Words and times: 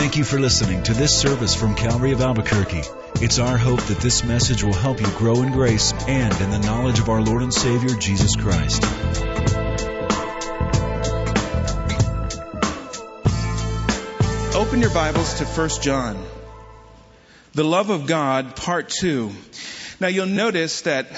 Thank 0.00 0.16
you 0.16 0.24
for 0.24 0.40
listening 0.40 0.82
to 0.84 0.94
this 0.94 1.14
service 1.14 1.54
from 1.54 1.74
Calvary 1.74 2.12
of 2.12 2.22
Albuquerque. 2.22 2.84
It's 3.16 3.38
our 3.38 3.58
hope 3.58 3.82
that 3.82 3.98
this 3.98 4.24
message 4.24 4.64
will 4.64 4.72
help 4.72 4.98
you 4.98 5.06
grow 5.08 5.42
in 5.42 5.52
grace 5.52 5.92
and 6.08 6.40
in 6.40 6.50
the 6.50 6.58
knowledge 6.58 6.98
of 7.00 7.10
our 7.10 7.20
Lord 7.20 7.42
and 7.42 7.52
Savior, 7.52 7.90
Jesus 7.90 8.34
Christ. 8.34 8.82
Open 14.56 14.80
your 14.80 14.88
Bibles 14.94 15.34
to 15.34 15.44
1 15.44 15.68
John. 15.82 16.24
The 17.52 17.64
love 17.64 17.90
of 17.90 18.06
God, 18.06 18.56
part 18.56 18.88
2. 18.88 19.30
Now 20.00 20.08
you'll 20.08 20.24
notice 20.24 20.80
that 20.82 21.08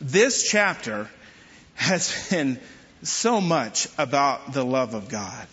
this 0.00 0.50
chapter 0.50 1.06
has 1.74 2.30
been 2.30 2.58
so 3.02 3.42
much 3.42 3.88
about 3.98 4.54
the 4.54 4.64
love 4.64 4.94
of 4.94 5.10
God. 5.10 5.46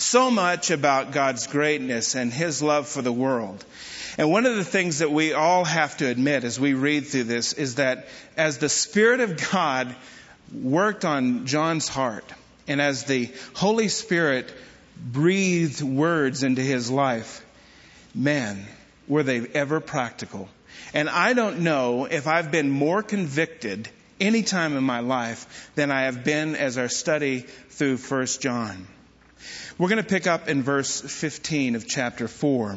So 0.00 0.30
much 0.30 0.70
about 0.70 1.12
God's 1.12 1.46
greatness 1.46 2.14
and 2.14 2.32
His 2.32 2.62
love 2.62 2.88
for 2.88 3.02
the 3.02 3.12
world. 3.12 3.62
And 4.16 4.30
one 4.30 4.46
of 4.46 4.56
the 4.56 4.64
things 4.64 5.00
that 5.00 5.12
we 5.12 5.34
all 5.34 5.62
have 5.62 5.98
to 5.98 6.06
admit 6.06 6.42
as 6.42 6.58
we 6.58 6.72
read 6.72 7.06
through 7.06 7.24
this 7.24 7.52
is 7.52 7.74
that 7.74 8.08
as 8.34 8.56
the 8.56 8.70
Spirit 8.70 9.20
of 9.20 9.50
God 9.52 9.94
worked 10.54 11.04
on 11.04 11.44
John's 11.44 11.86
heart, 11.86 12.24
and 12.66 12.80
as 12.80 13.04
the 13.04 13.30
Holy 13.52 13.88
Spirit 13.88 14.50
breathed 14.96 15.82
words 15.82 16.44
into 16.44 16.62
his 16.62 16.90
life, 16.90 17.44
man, 18.14 18.64
were 19.06 19.22
they 19.22 19.46
ever 19.48 19.80
practical. 19.80 20.48
And 20.94 21.10
I 21.10 21.34
don't 21.34 21.60
know 21.60 22.06
if 22.06 22.26
I've 22.26 22.50
been 22.50 22.70
more 22.70 23.02
convicted 23.02 23.90
any 24.18 24.44
time 24.44 24.78
in 24.78 24.82
my 24.82 25.00
life 25.00 25.70
than 25.74 25.90
I 25.90 26.04
have 26.04 26.24
been 26.24 26.56
as 26.56 26.78
our 26.78 26.88
study 26.88 27.40
through 27.68 27.98
1 27.98 28.26
John. 28.40 28.86
We're 29.80 29.88
going 29.88 30.02
to 30.02 30.10
pick 30.10 30.26
up 30.26 30.46
in 30.46 30.62
verse 30.62 31.00
15 31.00 31.74
of 31.74 31.88
chapter 31.88 32.28
4. 32.28 32.76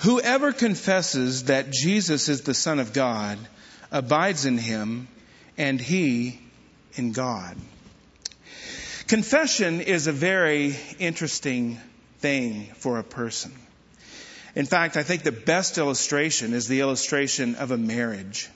Whoever 0.00 0.52
confesses 0.52 1.44
that 1.44 1.70
Jesus 1.70 2.28
is 2.28 2.42
the 2.42 2.52
Son 2.52 2.78
of 2.78 2.92
God 2.92 3.38
abides 3.90 4.44
in 4.44 4.58
him 4.58 5.08
and 5.56 5.80
he 5.80 6.38
in 6.92 7.12
God. 7.12 7.56
Confession 9.06 9.80
is 9.80 10.08
a 10.08 10.12
very 10.12 10.76
interesting 10.98 11.80
thing 12.18 12.66
for 12.76 12.98
a 12.98 13.04
person. 13.04 13.54
In 14.54 14.66
fact, 14.66 14.98
I 14.98 15.04
think 15.04 15.22
the 15.22 15.32
best 15.32 15.78
illustration 15.78 16.52
is 16.52 16.68
the 16.68 16.80
illustration 16.80 17.54
of 17.54 17.70
a 17.70 17.78
marriage. 17.78 18.50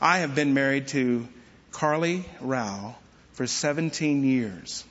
I 0.00 0.18
have 0.18 0.36
been 0.36 0.54
married 0.54 0.86
to 0.88 1.26
Carly 1.72 2.24
Row 2.40 2.94
for 3.32 3.48
17 3.48 4.22
years. 4.22 4.84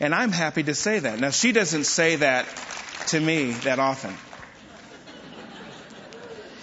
And 0.00 0.14
I'm 0.14 0.32
happy 0.32 0.62
to 0.64 0.74
say 0.74 0.98
that. 0.98 1.20
Now, 1.20 1.30
she 1.30 1.52
doesn't 1.52 1.84
say 1.84 2.16
that 2.16 2.46
to 3.08 3.20
me 3.20 3.52
that 3.52 3.78
often. 3.78 4.14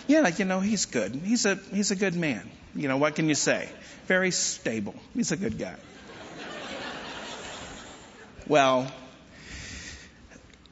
Yeah, 0.07 0.27
you 0.27 0.45
know, 0.45 0.59
he's 0.59 0.85
good. 0.85 1.15
He's 1.15 1.45
a, 1.45 1.55
he's 1.55 1.91
a 1.91 1.95
good 1.95 2.15
man. 2.15 2.49
You 2.75 2.87
know, 2.87 2.97
what 2.97 3.15
can 3.15 3.29
you 3.29 3.35
say? 3.35 3.69
Very 4.07 4.31
stable. 4.31 4.95
He's 5.13 5.31
a 5.31 5.37
good 5.37 5.57
guy. 5.57 5.75
Well, 8.47 8.91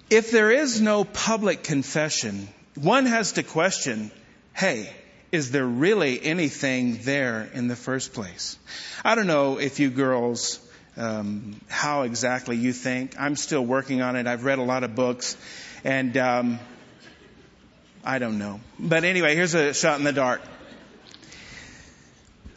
if 0.09 0.31
there 0.31 0.51
is 0.51 0.81
no 0.81 1.05
public 1.05 1.63
confession, 1.63 2.49
one 2.75 3.05
has 3.05 3.33
to 3.33 3.43
question, 3.43 4.11
hey, 4.53 4.93
is 5.31 5.51
there 5.51 5.65
really 5.65 6.21
anything 6.21 6.99
there 7.03 7.47
in 7.53 7.67
the 7.67 7.75
first 7.75 8.13
place? 8.13 8.57
I 9.05 9.15
don't 9.15 9.27
know 9.27 9.59
if 9.59 9.79
you 9.79 9.89
girls, 9.89 10.59
um, 10.99 11.59
how 11.69 12.03
exactly 12.03 12.57
you 12.57 12.73
think. 12.73 13.15
I'm 13.17 13.35
still 13.35 13.65
working 13.65 14.01
on 14.01 14.15
it. 14.15 14.27
I've 14.27 14.43
read 14.43 14.59
a 14.59 14.63
lot 14.63 14.83
of 14.83 14.95
books, 14.95 15.37
and 15.83 16.15
um, 16.17 16.59
I 18.03 18.19
don't 18.19 18.37
know. 18.37 18.59
But 18.77 19.05
anyway, 19.05 19.35
here's 19.35 19.53
a 19.53 19.73
shot 19.73 19.97
in 19.97 20.03
the 20.03 20.13
dark. 20.13 20.41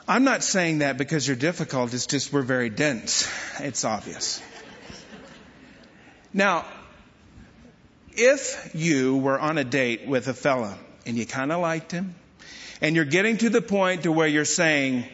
I'm 0.09 0.25
not 0.25 0.43
saying 0.43 0.79
that 0.79 0.99
because 0.99 1.27
you're 1.27 1.37
difficult. 1.37 1.95
It's 1.95 2.07
just 2.07 2.33
we're 2.33 2.43
very 2.43 2.69
dense. 2.69 3.31
It's 3.61 3.85
obvious. 3.85 4.43
Now, 6.35 6.67
if 8.15 8.73
you 8.75 9.17
were 9.17 9.39
on 9.39 9.59
a 9.59 9.65
date 9.65 10.07
with 10.07 10.27
a 10.27 10.35
fella 10.35 10.77
and 11.07 11.17
you 11.17 11.25
kind 11.25 11.53
of 11.53 11.61
liked 11.61 11.93
him 11.93 12.17
and 12.81 12.97
you're 12.97 13.05
getting 13.05 13.39
to 13.39 13.51
the 13.51 13.63
point 13.63 14.03
to 14.03 14.13
where 14.13 14.27
you're 14.27 14.45
saying, 14.45 15.05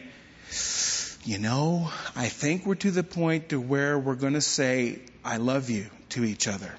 you 1.29 1.37
know, 1.37 1.91
I 2.15 2.27
think 2.27 2.65
we're 2.65 2.73
to 2.73 2.89
the 2.89 3.03
point 3.03 3.49
to 3.49 3.61
where 3.61 3.99
we're 3.99 4.15
going 4.15 4.33
to 4.33 4.41
say, 4.41 4.97
I 5.23 5.37
love 5.37 5.69
you 5.69 5.85
to 6.09 6.25
each 6.25 6.47
other. 6.47 6.73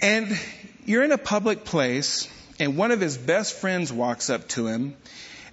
And 0.00 0.38
you're 0.84 1.02
in 1.02 1.10
a 1.10 1.18
public 1.18 1.64
place 1.64 2.28
and 2.60 2.76
one 2.76 2.92
of 2.92 3.00
his 3.00 3.18
best 3.18 3.54
friends 3.54 3.92
walks 3.92 4.30
up 4.30 4.46
to 4.50 4.68
him 4.68 4.96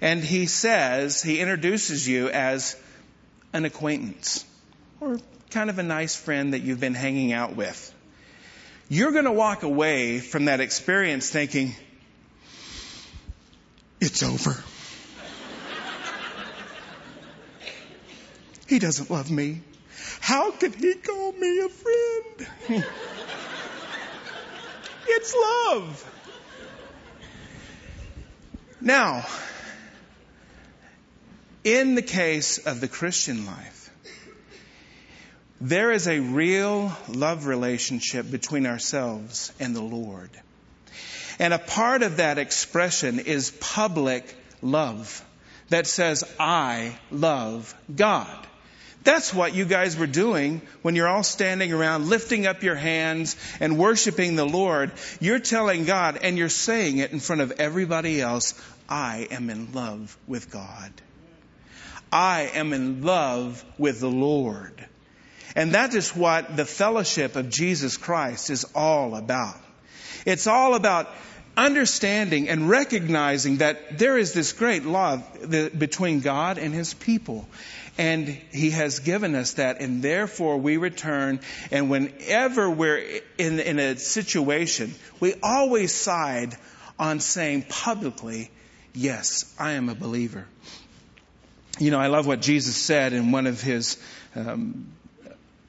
and 0.00 0.22
he 0.22 0.46
says, 0.46 1.20
he 1.20 1.40
introduces 1.40 2.06
you 2.06 2.28
as 2.28 2.76
an 3.52 3.64
acquaintance 3.64 4.44
or 5.00 5.18
kind 5.50 5.68
of 5.68 5.80
a 5.80 5.82
nice 5.82 6.14
friend 6.14 6.54
that 6.54 6.60
you've 6.60 6.78
been 6.78 6.94
hanging 6.94 7.32
out 7.32 7.56
with 7.56 7.92
you're 8.88 9.10
going 9.10 9.24
to 9.24 9.32
walk 9.32 9.64
away 9.64 10.20
from 10.20 10.44
that 10.44 10.60
experience 10.60 11.28
thinking, 11.28 11.74
it's 14.00 14.22
over. 14.22 14.62
He 18.74 18.80
doesn't 18.80 19.08
love 19.08 19.30
me. 19.30 19.60
How 20.18 20.50
could 20.50 20.74
he 20.74 20.94
call 20.94 21.30
me 21.30 21.60
a 21.60 21.68
friend? 21.68 22.84
it's 25.06 25.32
love. 25.32 26.10
Now, 28.80 29.24
in 31.62 31.94
the 31.94 32.02
case 32.02 32.58
of 32.58 32.80
the 32.80 32.88
Christian 32.88 33.46
life, 33.46 33.90
there 35.60 35.92
is 35.92 36.08
a 36.08 36.18
real 36.18 36.92
love 37.08 37.46
relationship 37.46 38.28
between 38.28 38.66
ourselves 38.66 39.52
and 39.60 39.76
the 39.76 39.82
Lord. 39.82 40.30
And 41.38 41.54
a 41.54 41.60
part 41.60 42.02
of 42.02 42.16
that 42.16 42.38
expression 42.38 43.20
is 43.20 43.52
public 43.52 44.34
love 44.62 45.24
that 45.68 45.86
says, 45.86 46.24
I 46.40 46.98
love 47.12 47.72
God. 47.94 48.48
That's 49.04 49.34
what 49.34 49.54
you 49.54 49.66
guys 49.66 49.96
were 49.98 50.06
doing 50.06 50.62
when 50.80 50.96
you're 50.96 51.08
all 51.08 51.22
standing 51.22 51.72
around 51.72 52.08
lifting 52.08 52.46
up 52.46 52.62
your 52.62 52.74
hands 52.74 53.36
and 53.60 53.78
worshiping 53.78 54.34
the 54.34 54.46
Lord. 54.46 54.92
You're 55.20 55.38
telling 55.38 55.84
God 55.84 56.18
and 56.22 56.38
you're 56.38 56.48
saying 56.48 56.98
it 56.98 57.12
in 57.12 57.20
front 57.20 57.42
of 57.42 57.52
everybody 57.58 58.22
else, 58.22 58.54
I 58.88 59.28
am 59.30 59.50
in 59.50 59.72
love 59.72 60.16
with 60.26 60.50
God. 60.50 60.90
I 62.10 62.50
am 62.54 62.72
in 62.72 63.02
love 63.02 63.62
with 63.76 64.00
the 64.00 64.10
Lord. 64.10 64.86
And 65.54 65.72
that 65.72 65.94
is 65.94 66.16
what 66.16 66.56
the 66.56 66.64
fellowship 66.64 67.36
of 67.36 67.50
Jesus 67.50 67.96
Christ 67.96 68.50
is 68.50 68.64
all 68.74 69.16
about. 69.16 69.60
It's 70.24 70.46
all 70.46 70.74
about 70.74 71.10
understanding 71.56 72.48
and 72.48 72.68
recognizing 72.68 73.58
that 73.58 73.98
there 73.98 74.18
is 74.18 74.32
this 74.32 74.52
great 74.52 74.84
love 74.84 75.22
between 75.76 76.20
God 76.20 76.58
and 76.58 76.74
His 76.74 76.94
people. 76.94 77.46
And 77.96 78.28
He 78.28 78.70
has 78.70 79.00
given 79.00 79.34
us 79.34 79.54
that, 79.54 79.80
and 79.80 80.02
therefore 80.02 80.58
we 80.58 80.76
return. 80.76 81.40
And 81.70 81.90
whenever 81.90 82.68
we're 82.68 83.20
in, 83.38 83.60
in 83.60 83.78
a 83.78 83.96
situation, 83.96 84.94
we 85.20 85.34
always 85.42 85.94
side 85.94 86.56
on 86.98 87.20
saying 87.20 87.66
publicly, 87.68 88.50
Yes, 88.94 89.52
I 89.58 89.72
am 89.72 89.88
a 89.88 89.94
believer. 89.94 90.46
You 91.78 91.90
know, 91.90 91.98
I 91.98 92.06
love 92.06 92.26
what 92.26 92.40
Jesus 92.40 92.76
said 92.76 93.12
in 93.12 93.32
one 93.32 93.46
of 93.46 93.60
His 93.60 93.96
um, 94.36 94.86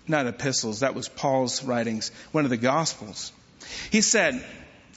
not 0.07 0.27
epistles, 0.27 0.81
that 0.81 0.95
was 0.95 1.07
Paul's 1.09 1.63
writings, 1.63 2.11
one 2.31 2.43
of 2.43 2.49
the 2.49 2.57
gospels. 2.57 3.31
He 3.91 4.01
said, 4.01 4.43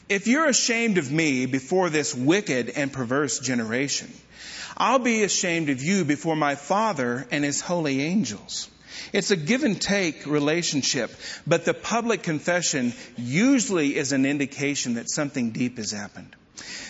if 0.08 0.26
you're 0.26 0.48
ashamed 0.48 0.98
of 0.98 1.12
me 1.12 1.46
before 1.46 1.90
this 1.90 2.14
wicked 2.14 2.70
and 2.70 2.92
perverse 2.92 3.38
generation, 3.40 4.10
I'll 4.76 4.98
be 4.98 5.22
ashamed 5.22 5.70
of 5.70 5.82
you 5.82 6.04
before 6.04 6.36
my 6.36 6.54
Father 6.54 7.26
and 7.30 7.44
his 7.44 7.60
holy 7.60 8.02
angels. 8.02 8.68
It's 9.12 9.30
a 9.30 9.36
give 9.36 9.64
and 9.64 9.80
take 9.80 10.26
relationship, 10.26 11.10
but 11.46 11.64
the 11.64 11.74
public 11.74 12.22
confession 12.22 12.92
usually 13.16 13.96
is 13.96 14.12
an 14.12 14.26
indication 14.26 14.94
that 14.94 15.10
something 15.10 15.50
deep 15.50 15.78
has 15.78 15.90
happened. 15.90 16.34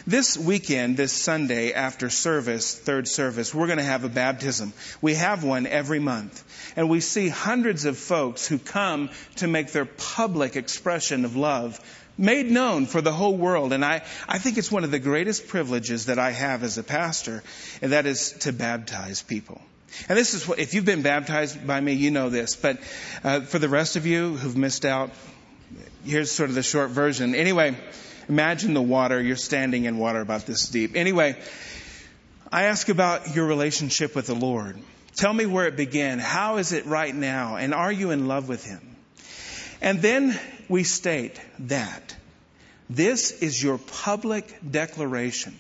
This 0.06 0.38
weekend, 0.38 0.96
this 0.96 1.12
Sunday 1.12 1.72
after 1.74 2.08
service, 2.08 2.74
third 2.74 3.06
service, 3.06 3.54
we're 3.54 3.66
going 3.66 3.78
to 3.78 3.84
have 3.84 4.04
a 4.04 4.08
baptism. 4.08 4.72
We 5.02 5.14
have 5.14 5.44
one 5.44 5.66
every 5.66 5.98
month. 5.98 6.42
And 6.76 6.88
we 6.88 7.00
see 7.00 7.28
hundreds 7.28 7.84
of 7.84 7.98
folks 7.98 8.46
who 8.46 8.58
come 8.58 9.10
to 9.36 9.46
make 9.46 9.72
their 9.72 9.84
public 9.84 10.56
expression 10.56 11.26
of 11.26 11.36
love 11.36 11.78
made 12.18 12.50
known 12.50 12.86
for 12.86 13.00
the 13.00 13.12
whole 13.12 13.36
world. 13.36 13.72
And 13.72 13.84
I, 13.84 14.02
I 14.28 14.38
think 14.38 14.58
it's 14.58 14.70
one 14.70 14.84
of 14.84 14.90
the 14.90 14.98
greatest 14.98 15.48
privileges 15.48 16.06
that 16.06 16.18
I 16.18 16.32
have 16.32 16.64
as 16.64 16.76
a 16.76 16.82
pastor, 16.82 17.42
and 17.80 17.92
that 17.92 18.04
is 18.04 18.32
to 18.40 18.52
baptize 18.52 19.22
people. 19.22 19.60
And 20.08 20.18
this 20.18 20.34
is 20.34 20.46
what, 20.46 20.58
if 20.58 20.74
you've 20.74 20.84
been 20.84 21.02
baptized 21.02 21.66
by 21.66 21.80
me, 21.80 21.94
you 21.94 22.10
know 22.10 22.28
this. 22.28 22.56
But 22.56 22.78
uh, 23.24 23.40
for 23.40 23.58
the 23.58 23.68
rest 23.68 23.96
of 23.96 24.04
you 24.04 24.36
who've 24.36 24.56
missed 24.56 24.84
out, 24.84 25.10
here's 26.04 26.30
sort 26.30 26.50
of 26.50 26.54
the 26.54 26.62
short 26.62 26.90
version. 26.90 27.34
Anyway, 27.34 27.76
imagine 28.28 28.74
the 28.74 28.82
water. 28.82 29.20
You're 29.20 29.36
standing 29.36 29.84
in 29.84 29.96
water 29.96 30.20
about 30.20 30.44
this 30.46 30.68
deep. 30.68 30.94
Anyway, 30.94 31.40
I 32.52 32.64
ask 32.64 32.88
about 32.88 33.34
your 33.34 33.46
relationship 33.46 34.14
with 34.14 34.26
the 34.26 34.34
Lord. 34.34 34.78
Tell 35.16 35.32
me 35.32 35.46
where 35.46 35.66
it 35.66 35.76
began. 35.76 36.18
How 36.18 36.58
is 36.58 36.72
it 36.72 36.86
right 36.86 37.14
now? 37.14 37.56
And 37.56 37.74
are 37.74 37.90
you 37.90 38.10
in 38.10 38.28
love 38.28 38.48
with 38.48 38.64
Him? 38.64 38.80
And 39.80 40.00
then 40.02 40.38
we 40.68 40.84
state 40.84 41.40
that 41.60 42.16
this 42.90 43.30
is 43.30 43.62
your 43.62 43.78
public 43.78 44.58
declaration. 44.68 45.58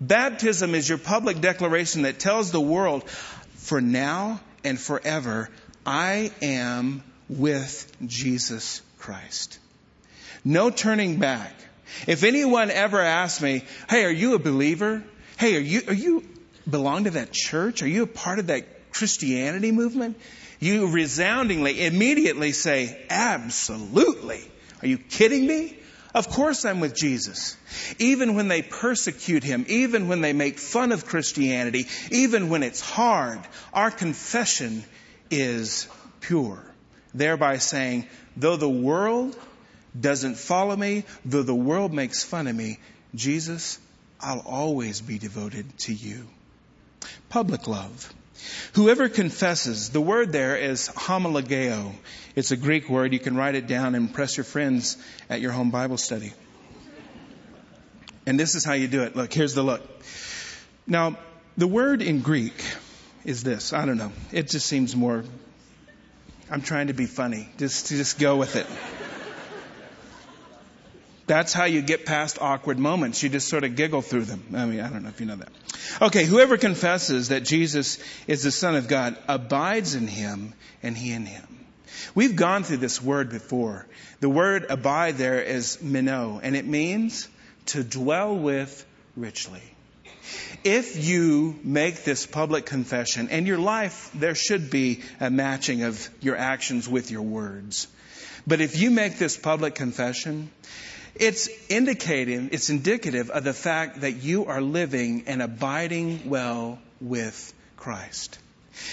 Baptism 0.00 0.74
is 0.74 0.88
your 0.88 0.98
public 0.98 1.40
declaration 1.40 2.02
that 2.02 2.18
tells 2.18 2.52
the 2.52 2.60
world, 2.60 3.08
for 3.08 3.80
now 3.80 4.40
and 4.64 4.78
forever, 4.78 5.48
I 5.84 6.30
am 6.42 7.02
with 7.28 7.90
Jesus 8.06 8.82
Christ. 8.98 9.58
No 10.44 10.70
turning 10.70 11.18
back. 11.18 11.52
If 12.06 12.24
anyone 12.24 12.70
ever 12.70 13.00
asks 13.00 13.40
me, 13.40 13.64
hey, 13.88 14.04
are 14.04 14.10
you 14.10 14.34
a 14.34 14.38
believer? 14.38 15.02
Hey, 15.38 15.56
are 15.56 15.60
you, 15.60 15.82
are 15.88 15.94
you 15.94 16.24
belong 16.68 17.04
to 17.04 17.10
that 17.10 17.32
church? 17.32 17.82
Are 17.82 17.88
you 17.88 18.02
a 18.02 18.08
part 18.08 18.38
of 18.38 18.48
that 18.48 18.92
Christianity 18.92 19.72
movement? 19.72 20.16
You 20.58 20.88
resoundingly, 20.88 21.84
immediately 21.84 22.52
say, 22.52 23.04
absolutely. 23.10 24.42
Are 24.82 24.88
you 24.88 24.98
kidding 24.98 25.46
me? 25.46 25.76
Of 26.14 26.30
course 26.30 26.64
I'm 26.64 26.80
with 26.80 26.94
Jesus. 26.94 27.56
Even 27.98 28.36
when 28.36 28.48
they 28.48 28.62
persecute 28.62 29.44
him, 29.44 29.66
even 29.68 30.08
when 30.08 30.22
they 30.22 30.32
make 30.32 30.58
fun 30.58 30.92
of 30.92 31.04
Christianity, 31.04 31.88
even 32.10 32.48
when 32.48 32.62
it's 32.62 32.80
hard, 32.80 33.40
our 33.74 33.90
confession 33.90 34.82
is 35.30 35.88
pure. 36.20 36.62
Thereby 37.12 37.58
saying, 37.58 38.06
though 38.34 38.56
the 38.56 38.68
world 38.68 39.36
doesn't 39.98 40.36
follow 40.36 40.74
me, 40.74 41.04
though 41.24 41.42
the 41.42 41.54
world 41.54 41.92
makes 41.92 42.24
fun 42.24 42.46
of 42.46 42.56
me, 42.56 42.78
Jesus, 43.14 43.78
I'll 44.18 44.40
always 44.40 45.02
be 45.02 45.18
devoted 45.18 45.78
to 45.80 45.92
you. 45.92 46.26
Public 47.28 47.66
love. 47.66 48.12
Whoever 48.74 49.08
confesses, 49.08 49.90
the 49.90 50.00
word 50.00 50.32
there 50.32 50.56
is 50.56 50.88
homologeo. 50.88 51.94
It's 52.34 52.50
a 52.50 52.56
Greek 52.56 52.88
word. 52.88 53.12
You 53.12 53.18
can 53.18 53.36
write 53.36 53.54
it 53.54 53.66
down 53.66 53.94
and 53.94 54.08
impress 54.08 54.36
your 54.36 54.44
friends 54.44 54.96
at 55.30 55.40
your 55.40 55.52
home 55.52 55.70
Bible 55.70 55.96
study. 55.96 56.32
And 58.26 58.38
this 58.38 58.54
is 58.54 58.64
how 58.64 58.72
you 58.72 58.88
do 58.88 59.02
it. 59.02 59.14
Look, 59.16 59.32
here's 59.32 59.54
the 59.54 59.62
look. 59.62 59.82
Now, 60.86 61.18
the 61.56 61.66
word 61.66 62.02
in 62.02 62.20
Greek 62.20 62.54
is 63.24 63.42
this. 63.42 63.72
I 63.72 63.86
don't 63.86 63.98
know. 63.98 64.12
It 64.32 64.48
just 64.48 64.66
seems 64.66 64.94
more. 64.94 65.24
I'm 66.50 66.62
trying 66.62 66.88
to 66.88 66.92
be 66.92 67.06
funny. 67.06 67.48
Just, 67.56 67.88
just 67.88 68.18
go 68.18 68.36
with 68.36 68.56
it. 68.56 68.66
That's 71.26 71.52
how 71.52 71.64
you 71.64 71.82
get 71.82 72.06
past 72.06 72.38
awkward 72.40 72.78
moments. 72.78 73.22
You 73.22 73.28
just 73.28 73.48
sort 73.48 73.64
of 73.64 73.74
giggle 73.74 74.02
through 74.02 74.26
them. 74.26 74.44
I 74.54 74.64
mean, 74.64 74.80
I 74.80 74.88
don't 74.88 75.02
know 75.02 75.08
if 75.08 75.20
you 75.20 75.26
know 75.26 75.36
that. 75.36 75.48
Okay, 76.00 76.24
whoever 76.24 76.56
confesses 76.56 77.28
that 77.28 77.44
Jesus 77.44 77.98
is 78.28 78.42
the 78.42 78.52
Son 78.52 78.76
of 78.76 78.86
God 78.86 79.16
abides 79.26 79.94
in 79.94 80.06
him 80.06 80.54
and 80.82 80.96
he 80.96 81.12
in 81.12 81.26
him. 81.26 81.46
We've 82.14 82.36
gone 82.36 82.62
through 82.62 82.78
this 82.78 83.02
word 83.02 83.30
before. 83.30 83.86
The 84.20 84.28
word 84.28 84.66
abide 84.68 85.16
there 85.16 85.40
is 85.40 85.82
meno, 85.82 86.40
and 86.42 86.56
it 86.56 86.66
means 86.66 87.28
to 87.66 87.82
dwell 87.82 88.36
with 88.36 88.86
richly. 89.16 89.62
If 90.64 91.04
you 91.04 91.58
make 91.62 92.04
this 92.04 92.26
public 92.26 92.66
confession, 92.66 93.28
and 93.30 93.46
your 93.46 93.58
life, 93.58 94.10
there 94.14 94.34
should 94.34 94.70
be 94.70 95.02
a 95.20 95.30
matching 95.30 95.82
of 95.82 96.08
your 96.20 96.36
actions 96.36 96.88
with 96.88 97.10
your 97.10 97.22
words. 97.22 97.86
But 98.46 98.60
if 98.60 98.80
you 98.80 98.90
make 98.90 99.18
this 99.18 99.36
public 99.36 99.74
confession, 99.74 100.50
it's 101.20 101.48
indicating, 101.68 102.50
it's 102.52 102.70
indicative 102.70 103.30
of 103.30 103.44
the 103.44 103.52
fact 103.52 104.00
that 104.02 104.12
you 104.12 104.46
are 104.46 104.60
living 104.60 105.24
and 105.26 105.42
abiding 105.42 106.28
well 106.28 106.78
with 107.00 107.52
Christ. 107.76 108.38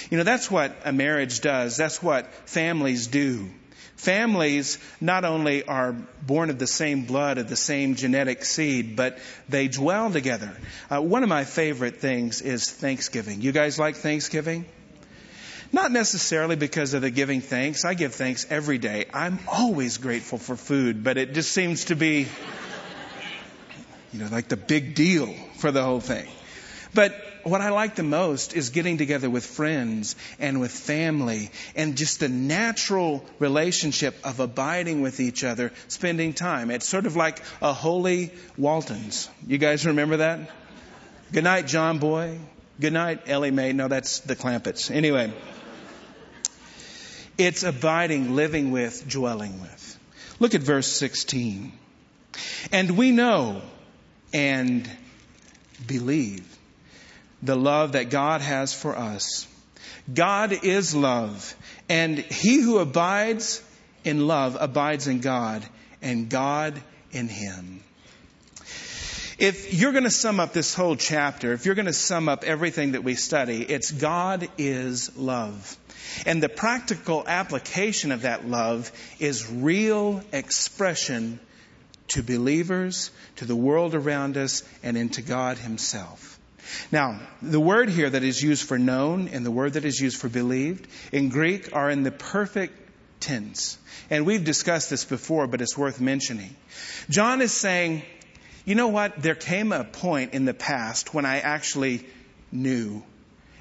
You 0.10 0.18
know, 0.18 0.24
that's 0.24 0.50
what 0.50 0.76
a 0.86 0.94
marriage 0.94 1.42
does. 1.42 1.78
That's 1.78 2.02
what 2.02 2.34
families 2.48 3.08
do. 3.08 3.50
Families 3.96 4.80
not 5.00 5.24
only 5.24 5.66
are 5.66 5.94
born 5.94 6.50
of 6.50 6.60
the 6.60 6.68
same 6.68 7.06
blood, 7.06 7.38
of 7.38 7.48
the 7.48 7.56
same 7.56 7.96
genetic 7.96 8.44
seed, 8.44 8.96
but 8.96 9.18
they 9.48 9.68
dwell 9.68 10.12
together. 10.12 10.52
Uh, 10.90 11.02
one 11.02 11.24
of 11.24 11.30
my 11.30 11.46
favorite 11.46 12.02
things 12.02 12.42
is 12.42 12.70
Thanksgiving. 12.70 13.42
You 13.42 13.52
guys 13.52 13.80
like 13.80 13.96
Thanksgiving? 13.96 14.66
Not 15.74 15.92
necessarily 15.92 16.56
because 16.56 16.94
of 16.94 17.02
the 17.02 17.10
giving 17.10 17.42
thanks. 17.42 17.84
I 17.84 17.96
give 17.96 18.14
thanks 18.14 18.46
every 18.52 18.78
day. 18.78 19.06
I'm 19.12 19.40
always 19.48 19.98
grateful 19.98 20.38
for 20.38 20.56
food, 20.56 21.04
but 21.04 21.18
it 21.18 21.34
just 21.34 21.52
seems 21.52 21.86
to 21.86 21.96
be, 21.96 22.28
you 24.14 24.20
know, 24.20 24.28
like 24.32 24.50
the 24.50 24.56
big 24.56 24.94
deal 24.94 25.34
for 25.58 25.72
the 25.72 25.82
whole 25.84 26.00
thing. 26.00 26.28
But 26.94 27.16
what 27.42 27.62
I 27.62 27.72
like 27.72 27.96
the 27.96 28.04
most 28.04 28.56
is 28.56 28.70
getting 28.70 29.00
together 29.00 29.32
with 29.32 29.48
friends 29.48 30.16
and 30.38 30.62
with 30.62 30.72
family 30.72 31.50
and 31.76 31.98
just 31.98 32.20
the 32.20 32.30
natural 32.30 33.26
relationship 33.40 34.16
of 34.24 34.40
abiding 34.40 35.02
with 35.02 35.20
each 35.20 35.44
other, 35.44 35.72
spending 35.88 36.34
time. 36.34 36.70
It's 36.70 36.88
sort 36.88 37.08
of 37.08 37.16
like 37.16 37.42
a 37.64 37.74
holy 37.74 38.32
Waltons. 38.60 39.28
You 39.48 39.58
guys 39.58 39.88
remember 39.88 40.18
that? 40.18 40.52
Good 41.32 41.46
night, 41.46 41.66
John 41.66 41.98
Boy. 41.98 42.38
Good 42.80 42.94
night, 42.94 43.24
Ellie 43.26 43.50
Mae. 43.50 43.74
No, 43.74 43.88
that's 43.88 44.20
the 44.20 44.36
Clampetts. 44.36 44.92
Anyway. 44.92 45.34
It's 47.38 47.64
abiding, 47.64 48.36
living 48.36 48.72
with, 48.72 49.08
dwelling 49.08 49.62
with. 49.62 50.00
Look 50.40 50.56
at 50.56 50.62
verse 50.62 50.88
16. 50.88 51.72
And 52.72 52.98
we 52.98 53.12
know 53.12 53.62
and 54.34 54.90
believe 55.86 56.46
the 57.42 57.56
love 57.56 57.94
that 57.94 58.10
God 58.10 58.42
has 58.42 58.74
for 58.74 58.98
us. 58.98 59.48
God 60.12 60.52
is 60.64 60.96
love, 60.96 61.56
and 61.88 62.18
he 62.18 62.60
who 62.60 62.80
abides 62.80 63.62
in 64.04 64.28
love 64.28 64.58
abides 64.60 65.08
in 65.08 65.20
God, 65.22 65.66
and 66.02 66.30
God 66.30 66.82
in 67.12 67.30
him. 67.30 67.84
If 69.38 69.74
you're 69.74 69.92
going 69.92 70.04
to 70.04 70.12
sum 70.12 70.40
up 70.40 70.54
this 70.54 70.74
whole 70.74 70.96
chapter, 70.96 71.54
if 71.54 71.66
you're 71.66 71.76
going 71.76 71.86
to 71.86 71.94
sum 71.94 72.30
up 72.30 72.44
everything 72.44 72.94
that 72.94 73.04
we 73.04 73.16
study, 73.16 73.64
it's 73.64 73.92
God 73.92 74.48
is 74.58 75.18
love. 75.18 75.78
And 76.26 76.42
the 76.42 76.50
practical 76.50 77.24
application 77.28 78.12
of 78.12 78.24
that 78.24 78.48
love 78.48 78.92
is 79.20 79.52
real 79.52 80.22
expression 80.32 81.40
to 82.10 82.24
believers, 82.24 83.12
to 83.38 83.46
the 83.46 83.56
world 83.56 83.96
around 83.96 84.38
us, 84.38 84.64
and 84.84 84.98
into 84.98 85.22
God 85.22 85.58
Himself. 85.58 86.40
Now, 86.92 87.20
the 87.42 87.60
word 87.60 87.90
here 87.90 88.10
that 88.10 88.24
is 88.24 88.42
used 88.42 88.68
for 88.68 88.80
known 88.80 89.28
and 89.28 89.46
the 89.46 89.52
word 89.52 89.74
that 89.74 89.86
is 89.86 90.00
used 90.00 90.20
for 90.20 90.30
believed 90.30 90.88
in 91.12 91.30
Greek 91.30 91.76
are 91.76 91.90
in 91.90 92.04
the 92.04 92.12
perfect 92.12 92.80
tense. 93.20 93.78
And 94.10 94.26
we've 94.26 94.44
discussed 94.44 94.90
this 94.90 95.06
before, 95.06 95.48
but 95.48 95.62
it's 95.62 95.78
worth 95.78 96.00
mentioning. 96.00 96.56
John 97.10 97.42
is 97.42 97.52
saying, 97.52 98.04
you 98.66 98.76
know 98.76 98.90
what? 98.90 99.22
There 99.22 99.36
came 99.36 99.72
a 99.72 99.84
point 99.84 100.34
in 100.34 100.46
the 100.46 100.54
past 100.54 101.14
when 101.14 101.26
I 101.26 101.40
actually 101.40 102.06
knew 102.52 103.04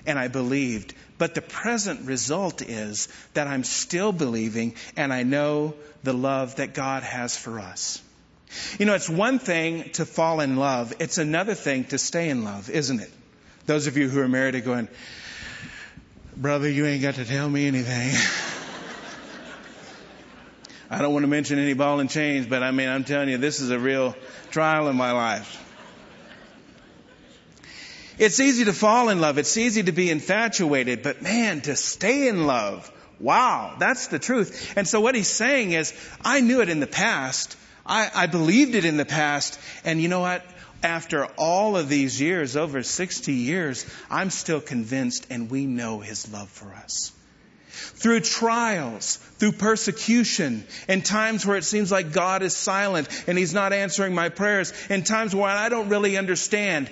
and 0.07 0.19
I 0.19 0.29
believed. 0.29 0.95
But 1.19 1.35
the 1.35 1.43
present 1.43 2.07
result 2.07 2.63
is 2.63 3.09
that 3.35 3.47
I'm 3.47 3.65
still 3.65 4.13
believing 4.13 4.75
and 4.97 5.13
I 5.13 5.23
know 5.23 5.75
the 6.03 6.13
love 6.13 6.57
that 6.57 6.75
God 6.75 7.03
has 7.03 7.37
for 7.37 7.61
us. 7.61 8.03
You 8.79 8.87
know, 8.87 8.95
it's 8.95 9.09
one 9.09 9.39
thing 9.39 9.91
to 9.93 10.05
fall 10.05 10.41
in 10.41 10.57
love. 10.57 10.93
It's 10.99 11.19
another 11.19 11.55
thing 11.55 11.85
to 11.85 11.99
stay 11.99 12.29
in 12.29 12.45
love, 12.45 12.69
isn't 12.71 13.01
it? 13.01 13.11
Those 13.67 13.87
of 13.87 13.97
you 13.97 14.09
who 14.09 14.21
are 14.21 14.29
married 14.29 14.55
are 14.57 14.61
going, 14.61 14.89
brother, 16.37 16.69
you 16.69 16.85
ain't 16.87 17.03
got 17.03 17.15
to 17.15 17.25
tell 17.25 17.49
me 17.49 17.67
anything. 17.67 18.15
I 20.91 21.01
don't 21.01 21.15
want 21.15 21.23
to 21.23 21.29
mention 21.29 21.59
any 21.59 21.73
ball 21.73 22.01
and 22.01 22.11
chains, 22.11 22.47
but 22.47 22.63
I 22.63 22.71
mean, 22.71 22.89
I'm 22.89 23.05
telling 23.05 23.31
you, 23.31 23.39
this 23.39 23.61
is 23.61 23.71
a 23.71 23.79
real 23.79 24.15
trial 24.51 24.89
in 24.89 24.97
my 24.97 25.13
life. 25.13 25.72
It's 28.23 28.39
easy 28.39 28.67
to 28.67 28.73
fall 28.73 29.09
in 29.09 29.21
love. 29.21 29.37
It's 29.37 29.57
easy 29.57 29.83
to 29.83 29.91
be 29.91 30.09
infatuated, 30.09 31.03
but 31.03 31.23
man, 31.23 31.61
to 31.63 31.75
stay 31.75 32.29
in 32.29 32.47
love. 32.47 32.89
Wow, 33.19 33.75
that's 33.81 34.07
the 34.07 34.21
truth. 34.21 34.75
And 34.77 34.87
so 34.87 35.01
what 35.01 35.17
he's 35.17 35.27
saying 35.27 35.73
is, 35.73 35.93
I 36.25 36.41
knew 36.41 36.61
it 36.61 36.69
in 36.69 36.79
the 36.79 36.87
past. 36.87 37.57
I, 37.85 38.09
I 38.15 38.27
believed 38.29 38.77
it 38.77 38.85
in 38.85 38.97
the 38.97 39.05
past. 39.05 39.59
And 39.85 40.01
you 40.01 40.07
know 40.07 40.21
what? 40.21 40.45
After 40.85 41.25
all 41.37 41.77
of 41.77 41.89
these 41.89 42.21
years, 42.21 42.57
over 42.57 42.85
60 42.85 43.33
years, 43.33 43.93
I'm 44.09 44.31
still 44.31 44.61
convinced 44.61 45.27
and 45.29 45.51
we 45.51 45.67
know 45.67 45.99
his 45.99 46.33
love 46.33 46.49
for 46.49 46.73
us 46.73 47.11
through 47.73 48.21
trials, 48.21 49.17
through 49.39 49.53
persecution, 49.53 50.65
in 50.89 51.03
times 51.03 51.47
where 51.47 51.57
it 51.57 51.65
seems 51.65 51.91
like 51.91 52.13
God 52.13 52.43
is 52.43 52.55
silent 52.55 53.09
and 53.27 53.39
He's 53.39 53.55
not 53.55 53.73
answering 53.73 54.15
my 54.15 54.29
prayers, 54.29 54.73
in 54.91 55.05
times 55.05 55.35
where 55.35 55.49
I 55.49 55.69
don't 55.69 55.89
really 55.89 56.17
understand. 56.17 56.91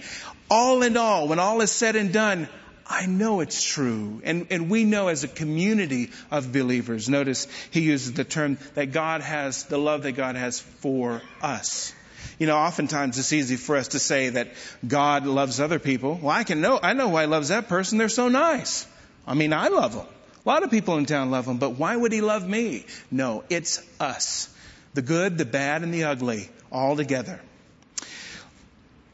All 0.51 0.83
in 0.83 0.97
all, 0.97 1.29
when 1.29 1.39
all 1.39 1.61
is 1.61 1.71
said 1.71 1.95
and 1.95 2.13
done, 2.13 2.49
I 2.85 3.07
know 3.07 3.39
it's 3.39 3.63
true. 3.63 4.21
And, 4.25 4.49
and 4.51 4.69
we 4.69 4.83
know 4.83 5.07
as 5.07 5.23
a 5.23 5.29
community 5.29 6.11
of 6.29 6.53
believers, 6.53 7.09
notice 7.09 7.47
he 7.71 7.83
uses 7.83 8.15
the 8.15 8.25
term 8.25 8.59
that 8.75 8.91
God 8.91 9.21
has, 9.21 9.65
the 9.65 9.79
love 9.79 10.03
that 10.03 10.13
God 10.13 10.35
has 10.35 10.59
for 10.59 11.23
us. 11.41 11.95
You 12.41 12.49
know, 12.49 12.57
oftentimes 12.57 13.17
it's 13.17 13.33
easy 13.33 13.55
for 13.57 13.77
us 13.77 13.89
to 13.89 14.01
say 14.01 14.31
that 14.31 14.49
God 14.87 15.25
loves 15.25 15.61
other 15.61 15.79
people. 15.79 16.19
Well, 16.21 16.35
I 16.35 16.43
can 16.43 16.61
know, 16.61 16.81
I 16.83 16.95
know 16.95 17.09
why 17.09 17.23
he 17.23 17.29
loves 17.29 17.49
that 17.49 17.69
person. 17.69 17.99
They're 17.99 18.09
so 18.09 18.29
nice. 18.29 18.89
I 19.27 19.35
mean, 19.35 19.53
I 19.53 19.69
love 19.69 19.95
them. 19.95 20.07
A 20.45 20.49
lot 20.49 20.65
of 20.65 20.71
people 20.71 20.97
in 20.97 21.07
town 21.07 21.31
love 21.31 21.47
him, 21.47 21.59
but 21.59 21.79
why 21.79 21.95
would 21.95 22.13
he 22.13 22.23
love 22.23 22.49
me? 22.49 22.87
No, 23.11 23.45
it's 23.51 23.87
us. 24.01 24.53
The 24.95 25.03
good, 25.03 25.39
the 25.39 25.45
bad, 25.45 25.83
and 25.83 25.95
the 25.95 26.05
ugly 26.05 26.49
all 26.73 26.97
together. 26.97 27.41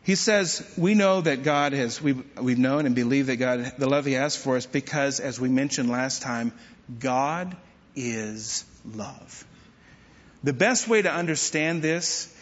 He 0.06 0.14
says, 0.14 0.64
we 0.78 0.94
know 0.94 1.20
that 1.20 1.42
God 1.42 1.72
has, 1.72 2.00
we've, 2.00 2.22
we've 2.40 2.60
known 2.60 2.86
and 2.86 2.94
believe 2.94 3.26
that 3.26 3.38
God, 3.38 3.72
the 3.76 3.88
love 3.88 4.04
He 4.04 4.12
has 4.12 4.36
for 4.36 4.54
us 4.54 4.64
because, 4.64 5.18
as 5.18 5.40
we 5.40 5.48
mentioned 5.48 5.90
last 5.90 6.22
time, 6.22 6.52
God 7.00 7.56
is 7.96 8.64
love. 8.84 9.44
The 10.44 10.52
best 10.52 10.86
way 10.86 11.02
to 11.02 11.12
understand 11.12 11.82
this 11.82 12.32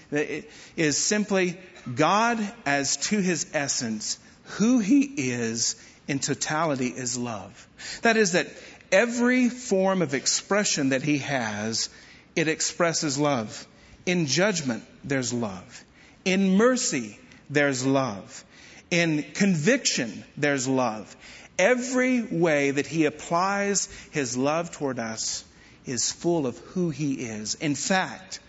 is 0.76 0.98
simply 0.98 1.58
God 1.94 2.38
as 2.66 2.98
to 3.08 3.18
His 3.18 3.46
essence, 3.54 4.18
who 4.58 4.80
He 4.80 5.00
is 5.00 5.76
in 6.06 6.18
totality 6.18 6.88
is 6.88 7.16
love. 7.16 7.66
That 8.02 8.18
is 8.18 8.32
that 8.32 8.48
every 8.92 9.48
form 9.48 10.02
of 10.02 10.12
expression 10.12 10.90
that 10.90 11.00
He 11.00 11.16
has, 11.16 11.88
it 12.36 12.46
expresses 12.46 13.18
love. 13.18 13.66
In 14.04 14.26
judgment, 14.26 14.84
there's 15.02 15.32
love. 15.32 15.82
In 16.26 16.58
mercy, 16.58 17.18
there's 17.50 17.84
love. 17.84 18.44
In 18.90 19.22
conviction, 19.34 20.24
there's 20.36 20.68
love. 20.68 21.14
Every 21.58 22.22
way 22.22 22.72
that 22.72 22.86
he 22.86 23.04
applies 23.04 23.88
his 24.10 24.36
love 24.36 24.72
toward 24.72 24.98
us 24.98 25.44
is 25.86 26.10
full 26.12 26.46
of 26.46 26.58
who 26.58 26.90
he 26.90 27.14
is. 27.14 27.54
In 27.56 27.74
fact, 27.74 28.40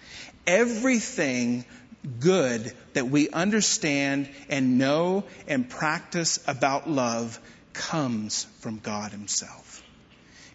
everything 0.47 1.65
good 2.19 2.71
that 2.93 3.07
we 3.09 3.29
understand 3.29 4.29
and 4.49 4.77
know 4.77 5.23
and 5.47 5.69
practice 5.69 6.39
about 6.47 6.89
love 6.89 7.39
comes 7.73 8.45
from 8.59 8.79
God 8.79 9.11
himself. 9.11 9.74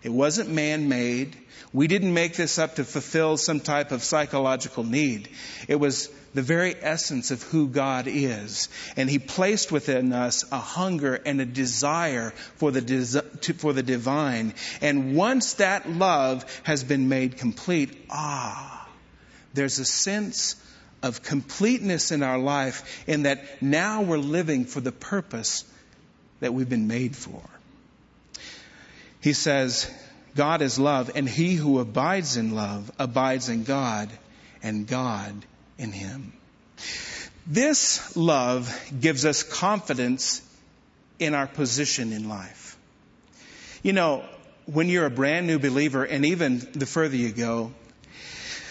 It 0.02 0.10
wasn't 0.10 0.50
man 0.50 0.88
made. 0.88 1.36
We 1.72 1.86
didn't 1.86 2.14
make 2.14 2.34
this 2.34 2.58
up 2.58 2.76
to 2.76 2.84
fulfill 2.84 3.36
some 3.36 3.60
type 3.60 3.92
of 3.92 4.02
psychological 4.02 4.82
need. 4.82 5.28
It 5.68 5.76
was 5.76 6.08
the 6.32 6.42
very 6.42 6.74
essence 6.74 7.30
of 7.30 7.42
who 7.42 7.68
God 7.68 8.06
is. 8.06 8.68
And 8.96 9.10
He 9.10 9.18
placed 9.18 9.70
within 9.70 10.12
us 10.12 10.44
a 10.50 10.58
hunger 10.58 11.14
and 11.14 11.40
a 11.40 11.44
desire 11.44 12.30
for 12.56 12.70
the, 12.70 13.22
for 13.58 13.72
the 13.72 13.82
divine. 13.82 14.54
And 14.80 15.14
once 15.14 15.54
that 15.54 15.88
love 15.88 16.44
has 16.62 16.82
been 16.82 17.08
made 17.08 17.36
complete, 17.36 17.96
ah, 18.10 18.88
there's 19.54 19.78
a 19.78 19.84
sense 19.84 20.56
of 21.02 21.22
completeness 21.22 22.12
in 22.12 22.22
our 22.22 22.38
life 22.38 23.04
in 23.06 23.22
that 23.22 23.62
now 23.62 24.02
we're 24.02 24.18
living 24.18 24.64
for 24.64 24.80
the 24.80 24.92
purpose 24.92 25.64
that 26.40 26.54
we've 26.54 26.68
been 26.68 26.88
made 26.88 27.16
for. 27.16 27.42
He 29.20 29.32
says, 29.32 29.90
God 30.34 30.62
is 30.62 30.78
love, 30.78 31.10
and 31.14 31.28
he 31.28 31.54
who 31.54 31.78
abides 31.78 32.36
in 32.36 32.54
love 32.54 32.90
abides 32.98 33.48
in 33.48 33.64
God, 33.64 34.08
and 34.62 34.86
God 34.86 35.34
in 35.78 35.92
Him. 35.92 36.32
This 37.46 38.16
love 38.16 38.72
gives 38.98 39.24
us 39.24 39.42
confidence 39.42 40.42
in 41.18 41.34
our 41.34 41.46
position 41.46 42.12
in 42.12 42.28
life. 42.28 42.76
You 43.82 43.92
know, 43.92 44.24
when 44.66 44.88
you're 44.88 45.06
a 45.06 45.10
brand 45.10 45.46
new 45.46 45.58
believer, 45.58 46.04
and 46.04 46.26
even 46.26 46.58
the 46.72 46.86
further 46.86 47.16
you 47.16 47.30
go, 47.30 47.72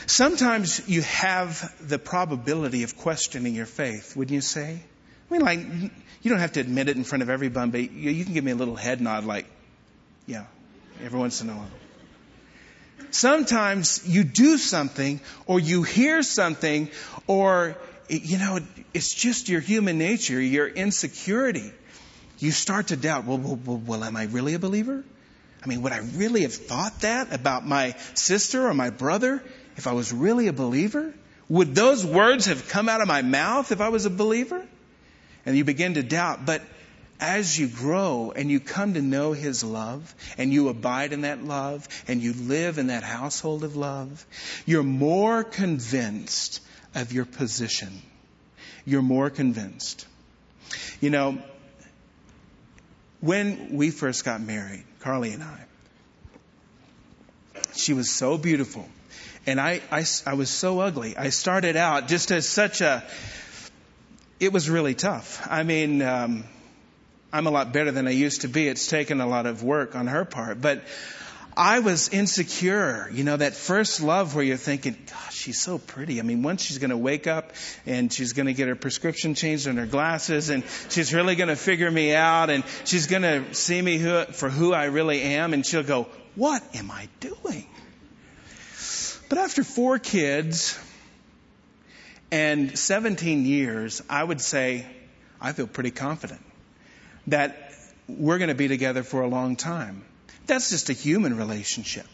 sometimes 0.05 0.87
you 0.87 1.01
have 1.01 1.73
the 1.81 1.99
probability 1.99 2.83
of 2.83 2.97
questioning 2.97 3.55
your 3.55 3.65
faith, 3.65 4.15
wouldn't 4.15 4.33
you 4.33 4.41
say? 4.41 4.79
I 5.29 5.33
mean, 5.33 5.41
like, 5.41 5.59
you 6.21 6.29
don't 6.29 6.39
have 6.39 6.53
to 6.53 6.59
admit 6.59 6.89
it 6.89 6.95
in 6.95 7.03
front 7.03 7.21
of 7.21 7.29
everyone, 7.29 7.71
but 7.71 7.91
you 7.91 8.23
can 8.23 8.33
give 8.33 8.43
me 8.43 8.51
a 8.51 8.55
little 8.55 8.75
head 8.75 9.01
nod, 9.01 9.25
like, 9.25 9.45
yeah, 10.29 10.45
every 11.03 11.17
once 11.17 11.41
in 11.41 11.49
a 11.49 11.53
while. 11.53 11.67
Sometimes 13.09 14.07
you 14.07 14.23
do 14.23 14.59
something 14.59 15.19
or 15.47 15.59
you 15.59 15.81
hear 15.81 16.21
something 16.21 16.89
or, 17.25 17.75
you 18.09 18.37
know, 18.37 18.59
it's 18.93 19.11
just 19.11 19.49
your 19.49 19.59
human 19.59 19.97
nature, 19.97 20.39
your 20.39 20.67
insecurity. 20.67 21.71
You 22.37 22.51
start 22.51 22.87
to 22.87 22.95
doubt, 22.95 23.25
well, 23.25 23.39
well, 23.39 23.59
well, 23.65 23.81
well, 23.83 24.03
am 24.03 24.15
I 24.15 24.25
really 24.25 24.53
a 24.53 24.59
believer? 24.59 25.03
I 25.63 25.67
mean, 25.67 25.81
would 25.81 25.93
I 25.93 25.97
really 25.97 26.43
have 26.43 26.53
thought 26.53 27.01
that 27.01 27.33
about 27.33 27.65
my 27.65 27.95
sister 28.13 28.67
or 28.67 28.75
my 28.75 28.91
brother 28.91 29.43
if 29.77 29.87
I 29.87 29.93
was 29.93 30.13
really 30.13 30.47
a 30.47 30.53
believer? 30.53 31.11
Would 31.49 31.73
those 31.73 32.05
words 32.05 32.45
have 32.45 32.69
come 32.69 32.87
out 32.87 33.01
of 33.01 33.07
my 33.07 33.23
mouth 33.23 33.71
if 33.71 33.81
I 33.81 33.89
was 33.89 34.05
a 34.05 34.11
believer? 34.11 34.63
And 35.47 35.57
you 35.57 35.63
begin 35.63 35.95
to 35.95 36.03
doubt, 36.03 36.45
but 36.45 36.61
as 37.19 37.57
you 37.59 37.67
grow 37.67 38.31
and 38.35 38.49
you 38.49 38.59
come 38.59 38.93
to 38.93 39.01
know 39.01 39.33
His 39.33 39.63
love 39.63 40.13
and 40.37 40.53
you 40.53 40.69
abide 40.69 41.13
in 41.13 41.21
that 41.21 41.43
love 41.43 41.87
and 42.07 42.21
you 42.21 42.33
live 42.33 42.77
in 42.77 42.87
that 42.87 43.03
household 43.03 43.63
of 43.63 43.75
love, 43.75 44.25
you're 44.65 44.83
more 44.83 45.43
convinced 45.43 46.61
of 46.95 47.11
your 47.11 47.25
position. 47.25 48.01
You're 48.85 49.01
more 49.01 49.29
convinced. 49.29 50.07
You 51.01 51.09
know, 51.09 51.39
when 53.19 53.73
we 53.73 53.91
first 53.91 54.23
got 54.23 54.41
married, 54.41 54.83
Carly 54.99 55.33
and 55.33 55.43
I, 55.43 55.59
she 57.75 57.93
was 57.93 58.09
so 58.09 58.37
beautiful. 58.37 58.87
And 59.45 59.59
I, 59.59 59.81
I, 59.91 60.05
I 60.25 60.33
was 60.33 60.49
so 60.49 60.79
ugly. 60.79 61.17
I 61.17 61.29
started 61.29 61.75
out 61.75 62.07
just 62.07 62.31
as 62.31 62.47
such 62.47 62.81
a, 62.81 63.03
it 64.39 64.53
was 64.53 64.69
really 64.69 64.95
tough. 64.95 65.45
I 65.49 65.63
mean, 65.63 66.01
um, 66.01 66.43
I'm 67.31 67.45
a 67.45 67.51
lot 67.51 67.71
better 67.73 67.91
than 67.91 68.07
I 68.07 68.11
used 68.11 68.41
to 68.41 68.47
be. 68.47 68.67
It's 68.67 68.87
taken 68.87 69.21
a 69.21 69.27
lot 69.27 69.45
of 69.45 69.61
work 69.63 69.95
on 69.95 70.07
her 70.07 70.25
part, 70.25 70.61
but 70.61 70.81
I 71.55 71.79
was 71.79 72.09
insecure. 72.09 73.07
You 73.11 73.23
know, 73.23 73.37
that 73.37 73.53
first 73.53 74.01
love 74.01 74.33
where 74.33 74.43
you're 74.43 74.57
thinking, 74.57 74.95
gosh, 75.07 75.35
she's 75.35 75.61
so 75.61 75.77
pretty. 75.77 76.19
I 76.19 76.23
mean, 76.23 76.41
once 76.41 76.63
she's 76.63 76.79
going 76.79 76.89
to 76.89 76.97
wake 76.97 77.27
up 77.27 77.51
and 77.85 78.11
she's 78.11 78.33
going 78.33 78.47
to 78.47 78.53
get 78.53 78.67
her 78.67 78.75
prescription 78.75 79.35
changed 79.35 79.67
and 79.67 79.77
her 79.77 79.85
glasses 79.85 80.49
and 80.49 80.63
she's 80.89 81.13
really 81.13 81.35
going 81.35 81.49
to 81.49 81.55
figure 81.55 81.91
me 81.91 82.15
out 82.15 82.49
and 82.49 82.63
she's 82.85 83.05
going 83.05 83.21
to 83.21 83.53
see 83.53 83.79
me 83.79 83.97
who, 83.97 84.23
for 84.25 84.49
who 84.49 84.73
I 84.73 84.85
really 84.85 85.21
am 85.21 85.53
and 85.53 85.63
she'll 85.63 85.83
go, 85.83 86.07
what 86.35 86.63
am 86.73 86.89
I 86.89 87.09
doing? 87.19 87.67
But 89.27 89.37
after 89.37 89.63
four 89.63 89.99
kids 89.99 90.79
and 92.31 92.75
17 92.75 93.45
years, 93.45 94.01
I 94.09 94.23
would 94.23 94.41
say 94.41 94.87
I 95.39 95.51
feel 95.51 95.67
pretty 95.67 95.91
confident 95.91 96.41
that 97.29 97.73
we're 98.07 98.37
going 98.37 98.49
to 98.49 98.55
be 98.55 98.67
together 98.67 99.03
for 99.03 99.21
a 99.21 99.27
long 99.27 99.55
time. 99.55 100.03
That's 100.47 100.69
just 100.69 100.89
a 100.89 100.93
human 100.93 101.37
relationship. 101.37 102.07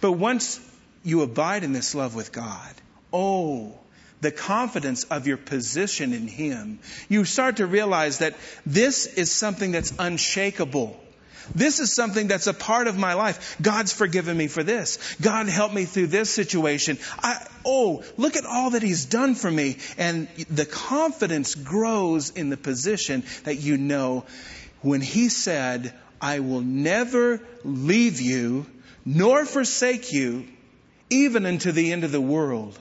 But 0.00 0.12
once 0.12 0.60
you 1.02 1.22
abide 1.22 1.64
in 1.64 1.72
this 1.72 1.94
love 1.94 2.14
with 2.14 2.32
God, 2.32 2.74
oh, 3.12 3.74
the 4.20 4.30
confidence 4.30 5.04
of 5.04 5.26
your 5.26 5.36
position 5.36 6.12
in 6.12 6.28
Him, 6.28 6.78
you 7.08 7.24
start 7.24 7.56
to 7.56 7.66
realize 7.66 8.18
that 8.18 8.34
this 8.64 9.06
is 9.06 9.30
something 9.30 9.72
that's 9.72 9.92
unshakable. 9.98 10.98
This 11.54 11.80
is 11.80 11.94
something 11.94 12.28
that's 12.28 12.46
a 12.46 12.54
part 12.54 12.86
of 12.86 12.96
my 12.96 13.14
life. 13.14 13.56
God's 13.60 13.92
forgiven 13.92 14.36
me 14.36 14.46
for 14.46 14.62
this. 14.62 15.16
God 15.16 15.48
helped 15.48 15.74
me 15.74 15.84
through 15.84 16.08
this 16.08 16.30
situation. 16.30 16.98
I, 17.22 17.46
oh, 17.64 18.04
look 18.16 18.36
at 18.36 18.46
all 18.46 18.70
that 18.70 18.82
He's 18.82 19.06
done 19.06 19.34
for 19.34 19.50
me. 19.50 19.78
And 19.98 20.28
the 20.50 20.66
confidence 20.66 21.54
grows 21.54 22.30
in 22.30 22.50
the 22.50 22.56
position 22.56 23.24
that 23.44 23.56
you 23.56 23.76
know 23.76 24.24
when 24.80 25.00
He 25.00 25.28
said, 25.28 25.92
I 26.20 26.40
will 26.40 26.62
never 26.62 27.40
leave 27.64 28.20
you 28.20 28.66
nor 29.04 29.44
forsake 29.44 30.12
you 30.12 30.46
even 31.10 31.46
unto 31.46 31.72
the 31.72 31.92
end 31.92 32.04
of 32.04 32.12
the 32.12 32.20
world. 32.20 32.78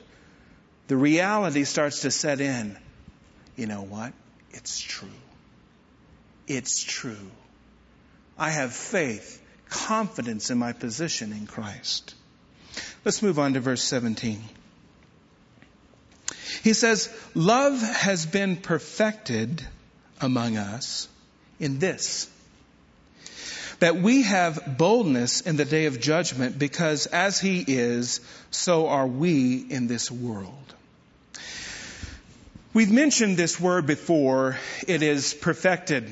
The 0.88 0.98
reality 0.98 1.64
starts 1.64 2.02
to 2.02 2.12
set 2.12 2.40
in. 2.40 2.78
You 3.56 3.68
know 3.68 3.84
what? 3.84 4.14
It's 4.52 4.80
true. 4.80 5.10
It's 6.48 6.84
true. 6.84 7.32
I 8.38 8.50
have 8.50 8.74
faith, 8.74 9.42
confidence 9.70 10.50
in 10.50 10.58
my 10.58 10.74
position 10.74 11.32
in 11.32 11.48
Christ. 11.48 12.16
Let's 13.06 13.22
move 13.22 13.40
on 13.40 13.54
to 13.54 13.60
verse 13.60 13.84
17. 13.84 14.42
He 16.64 16.74
says, 16.74 17.10
Love 17.36 17.80
has 17.82 18.26
been 18.26 18.58
perfected 18.58 19.66
among 20.22 20.58
us 20.58 21.08
in 21.60 21.80
this 21.80 22.30
that 23.84 23.98
we 23.98 24.22
have 24.22 24.78
boldness 24.78 25.42
in 25.42 25.58
the 25.58 25.66
day 25.66 25.88
of 25.88 26.00
judgment 26.00 26.58
because 26.58 27.06
as 27.08 27.38
he 27.38 27.62
is, 27.68 28.22
so 28.50 28.88
are 28.88 29.06
we 29.06 29.58
in 29.58 29.88
this 29.88 30.10
world. 30.10 30.74
We've 32.74 32.90
mentioned 32.90 33.36
this 33.36 33.60
word 33.60 33.86
before. 33.86 34.58
It 34.88 35.04
is 35.04 35.34
perfected. 35.34 36.10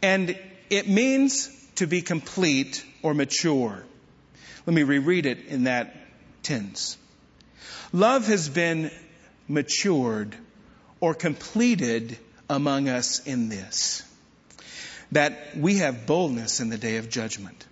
And 0.00 0.38
it 0.70 0.88
means 0.88 1.50
to 1.76 1.86
be 1.86 2.02
complete 2.02 2.84
or 3.02 3.14
mature. 3.14 3.84
Let 4.66 4.74
me 4.74 4.82
reread 4.82 5.26
it 5.26 5.46
in 5.46 5.64
that 5.64 5.94
tense. 6.42 6.96
Love 7.92 8.26
has 8.26 8.48
been 8.48 8.90
matured 9.48 10.34
or 11.00 11.14
completed 11.14 12.18
among 12.48 12.88
us 12.88 13.26
in 13.26 13.48
this 13.48 14.02
that 15.12 15.56
we 15.56 15.78
have 15.78 16.06
boldness 16.06 16.60
in 16.60 16.68
the 16.68 16.78
day 16.78 16.96
of 16.96 17.08
judgment. 17.08 17.64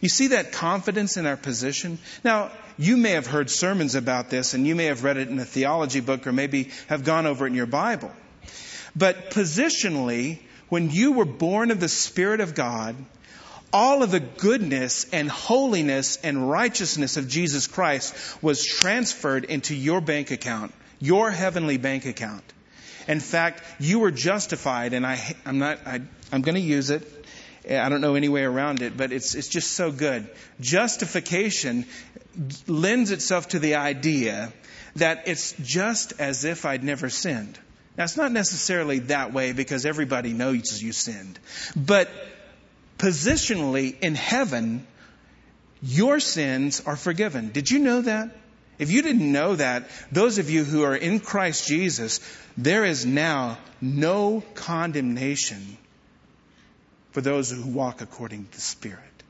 You 0.00 0.08
see 0.08 0.28
that 0.28 0.52
confidence 0.52 1.16
in 1.16 1.26
our 1.26 1.36
position? 1.36 1.98
Now, 2.22 2.52
you 2.78 2.96
may 2.96 3.12
have 3.12 3.26
heard 3.26 3.50
sermons 3.50 3.94
about 3.94 4.30
this 4.30 4.54
and 4.54 4.66
you 4.66 4.74
may 4.74 4.84
have 4.86 5.04
read 5.04 5.16
it 5.16 5.28
in 5.28 5.38
a 5.38 5.44
theology 5.44 6.00
book 6.00 6.26
or 6.26 6.32
maybe 6.32 6.70
have 6.88 7.04
gone 7.04 7.26
over 7.26 7.46
it 7.46 7.50
in 7.50 7.54
your 7.54 7.66
Bible. 7.66 8.12
But 8.94 9.30
positionally, 9.30 10.38
when 10.70 10.90
you 10.90 11.12
were 11.12 11.26
born 11.26 11.70
of 11.70 11.80
the 11.80 11.88
Spirit 11.88 12.40
of 12.40 12.54
God, 12.54 12.96
all 13.72 14.02
of 14.02 14.10
the 14.10 14.20
goodness 14.20 15.06
and 15.12 15.28
holiness 15.28 16.16
and 16.22 16.50
righteousness 16.50 17.16
of 17.16 17.28
Jesus 17.28 17.66
Christ 17.66 18.14
was 18.42 18.64
transferred 18.64 19.44
into 19.44 19.74
your 19.74 20.00
bank 20.00 20.30
account, 20.30 20.72
your 20.98 21.30
heavenly 21.30 21.76
bank 21.76 22.06
account. 22.06 22.44
In 23.06 23.20
fact, 23.20 23.62
you 23.78 23.98
were 23.98 24.10
justified, 24.10 24.92
and 24.92 25.06
I, 25.06 25.36
I'm 25.44 25.58
not, 25.58 25.86
I, 25.86 26.00
I'm 26.32 26.42
going 26.42 26.54
to 26.54 26.60
use 26.60 26.90
it. 26.90 27.06
I 27.68 27.88
don't 27.88 28.00
know 28.00 28.14
any 28.14 28.28
way 28.28 28.42
around 28.42 28.82
it, 28.82 28.96
but 28.96 29.12
it's, 29.12 29.34
it's 29.34 29.48
just 29.48 29.72
so 29.72 29.92
good. 29.92 30.28
Justification 30.60 31.86
lends 32.66 33.10
itself 33.10 33.48
to 33.48 33.58
the 33.58 33.76
idea 33.76 34.52
that 34.96 35.24
it's 35.26 35.54
just 35.62 36.18
as 36.18 36.44
if 36.44 36.64
I'd 36.64 36.82
never 36.82 37.10
sinned. 37.10 37.58
Now, 38.00 38.04
it's 38.04 38.16
not 38.16 38.32
necessarily 38.32 39.00
that 39.00 39.34
way 39.34 39.52
because 39.52 39.84
everybody 39.84 40.32
knows 40.32 40.82
you 40.82 40.90
sinned. 40.90 41.38
But 41.76 42.08
positionally 42.96 43.94
in 44.00 44.14
heaven, 44.14 44.86
your 45.82 46.18
sins 46.18 46.82
are 46.86 46.96
forgiven. 46.96 47.50
Did 47.50 47.70
you 47.70 47.78
know 47.78 48.00
that? 48.00 48.34
If 48.78 48.90
you 48.90 49.02
didn't 49.02 49.30
know 49.30 49.54
that, 49.56 49.90
those 50.10 50.38
of 50.38 50.48
you 50.48 50.64
who 50.64 50.82
are 50.84 50.96
in 50.96 51.20
Christ 51.20 51.68
Jesus, 51.68 52.20
there 52.56 52.86
is 52.86 53.04
now 53.04 53.58
no 53.82 54.42
condemnation 54.54 55.76
for 57.10 57.20
those 57.20 57.50
who 57.50 57.70
walk 57.70 58.00
according 58.00 58.46
to 58.46 58.52
the 58.52 58.62
Spirit. 58.62 59.22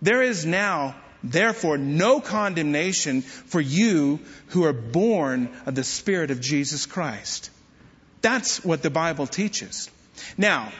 There 0.00 0.22
is 0.22 0.46
now, 0.46 0.96
therefore, 1.22 1.76
no 1.76 2.22
condemnation 2.22 3.20
for 3.20 3.60
you 3.60 4.20
who 4.46 4.64
are 4.64 4.72
born 4.72 5.50
of 5.66 5.74
the 5.74 5.84
Spirit 5.84 6.30
of 6.30 6.40
Jesus 6.40 6.86
Christ. 6.86 7.50
That's 8.22 8.64
what 8.64 8.82
the 8.82 8.90
Bible 8.90 9.26
teaches. 9.26 9.90
Now, 10.36 10.72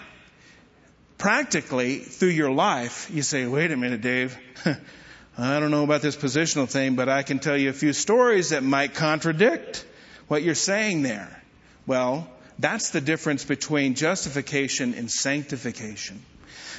practically 1.18 1.98
through 1.98 2.30
your 2.30 2.50
life, 2.50 3.10
you 3.12 3.22
say, 3.22 3.46
wait 3.46 3.70
a 3.70 3.76
minute, 3.76 4.00
Dave. 4.00 4.38
I 5.38 5.60
don't 5.60 5.70
know 5.70 5.84
about 5.84 6.02
this 6.02 6.16
positional 6.16 6.68
thing, 6.68 6.96
but 6.96 7.08
I 7.08 7.22
can 7.22 7.38
tell 7.38 7.56
you 7.56 7.70
a 7.70 7.74
few 7.74 7.92
stories 7.92 8.50
that 8.50 8.62
might 8.62 8.94
contradict 8.94 9.86
what 10.28 10.42
you're 10.42 10.54
saying 10.54 11.02
there. 11.02 11.42
Well, 11.86 12.28
that's 12.58 12.90
the 12.90 13.00
difference 13.00 13.44
between 13.44 13.94
justification 13.94 14.94
and 14.94 15.10
sanctification. 15.10 16.22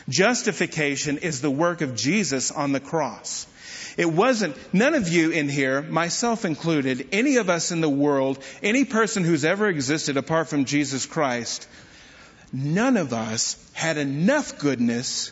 Justification 0.10 1.18
is 1.20 1.42
the 1.42 1.50
work 1.50 1.82
of 1.82 1.96
Jesus 1.96 2.52
on 2.52 2.72
the 2.72 2.80
cross. 2.80 3.48
It 3.98 4.12
wasn't, 4.12 4.56
none 4.74 4.94
of 4.94 5.10
you 5.10 5.32
in 5.32 5.50
here, 5.50 5.82
myself 5.82 6.46
included, 6.46 7.10
any 7.12 7.38
of 7.38 7.50
us 7.50 7.72
in 7.72 7.82
the 7.82 7.90
world, 7.90 8.44
any 8.64 8.86
person 8.86 9.24
who's 9.24 9.46
ever 9.46 9.68
existed 9.68 10.18
apart 10.18 10.50
from 10.50 10.66
Jesus 10.66 11.06
Christ, 11.06 11.68
none 12.54 12.98
of 12.98 13.14
us 13.14 13.58
had 13.74 13.98
enough 13.98 14.60
goodness 14.60 15.32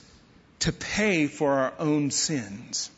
to 0.60 0.74
pay 0.74 1.28
for 1.28 1.52
our 1.52 1.74
own 1.80 2.12
sins. 2.12 2.90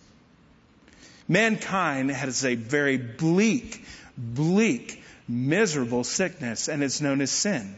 Mankind 1.27 2.11
has 2.11 2.43
a 2.43 2.55
very 2.55 2.97
bleak, 2.97 3.85
bleak, 4.17 5.03
miserable 5.27 6.03
sickness, 6.03 6.67
and 6.67 6.83
it's 6.83 7.01
known 7.01 7.21
as 7.21 7.31
sin. 7.31 7.75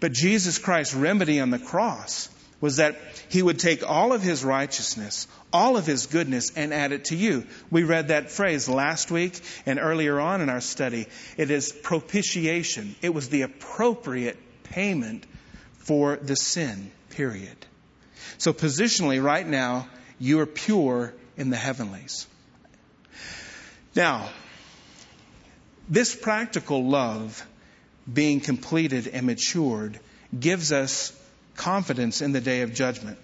But 0.00 0.12
Jesus 0.12 0.58
Christ's 0.58 0.94
remedy 0.94 1.40
on 1.40 1.50
the 1.50 1.58
cross 1.58 2.28
was 2.60 2.76
that 2.76 2.96
he 3.28 3.42
would 3.42 3.58
take 3.58 3.88
all 3.88 4.12
of 4.12 4.22
his 4.22 4.44
righteousness, 4.44 5.26
all 5.52 5.76
of 5.76 5.86
his 5.86 6.06
goodness, 6.06 6.52
and 6.56 6.74
add 6.74 6.92
it 6.92 7.06
to 7.06 7.16
you. 7.16 7.46
We 7.70 7.84
read 7.84 8.08
that 8.08 8.30
phrase 8.30 8.68
last 8.68 9.10
week 9.10 9.40
and 9.66 9.78
earlier 9.78 10.20
on 10.20 10.40
in 10.40 10.48
our 10.48 10.60
study. 10.60 11.06
It 11.36 11.50
is 11.50 11.72
propitiation. 11.72 12.96
It 13.00 13.14
was 13.14 13.28
the 13.28 13.42
appropriate 13.42 14.36
payment 14.64 15.26
for 15.78 16.16
the 16.16 16.36
sin, 16.36 16.90
period. 17.10 17.56
So 18.38 18.52
positionally, 18.52 19.22
right 19.22 19.46
now, 19.46 19.88
you 20.18 20.40
are 20.40 20.46
pure 20.46 21.14
in 21.36 21.50
the 21.50 21.56
heavenlies. 21.56 22.26
Now, 23.96 24.28
this 25.88 26.14
practical 26.14 26.88
love 26.88 27.44
being 28.12 28.40
completed 28.40 29.08
and 29.08 29.26
matured 29.26 29.98
gives 30.38 30.72
us 30.72 31.12
confidence 31.60 32.22
in 32.22 32.32
the 32.32 32.40
day 32.40 32.62
of 32.62 32.72
judgment. 32.72 33.18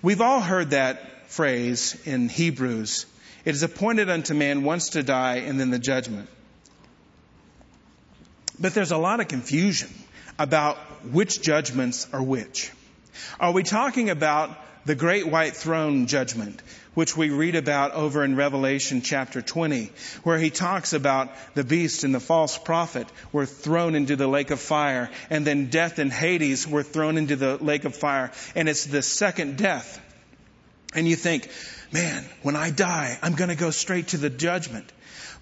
We've 0.00 0.20
all 0.20 0.40
heard 0.40 0.70
that 0.70 1.28
phrase 1.28 2.00
in 2.06 2.28
Hebrews. 2.28 3.04
It 3.44 3.54
is 3.54 3.64
appointed 3.64 4.08
unto 4.08 4.32
man 4.32 4.62
once 4.62 4.90
to 4.90 5.02
die 5.02 5.38
and 5.38 5.58
then 5.58 5.70
the 5.70 5.78
judgment. 5.80 6.28
But 8.60 8.74
there's 8.74 8.92
a 8.92 8.96
lot 8.96 9.18
of 9.18 9.26
confusion 9.26 9.90
about 10.38 10.76
which 11.12 11.42
judgments 11.42 12.06
are 12.12 12.22
which. 12.22 12.70
Are 13.40 13.52
we 13.52 13.64
talking 13.64 14.08
about 14.08 14.50
the 14.88 14.94
great 14.94 15.28
white 15.28 15.54
throne 15.54 16.06
judgment, 16.06 16.62
which 16.94 17.14
we 17.14 17.28
read 17.28 17.54
about 17.54 17.92
over 17.92 18.24
in 18.24 18.36
Revelation 18.36 19.02
chapter 19.02 19.42
20, 19.42 19.92
where 20.22 20.38
he 20.38 20.48
talks 20.48 20.94
about 20.94 21.28
the 21.54 21.62
beast 21.62 22.04
and 22.04 22.14
the 22.14 22.20
false 22.20 22.56
prophet 22.56 23.06
were 23.30 23.44
thrown 23.44 23.94
into 23.94 24.16
the 24.16 24.26
lake 24.26 24.50
of 24.50 24.58
fire, 24.60 25.10
and 25.28 25.46
then 25.46 25.68
death 25.68 25.98
and 25.98 26.10
Hades 26.10 26.66
were 26.66 26.82
thrown 26.82 27.18
into 27.18 27.36
the 27.36 27.58
lake 27.58 27.84
of 27.84 27.94
fire, 27.94 28.32
and 28.54 28.66
it's 28.66 28.86
the 28.86 29.02
second 29.02 29.58
death. 29.58 30.00
And 30.94 31.06
you 31.06 31.16
think, 31.16 31.50
man, 31.92 32.24
when 32.40 32.56
I 32.56 32.70
die, 32.70 33.18
I'm 33.20 33.34
going 33.34 33.50
to 33.50 33.56
go 33.56 33.70
straight 33.70 34.08
to 34.08 34.16
the 34.16 34.30
judgment. 34.30 34.90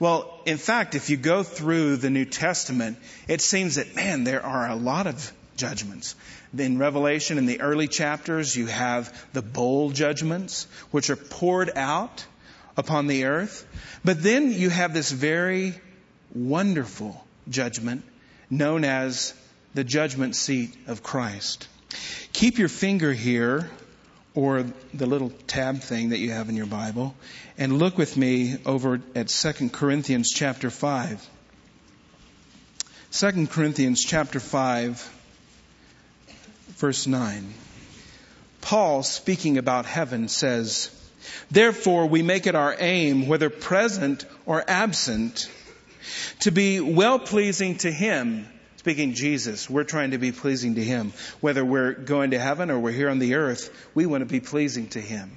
Well, 0.00 0.40
in 0.44 0.58
fact, 0.58 0.96
if 0.96 1.08
you 1.08 1.16
go 1.16 1.44
through 1.44 1.98
the 1.98 2.10
New 2.10 2.24
Testament, 2.24 2.98
it 3.28 3.40
seems 3.40 3.76
that, 3.76 3.94
man, 3.94 4.24
there 4.24 4.44
are 4.44 4.68
a 4.68 4.74
lot 4.74 5.06
of 5.06 5.32
judgments. 5.56 6.14
In 6.56 6.78
Revelation, 6.78 7.38
in 7.38 7.46
the 7.46 7.60
early 7.60 7.88
chapters, 7.88 8.54
you 8.54 8.66
have 8.66 9.12
the 9.32 9.42
bowl 9.42 9.90
judgments, 9.90 10.66
which 10.90 11.10
are 11.10 11.16
poured 11.16 11.70
out 11.76 12.24
upon 12.76 13.06
the 13.06 13.24
earth. 13.24 13.66
But 14.04 14.22
then 14.22 14.52
you 14.52 14.70
have 14.70 14.94
this 14.94 15.10
very 15.10 15.74
wonderful 16.34 17.24
judgment 17.48 18.04
known 18.50 18.84
as 18.84 19.34
the 19.74 19.84
judgment 19.84 20.36
seat 20.36 20.74
of 20.86 21.02
Christ. 21.02 21.68
Keep 22.32 22.58
your 22.58 22.68
finger 22.68 23.12
here 23.12 23.70
or 24.34 24.66
the 24.92 25.06
little 25.06 25.30
tab 25.46 25.80
thing 25.80 26.10
that 26.10 26.18
you 26.18 26.30
have 26.30 26.48
in 26.48 26.56
your 26.56 26.66
Bible 26.66 27.14
and 27.56 27.78
look 27.78 27.96
with 27.96 28.16
me 28.16 28.56
over 28.66 29.00
at 29.14 29.28
2 29.28 29.70
Corinthians 29.70 30.30
chapter 30.30 30.70
5. 30.70 31.26
2 33.12 33.46
Corinthians 33.46 34.04
chapter 34.04 34.38
5 34.38 35.15
verse 36.76 37.06
9. 37.06 37.52
Paul, 38.60 39.02
speaking 39.02 39.58
about 39.58 39.86
heaven, 39.86 40.28
says, 40.28 40.90
Therefore 41.50 42.06
we 42.06 42.22
make 42.22 42.46
it 42.46 42.54
our 42.54 42.74
aim, 42.78 43.28
whether 43.28 43.50
present 43.50 44.24
or 44.44 44.62
absent, 44.66 45.50
to 46.40 46.50
be 46.50 46.80
well 46.80 47.18
pleasing 47.18 47.76
to 47.78 47.90
Him. 47.90 48.46
Speaking 48.76 49.14
Jesus, 49.14 49.68
we're 49.68 49.84
trying 49.84 50.12
to 50.12 50.18
be 50.18 50.32
pleasing 50.32 50.76
to 50.76 50.84
Him. 50.84 51.12
Whether 51.40 51.64
we're 51.64 51.92
going 51.92 52.30
to 52.32 52.38
heaven 52.38 52.70
or 52.70 52.78
we're 52.78 52.92
here 52.92 53.08
on 53.08 53.18
the 53.18 53.34
earth, 53.34 53.88
we 53.94 54.06
want 54.06 54.22
to 54.22 54.26
be 54.26 54.40
pleasing 54.40 54.88
to 54.90 55.00
Him. 55.00 55.30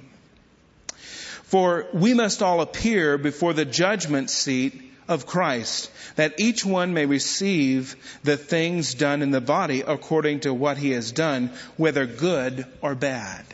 For 1.44 1.88
we 1.92 2.14
must 2.14 2.42
all 2.42 2.60
appear 2.60 3.18
before 3.18 3.52
the 3.52 3.64
judgment 3.64 4.30
seat 4.30 4.89
of 5.10 5.26
Christ, 5.26 5.90
that 6.14 6.38
each 6.38 6.64
one 6.64 6.94
may 6.94 7.04
receive 7.04 7.96
the 8.22 8.36
things 8.36 8.94
done 8.94 9.22
in 9.22 9.32
the 9.32 9.40
body 9.40 9.82
according 9.86 10.40
to 10.40 10.54
what 10.54 10.78
he 10.78 10.92
has 10.92 11.10
done, 11.10 11.50
whether 11.76 12.06
good 12.06 12.64
or 12.80 12.94
bad. 12.94 13.44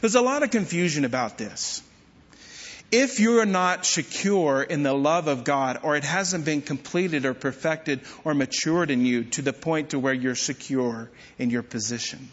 There's 0.00 0.14
a 0.14 0.20
lot 0.20 0.42
of 0.42 0.50
confusion 0.50 1.06
about 1.06 1.38
this. 1.38 1.82
If 2.90 3.18
you're 3.18 3.46
not 3.46 3.86
secure 3.86 4.62
in 4.62 4.82
the 4.82 4.92
love 4.92 5.26
of 5.26 5.44
God, 5.44 5.80
or 5.82 5.96
it 5.96 6.04
hasn't 6.04 6.44
been 6.44 6.60
completed 6.60 7.24
or 7.24 7.32
perfected 7.32 8.00
or 8.22 8.34
matured 8.34 8.90
in 8.90 9.06
you 9.06 9.24
to 9.24 9.42
the 9.42 9.54
point 9.54 9.90
to 9.90 9.98
where 9.98 10.12
you're 10.12 10.34
secure 10.34 11.10
in 11.38 11.48
your 11.48 11.62
position, 11.62 12.28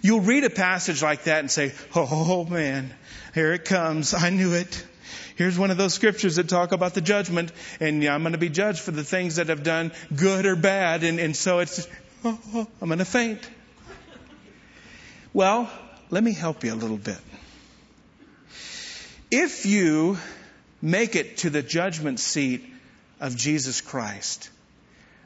you'll 0.00 0.20
read 0.20 0.44
a 0.44 0.50
passage 0.50 1.02
like 1.02 1.24
that 1.24 1.40
and 1.40 1.50
say, 1.50 1.74
Oh 1.94 2.46
man, 2.46 2.94
here 3.34 3.52
it 3.52 3.66
comes. 3.66 4.14
I 4.14 4.30
knew 4.30 4.54
it. 4.54 4.86
Here's 5.36 5.58
one 5.58 5.70
of 5.70 5.76
those 5.76 5.94
scriptures 5.94 6.36
that 6.36 6.48
talk 6.48 6.72
about 6.72 6.94
the 6.94 7.00
judgment, 7.00 7.52
and 7.80 8.04
I'm 8.04 8.22
going 8.22 8.32
to 8.32 8.38
be 8.38 8.48
judged 8.48 8.80
for 8.80 8.90
the 8.90 9.04
things 9.04 9.36
that 9.36 9.50
I've 9.50 9.62
done, 9.62 9.92
good 10.14 10.46
or 10.46 10.56
bad, 10.56 11.04
and, 11.04 11.18
and 11.18 11.36
so 11.36 11.60
it's, 11.60 11.86
oh, 12.24 12.38
oh, 12.54 12.66
I'm 12.80 12.88
going 12.88 12.98
to 12.98 13.04
faint. 13.04 13.40
Well, 15.32 15.70
let 16.10 16.22
me 16.22 16.32
help 16.32 16.64
you 16.64 16.74
a 16.74 16.76
little 16.76 16.98
bit. 16.98 17.18
If 19.30 19.64
you 19.64 20.18
make 20.82 21.16
it 21.16 21.38
to 21.38 21.50
the 21.50 21.62
judgment 21.62 22.20
seat 22.20 22.64
of 23.18 23.34
Jesus 23.34 23.80
Christ, 23.80 24.50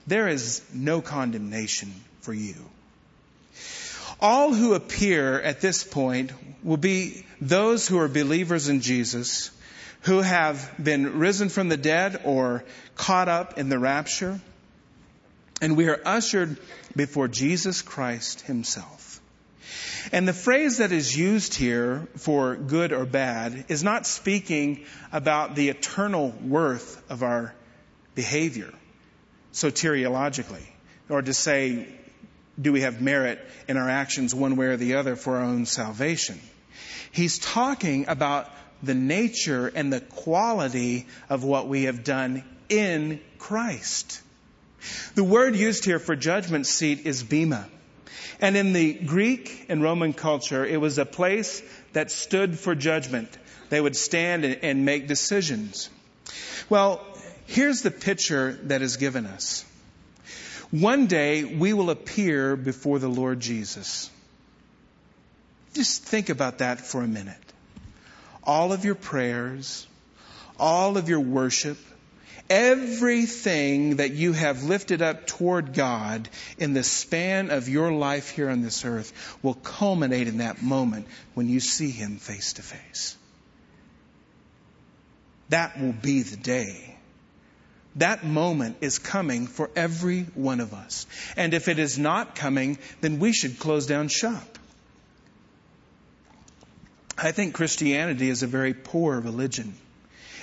there 0.07 0.29
is 0.29 0.63
no 0.73 1.01
condemnation 1.01 1.93
for 2.21 2.33
you. 2.33 2.55
All 4.21 4.55
who 4.55 4.75
appear 4.75 5.41
at 5.41 5.61
this 5.61 5.83
point 5.83 6.33
will 6.63 6.77
be 6.77 7.27
those 7.41 7.89
who 7.89 7.99
are 7.99 8.09
believers 8.09 8.69
in 8.69 8.81
Jesus, 8.81 9.51
who 10.07 10.21
have 10.21 10.73
been 10.81 11.19
risen 11.19 11.49
from 11.49 11.69
the 11.69 11.77
dead 11.77 12.21
or 12.25 12.65
caught 12.95 13.29
up 13.29 13.59
in 13.59 13.69
the 13.69 13.79
rapture, 13.79 14.41
and 15.61 15.77
we 15.77 15.89
are 15.89 16.01
ushered 16.05 16.57
before 16.95 17.27
Jesus 17.27 17.83
Christ 17.83 18.43
Himself. 18.43 19.21
And 20.13 20.29
the 20.29 20.33
phrase 20.33 20.79
that 20.79 20.93
is 20.93 21.17
used 21.17 21.55
here 21.55 22.07
for 22.19 22.55
good 22.55 22.93
or 22.93 23.05
bad 23.05 23.65
is 23.67 23.83
not 23.83 24.07
speaking 24.07 24.85
about 25.13 25.57
the 25.57 25.71
eternal 25.71 26.33
worth 26.41 27.03
of 27.11 27.25
our 27.25 27.53
behavior 28.15 28.73
soteriologically, 29.53 30.65
or 31.09 31.21
to 31.21 31.35
say, 31.35 31.89
do 32.61 32.73
we 32.73 32.83
have 32.83 33.03
merit 33.03 33.45
in 33.67 33.77
our 33.77 33.91
actions 33.91 34.33
one 34.33 34.55
way 34.55 34.67
or 34.67 34.77
the 34.77 34.95
other 34.95 35.17
for 35.17 35.39
our 35.39 35.45
own 35.45 35.67
salvation? 35.67 36.41
He's 37.11 37.41
talking 37.41 38.07
about 38.07 38.49
the 38.83 38.95
nature 38.95 39.71
and 39.75 39.93
the 39.93 40.01
quality 40.01 41.07
of 41.29 41.45
what 41.45 41.69
we 41.69 41.85
have 41.85 42.05
done 42.05 42.45
in 42.69 43.21
Christ. 43.39 44.21
The 45.15 45.25
word 45.25 45.57
used 45.57 45.85
here 45.85 45.99
for 45.99 46.15
judgment 46.17 46.67
seat 46.67 47.07
is 47.07 47.23
bema. 47.23 47.69
And 48.41 48.57
in 48.57 48.73
the 48.73 48.93
Greek 48.93 49.67
and 49.69 49.83
Roman 49.83 50.13
culture, 50.13 50.65
it 50.65 50.81
was 50.81 50.99
a 50.99 51.07
place 51.07 51.63
that 51.93 52.11
stood 52.11 52.59
for 52.59 52.75
judgment. 52.75 53.29
They 53.71 53.81
would 53.81 53.97
stand 53.97 54.45
and 54.45 54.85
make 54.85 55.09
decisions. 55.09 55.89
Well, 56.69 57.05
here's 57.47 57.83
the 57.83 57.91
picture 57.91 58.59
that 58.65 58.83
is 58.83 58.97
given 58.97 59.27
us. 59.27 59.65
One 60.71 61.07
day 61.07 61.45
we 61.45 61.73
will 61.73 61.91
appear 61.91 62.57
before 62.57 62.99
the 62.99 63.09
Lord 63.09 63.41
Jesus. 63.41 64.11
Just 65.73 66.03
think 66.03 66.29
about 66.29 66.59
that 66.59 66.81
for 66.81 67.03
a 67.03 67.09
minute. 67.09 67.46
All 68.47 68.73
of 68.73 68.85
your 68.85 68.95
prayers, 68.95 69.87
all 70.59 70.97
of 70.97 71.09
your 71.09 71.21
worship, 71.21 71.77
everything 72.49 73.97
that 73.97 74.13
you 74.13 74.33
have 74.33 74.63
lifted 74.63 75.03
up 75.03 75.27
toward 75.27 75.75
God 75.75 76.29
in 76.59 76.73
the 76.73 76.83
span 76.83 77.51
of 77.51 77.69
your 77.69 77.93
life 77.93 78.31
here 78.31 78.49
on 78.49 78.63
this 78.63 78.85
earth 78.85 79.13
will 79.43 79.55
culminate 79.55 80.29
in 80.29 80.39
that 80.39 80.63
moment 80.63 81.07
when 81.35 81.49
you 81.49 81.61
see 81.61 81.91
Him 81.91 82.17
face 82.17 82.55
to 82.55 82.63
face. 82.63 83.17
That 85.49 85.81
will 85.81 85.93
be 85.93 86.23
the 86.23 86.37
day. 86.37 86.97
That 87.97 88.25
moment 88.25 88.77
is 88.81 88.99
coming 88.99 89.47
for 89.47 89.71
every 89.75 90.23
one 90.35 90.61
of 90.61 90.75
us. 90.75 91.07
And 91.37 91.55
if 91.55 91.69
it 91.69 91.79
is 91.79 91.99
not 91.99 92.35
coming, 92.35 92.79
then 93.01 93.19
we 93.21 93.33
should 93.33 93.59
close 93.59 93.87
down 93.87 94.09
shop. 94.09 94.59
I 97.19 97.33
think 97.33 97.55
Christianity 97.55 98.29
is 98.29 98.43
a 98.43 98.47
very 98.47 98.75
poor 98.75 99.19
religion. 99.21 99.75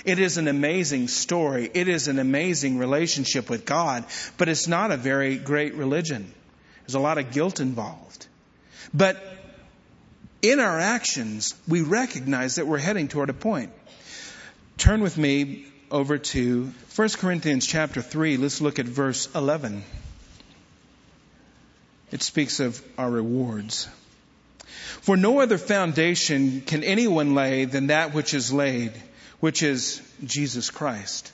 It 0.04 0.18
is 0.18 0.36
an 0.36 0.48
amazing 0.48 1.08
story. 1.08 1.70
It 1.72 1.88
is 1.88 2.08
an 2.08 2.18
amazing 2.18 2.78
relationship 2.78 3.48
with 3.48 3.64
God, 3.64 4.04
but 4.36 4.48
it's 4.48 4.68
not 4.68 4.90
a 4.90 4.96
very 4.96 5.36
great 5.36 5.74
religion. 5.74 6.32
There's 6.82 6.94
a 6.94 7.00
lot 7.00 7.16
of 7.16 7.32
guilt 7.32 7.60
involved. 7.60 8.26
But 8.92 9.22
in 10.42 10.60
our 10.60 10.78
actions, 10.78 11.54
we 11.66 11.80
recognize 11.80 12.56
that 12.56 12.66
we're 12.66 12.78
heading 12.78 13.08
toward 13.08 13.30
a 13.30 13.34
point. 13.34 13.72
Turn 14.76 15.00
with 15.00 15.16
me 15.16 15.66
over 15.90 16.18
to 16.18 16.72
1 16.96 17.08
Corinthians 17.10 17.66
chapter 17.66 18.02
3. 18.02 18.36
Let's 18.36 18.60
look 18.60 18.78
at 18.78 18.86
verse 18.86 19.34
11. 19.34 19.82
It 22.10 22.22
speaks 22.22 22.60
of 22.60 22.82
our 22.98 23.10
rewards. 23.10 23.88
For 25.02 25.16
no 25.16 25.40
other 25.40 25.58
foundation 25.58 26.62
can 26.62 26.84
anyone 26.84 27.34
lay 27.34 27.64
than 27.64 27.88
that 27.88 28.14
which 28.14 28.34
is 28.34 28.52
laid 28.52 28.92
which 29.44 29.62
is 29.62 30.00
Jesus 30.24 30.70
Christ. 30.70 31.30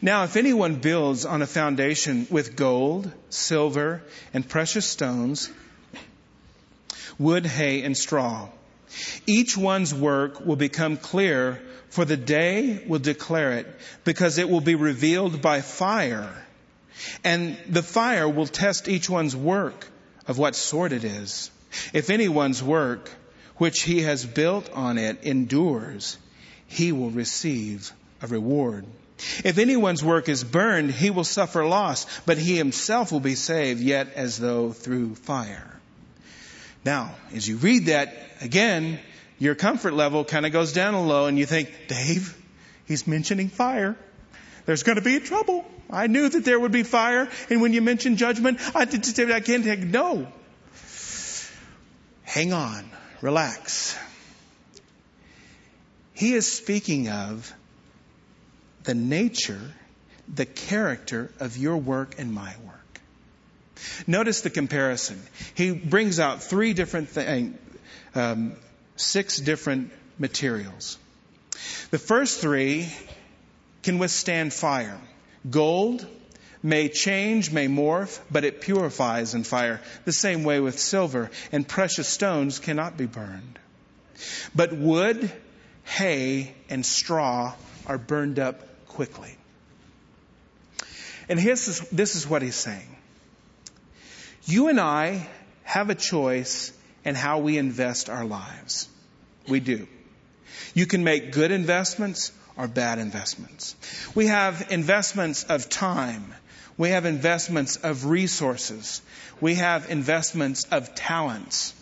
Now, 0.00 0.22
if 0.22 0.36
anyone 0.36 0.76
builds 0.76 1.24
on 1.26 1.42
a 1.42 1.46
foundation 1.46 2.28
with 2.30 2.54
gold, 2.54 3.10
silver, 3.30 4.00
and 4.32 4.48
precious 4.48 4.86
stones, 4.86 5.50
wood, 7.18 7.46
hay, 7.46 7.82
and 7.82 7.96
straw, 7.96 8.48
each 9.26 9.56
one's 9.56 9.92
work 9.92 10.46
will 10.46 10.54
become 10.54 10.96
clear, 10.96 11.60
for 11.88 12.04
the 12.04 12.16
day 12.16 12.84
will 12.86 13.00
declare 13.00 13.54
it, 13.54 13.66
because 14.04 14.38
it 14.38 14.48
will 14.48 14.60
be 14.60 14.76
revealed 14.76 15.42
by 15.42 15.62
fire. 15.62 16.32
And 17.24 17.58
the 17.68 17.82
fire 17.82 18.28
will 18.28 18.46
test 18.46 18.86
each 18.86 19.10
one's 19.10 19.34
work 19.34 19.84
of 20.28 20.38
what 20.38 20.54
sort 20.54 20.92
it 20.92 21.02
is. 21.02 21.50
If 21.92 22.10
anyone's 22.10 22.62
work, 22.62 23.10
which 23.56 23.82
he 23.82 24.02
has 24.02 24.24
built 24.24 24.70
on 24.72 24.98
it, 24.98 25.24
endures, 25.24 26.18
he 26.66 26.92
will 26.92 27.10
receive 27.10 27.92
a 28.22 28.26
reward. 28.26 28.84
If 29.44 29.58
anyone's 29.58 30.02
work 30.02 30.28
is 30.28 30.42
burned, 30.42 30.90
he 30.90 31.10
will 31.10 31.24
suffer 31.24 31.64
loss, 31.64 32.06
but 32.26 32.36
he 32.38 32.56
himself 32.56 33.12
will 33.12 33.20
be 33.20 33.36
saved, 33.36 33.80
yet 33.80 34.12
as 34.14 34.38
though 34.38 34.72
through 34.72 35.14
fire. 35.14 35.70
Now, 36.84 37.14
as 37.32 37.48
you 37.48 37.56
read 37.56 37.86
that 37.86 38.14
again, 38.40 38.98
your 39.38 39.54
comfort 39.54 39.94
level 39.94 40.24
kind 40.24 40.46
of 40.46 40.52
goes 40.52 40.72
down 40.72 40.94
a 40.94 41.02
low 41.02 41.26
and 41.26 41.38
you 41.38 41.46
think, 41.46 41.70
Dave, 41.88 42.36
he's 42.86 43.06
mentioning 43.06 43.48
fire. 43.48 43.96
There's 44.66 44.82
going 44.82 44.96
to 44.96 45.02
be 45.02 45.20
trouble. 45.20 45.64
I 45.90 46.06
knew 46.06 46.28
that 46.28 46.44
there 46.44 46.58
would 46.58 46.72
be 46.72 46.82
fire. 46.82 47.28
And 47.50 47.60
when 47.60 47.72
you 47.72 47.82
mention 47.82 48.16
judgment, 48.16 48.58
I 48.74 48.82
I 48.82 49.40
can't 49.40 49.64
take, 49.64 49.80
no. 49.80 50.26
Hang 52.34 52.52
on. 52.52 52.90
Relax. 53.20 53.96
He 56.14 56.34
is 56.34 56.50
speaking 56.50 57.08
of 57.08 57.54
the 58.82 58.92
nature, 58.92 59.60
the 60.34 60.44
character 60.44 61.30
of 61.38 61.56
your 61.56 61.76
work 61.76 62.16
and 62.18 62.34
my 62.34 62.52
work. 62.66 63.00
Notice 64.08 64.40
the 64.40 64.50
comparison. 64.50 65.22
He 65.54 65.70
brings 65.70 66.18
out 66.18 66.42
three 66.42 66.72
different 66.72 67.08
things, 67.08 67.56
um, 68.16 68.54
six 68.96 69.36
different 69.36 69.92
materials. 70.18 70.98
The 71.92 72.00
first 72.00 72.40
three 72.40 72.92
can 73.84 74.00
withstand 74.00 74.52
fire. 74.52 75.00
Gold 75.48 76.04
may 76.64 76.88
change, 76.88 77.52
may 77.52 77.68
morph, 77.68 78.18
but 78.30 78.42
it 78.42 78.60
purifies 78.60 79.34
in 79.34 79.44
fire. 79.44 79.80
The 80.06 80.12
same 80.12 80.42
way 80.42 80.58
with 80.58 80.78
silver, 80.78 81.30
and 81.52 81.68
precious 81.68 82.08
stones 82.08 82.58
cannot 82.58 82.96
be 82.96 83.06
burned. 83.06 83.58
But 84.54 84.72
wood 84.72 85.30
hay, 85.84 86.54
and 86.68 86.84
straw 86.84 87.54
are 87.86 87.98
burned 87.98 88.38
up 88.38 88.86
quickly. 88.88 89.36
And 91.28 91.38
this 91.38 91.80
this 91.90 92.16
is 92.16 92.26
what 92.26 92.42
he's 92.42 92.56
saying. 92.56 92.96
You 94.46 94.68
and 94.68 94.80
I 94.80 95.28
have 95.62 95.90
a 95.90 95.94
choice 95.94 96.72
in 97.04 97.14
how 97.14 97.38
we 97.38 97.58
invest 97.58 98.10
our 98.10 98.24
lives. 98.24 98.88
We 99.48 99.60
do. 99.60 99.86
You 100.74 100.86
can 100.86 101.04
make 101.04 101.32
good 101.32 101.50
investments 101.50 102.32
or 102.56 102.68
bad 102.68 102.98
investments. 102.98 103.74
We 104.14 104.26
have 104.26 104.68
investments 104.70 105.44
of 105.44 105.68
time. 105.68 106.34
We 106.76 106.90
have 106.90 107.04
investments 107.04 107.76
of 107.76 108.06
resources. 108.06 109.00
We 109.40 109.56
have 109.56 109.90
investments 109.90 110.66
of 110.70 110.94
talents. 110.94 111.74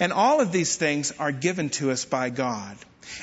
And 0.00 0.12
all 0.12 0.40
of 0.40 0.52
these 0.52 0.76
things 0.76 1.12
are 1.18 1.32
given 1.32 1.70
to 1.70 1.90
us 1.90 2.04
by 2.04 2.30
God. 2.30 2.76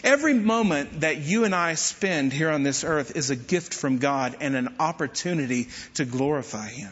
Every 0.04 0.34
moment 0.34 1.02
that 1.02 1.18
you 1.18 1.44
and 1.44 1.54
I 1.54 1.76
spend 1.76 2.34
here 2.34 2.50
on 2.50 2.64
this 2.64 2.84
earth 2.84 3.16
is 3.16 3.30
a 3.30 3.36
gift 3.36 3.74
from 3.74 4.00
God 4.00 4.38
and 4.40 4.56
an 4.56 4.76
opportunity 4.80 5.70
to 5.96 6.06
glorify 6.06 6.70
Him. 6.70 6.92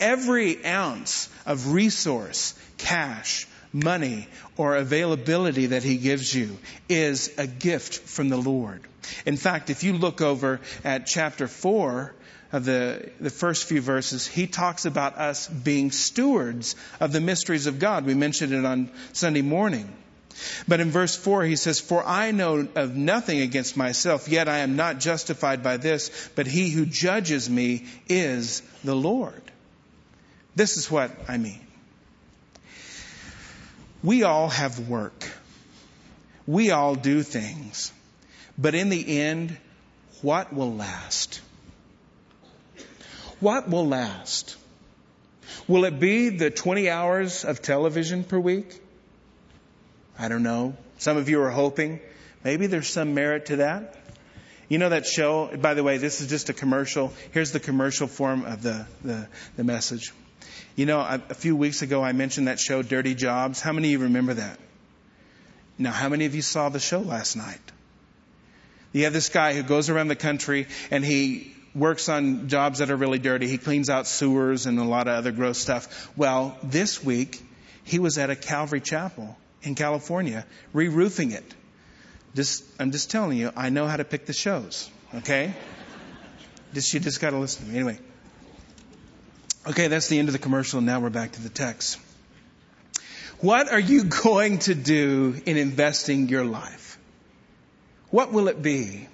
Every 0.00 0.64
ounce 0.64 1.28
of 1.46 1.72
resource, 1.72 2.54
cash, 2.76 3.46
money, 3.72 4.28
or 4.56 4.76
availability 4.76 5.66
that 5.66 5.82
He 5.82 5.96
gives 5.96 6.34
you 6.34 6.58
is 6.88 7.32
a 7.38 7.46
gift 7.46 7.94
from 8.08 8.28
the 8.28 8.36
Lord. 8.36 8.82
In 9.24 9.36
fact, 9.36 9.70
if 9.70 9.84
you 9.84 9.94
look 9.94 10.20
over 10.20 10.60
at 10.84 11.06
chapter 11.06 11.48
4 11.48 12.14
of 12.52 12.64
the, 12.64 13.10
the 13.20 13.30
first 13.30 13.64
few 13.64 13.80
verses, 13.80 14.26
He 14.26 14.46
talks 14.46 14.86
about 14.86 15.18
us 15.18 15.48
being 15.48 15.90
stewards 15.90 16.76
of 17.00 17.12
the 17.12 17.20
mysteries 17.20 17.66
of 17.66 17.78
God. 17.78 18.06
We 18.06 18.14
mentioned 18.14 18.52
it 18.52 18.64
on 18.64 18.90
Sunday 19.12 19.42
morning. 19.42 19.92
But 20.66 20.80
in 20.80 20.90
verse 20.90 21.16
4, 21.16 21.44
he 21.44 21.56
says, 21.56 21.80
For 21.80 22.04
I 22.06 22.30
know 22.30 22.68
of 22.74 22.94
nothing 22.94 23.40
against 23.40 23.76
myself, 23.76 24.28
yet 24.28 24.48
I 24.48 24.58
am 24.58 24.76
not 24.76 25.00
justified 25.00 25.62
by 25.62 25.78
this, 25.78 26.30
but 26.36 26.46
he 26.46 26.70
who 26.70 26.86
judges 26.86 27.50
me 27.50 27.86
is 28.08 28.62
the 28.84 28.94
Lord. 28.94 29.42
This 30.54 30.76
is 30.76 30.90
what 30.90 31.10
I 31.28 31.38
mean. 31.38 31.60
We 34.02 34.22
all 34.22 34.48
have 34.48 34.88
work. 34.88 35.28
We 36.46 36.70
all 36.70 36.94
do 36.94 37.22
things. 37.22 37.92
But 38.56 38.74
in 38.74 38.90
the 38.90 39.20
end, 39.20 39.56
what 40.22 40.52
will 40.52 40.74
last? 40.74 41.40
What 43.40 43.68
will 43.68 43.86
last? 43.86 44.56
Will 45.66 45.84
it 45.84 46.00
be 46.00 46.30
the 46.30 46.50
20 46.50 46.90
hours 46.90 47.44
of 47.44 47.62
television 47.62 48.24
per 48.24 48.38
week? 48.38 48.80
I 50.18 50.28
don't 50.28 50.42
know. 50.42 50.76
Some 50.98 51.16
of 51.16 51.28
you 51.28 51.40
are 51.42 51.50
hoping. 51.50 52.00
Maybe 52.42 52.66
there's 52.66 52.88
some 52.88 53.14
merit 53.14 53.46
to 53.46 53.56
that. 53.56 53.94
You 54.68 54.78
know 54.78 54.88
that 54.90 55.06
show, 55.06 55.56
by 55.56 55.74
the 55.74 55.82
way, 55.82 55.96
this 55.98 56.20
is 56.20 56.28
just 56.28 56.50
a 56.50 56.52
commercial. 56.52 57.12
Here's 57.32 57.52
the 57.52 57.60
commercial 57.60 58.06
form 58.06 58.44
of 58.44 58.62
the, 58.62 58.86
the, 59.02 59.28
the 59.56 59.64
message. 59.64 60.12
You 60.76 60.86
know, 60.86 60.98
a, 60.98 61.22
a 61.30 61.34
few 61.34 61.56
weeks 61.56 61.82
ago 61.82 62.02
I 62.02 62.12
mentioned 62.12 62.48
that 62.48 62.58
show, 62.58 62.82
Dirty 62.82 63.14
Jobs. 63.14 63.60
How 63.60 63.72
many 63.72 63.88
of 63.88 64.00
you 64.00 64.06
remember 64.06 64.34
that? 64.34 64.58
Now, 65.78 65.92
how 65.92 66.08
many 66.08 66.26
of 66.26 66.34
you 66.34 66.42
saw 66.42 66.68
the 66.68 66.80
show 66.80 66.98
last 66.98 67.36
night? 67.36 67.60
You 68.92 69.04
have 69.04 69.12
this 69.12 69.28
guy 69.28 69.54
who 69.54 69.62
goes 69.62 69.90
around 69.90 70.08
the 70.08 70.16
country 70.16 70.66
and 70.90 71.04
he 71.04 71.54
works 71.74 72.08
on 72.08 72.48
jobs 72.48 72.78
that 72.78 72.90
are 72.90 72.96
really 72.96 73.18
dirty. 73.18 73.46
He 73.46 73.58
cleans 73.58 73.90
out 73.90 74.06
sewers 74.06 74.66
and 74.66 74.78
a 74.78 74.84
lot 74.84 75.08
of 75.08 75.14
other 75.14 75.32
gross 75.32 75.58
stuff. 75.58 76.10
Well, 76.16 76.56
this 76.62 77.02
week 77.02 77.42
he 77.84 77.98
was 77.98 78.18
at 78.18 78.30
a 78.30 78.36
Calvary 78.36 78.80
Chapel 78.80 79.36
in 79.62 79.74
California 79.74 80.46
re-roofing 80.72 81.32
it. 81.32 81.54
Just, 82.34 82.64
I'm 82.78 82.92
just 82.92 83.10
telling 83.10 83.38
you, 83.38 83.50
I 83.56 83.70
know 83.70 83.86
how 83.86 83.96
to 83.96 84.04
pick 84.04 84.26
the 84.26 84.32
shows. 84.32 84.90
Okay? 85.14 85.54
just, 86.74 86.92
you 86.92 87.00
just 87.00 87.20
gotta 87.20 87.38
listen 87.38 87.64
to 87.64 87.70
me. 87.70 87.76
Anyway. 87.76 87.98
Okay, 89.66 89.88
that's 89.88 90.08
the 90.08 90.18
end 90.18 90.28
of 90.28 90.32
the 90.32 90.38
commercial. 90.38 90.80
Now 90.80 91.00
we're 91.00 91.10
back 91.10 91.32
to 91.32 91.42
the 91.42 91.48
text. 91.48 91.98
What 93.40 93.70
are 93.70 93.80
you 93.80 94.04
going 94.04 94.58
to 94.60 94.74
do 94.74 95.40
in 95.46 95.56
investing 95.56 96.28
your 96.28 96.44
life? 96.44 96.98
What 98.10 98.32
will 98.32 98.48
it 98.48 98.62
be? 98.62 99.06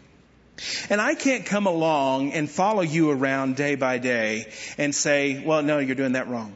And 0.88 1.00
I 1.00 1.14
can't 1.14 1.44
come 1.46 1.66
along 1.66 2.32
and 2.32 2.48
follow 2.48 2.82
you 2.82 3.10
around 3.10 3.56
day 3.56 3.74
by 3.74 3.98
day 3.98 4.52
and 4.78 4.94
say, 4.94 5.42
well, 5.44 5.62
no, 5.62 5.78
you're 5.78 5.96
doing 5.96 6.12
that 6.12 6.28
wrong. 6.28 6.54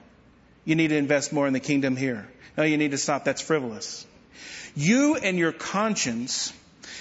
You 0.64 0.76
need 0.76 0.88
to 0.88 0.96
invest 0.96 1.32
more 1.32 1.46
in 1.46 1.52
the 1.52 1.60
kingdom 1.60 1.96
here. 1.96 2.28
No, 2.56 2.64
you 2.64 2.76
need 2.76 2.90
to 2.92 2.98
stop. 2.98 3.24
That's 3.24 3.40
frivolous. 3.40 4.06
You 4.76 5.16
and 5.16 5.38
your 5.38 5.52
conscience, 5.52 6.52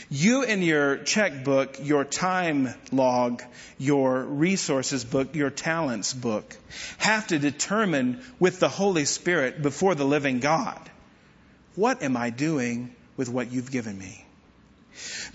you 0.09 0.43
and 0.43 0.63
your 0.63 0.97
checkbook, 0.97 1.77
your 1.85 2.03
time 2.03 2.73
log, 2.91 3.43
your 3.77 4.23
resources 4.23 5.03
book, 5.03 5.35
your 5.35 5.49
talents 5.49 6.13
book 6.13 6.55
have 6.97 7.27
to 7.27 7.39
determine 7.39 8.23
with 8.39 8.59
the 8.59 8.69
Holy 8.69 9.05
Spirit 9.05 9.61
before 9.61 9.95
the 9.95 10.05
living 10.05 10.39
God, 10.39 10.79
what 11.75 12.01
am 12.01 12.17
I 12.17 12.29
doing 12.29 12.95
with 13.17 13.29
what 13.29 13.51
you've 13.51 13.71
given 13.71 13.97
me? 13.97 14.26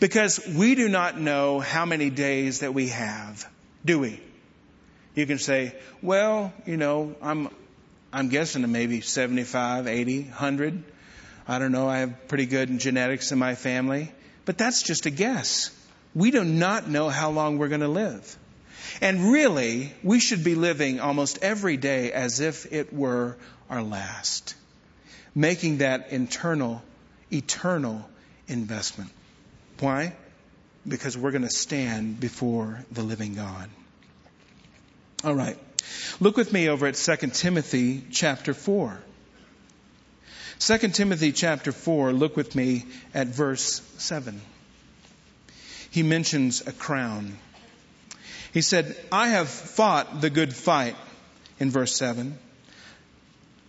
Because 0.00 0.40
we 0.46 0.74
do 0.74 0.88
not 0.88 1.18
know 1.18 1.60
how 1.60 1.84
many 1.84 2.10
days 2.10 2.60
that 2.60 2.74
we 2.74 2.88
have, 2.88 3.48
do 3.84 3.98
we? 3.98 4.20
You 5.14 5.26
can 5.26 5.38
say, 5.38 5.74
well, 6.00 6.52
you 6.66 6.76
know, 6.76 7.14
I'm, 7.22 7.48
I'm 8.12 8.28
guessing 8.28 8.70
maybe 8.70 9.00
75, 9.00 9.86
80, 9.86 10.22
100. 10.22 10.84
I 11.46 11.58
don't 11.58 11.72
know. 11.72 11.88
I 11.88 11.98
have 11.98 12.28
pretty 12.28 12.46
good 12.46 12.78
genetics 12.78 13.32
in 13.32 13.38
my 13.38 13.54
family. 13.54 14.12
But 14.44 14.58
that's 14.58 14.82
just 14.82 15.06
a 15.06 15.10
guess. 15.10 15.70
We 16.14 16.30
do 16.30 16.44
not 16.44 16.88
know 16.88 17.08
how 17.08 17.30
long 17.30 17.58
we're 17.58 17.68
going 17.68 17.80
to 17.80 17.88
live. 17.88 18.38
And 19.00 19.32
really, 19.32 19.92
we 20.02 20.20
should 20.20 20.44
be 20.44 20.54
living 20.54 21.00
almost 21.00 21.38
every 21.42 21.76
day 21.76 22.12
as 22.12 22.40
if 22.40 22.72
it 22.72 22.92
were 22.92 23.36
our 23.70 23.82
last, 23.82 24.54
making 25.34 25.78
that 25.78 26.10
internal, 26.10 26.82
eternal 27.30 28.08
investment. 28.48 29.10
Why? 29.80 30.14
Because 30.86 31.16
we're 31.16 31.30
going 31.30 31.42
to 31.42 31.50
stand 31.50 32.20
before 32.20 32.84
the 32.90 33.02
living 33.02 33.34
God. 33.34 33.68
All 35.24 35.34
right. 35.34 35.58
Look 36.20 36.36
with 36.36 36.52
me 36.52 36.68
over 36.68 36.86
at 36.86 36.94
2 36.94 37.16
Timothy 37.28 38.04
chapter 38.10 38.54
4. 38.54 38.98
2 40.58 40.78
Timothy 40.88 41.32
chapter 41.32 41.72
4, 41.72 42.12
look 42.12 42.36
with 42.36 42.54
me 42.54 42.84
at 43.14 43.26
verse 43.26 43.82
7. 43.98 44.40
He 45.90 46.02
mentions 46.02 46.66
a 46.66 46.72
crown. 46.72 47.36
He 48.52 48.60
said, 48.60 48.96
I 49.10 49.28
have 49.28 49.48
fought 49.48 50.20
the 50.20 50.30
good 50.30 50.54
fight 50.54 50.96
in 51.58 51.70
verse 51.70 51.96
7. 51.96 52.38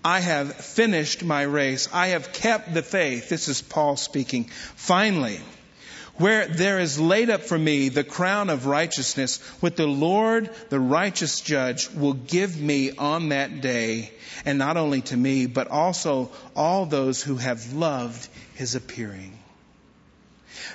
I 0.05 0.19
have 0.19 0.53
finished 0.53 1.23
my 1.23 1.43
race. 1.43 1.89
I 1.91 2.07
have 2.07 2.33
kept 2.33 2.73
the 2.73 2.83
faith. 2.83 3.29
This 3.29 3.47
is 3.47 3.61
Paul 3.61 3.95
speaking. 3.95 4.45
Finally, 4.75 5.39
where 6.17 6.45
there 6.45 6.79
is 6.79 6.99
laid 6.99 7.29
up 7.29 7.41
for 7.41 7.57
me 7.57 7.89
the 7.89 8.03
crown 8.03 8.49
of 8.49 8.65
righteousness, 8.65 9.39
which 9.61 9.75
the 9.75 9.87
Lord, 9.87 10.49
the 10.69 10.79
righteous 10.79 11.41
judge, 11.41 11.89
will 11.89 12.13
give 12.13 12.59
me 12.59 12.91
on 12.91 13.29
that 13.29 13.61
day, 13.61 14.11
and 14.45 14.59
not 14.59 14.77
only 14.77 15.01
to 15.01 15.17
me, 15.17 15.47
but 15.47 15.69
also 15.69 16.31
all 16.55 16.85
those 16.85 17.23
who 17.23 17.37
have 17.37 17.73
loved 17.73 18.27
his 18.55 18.75
appearing. 18.75 19.37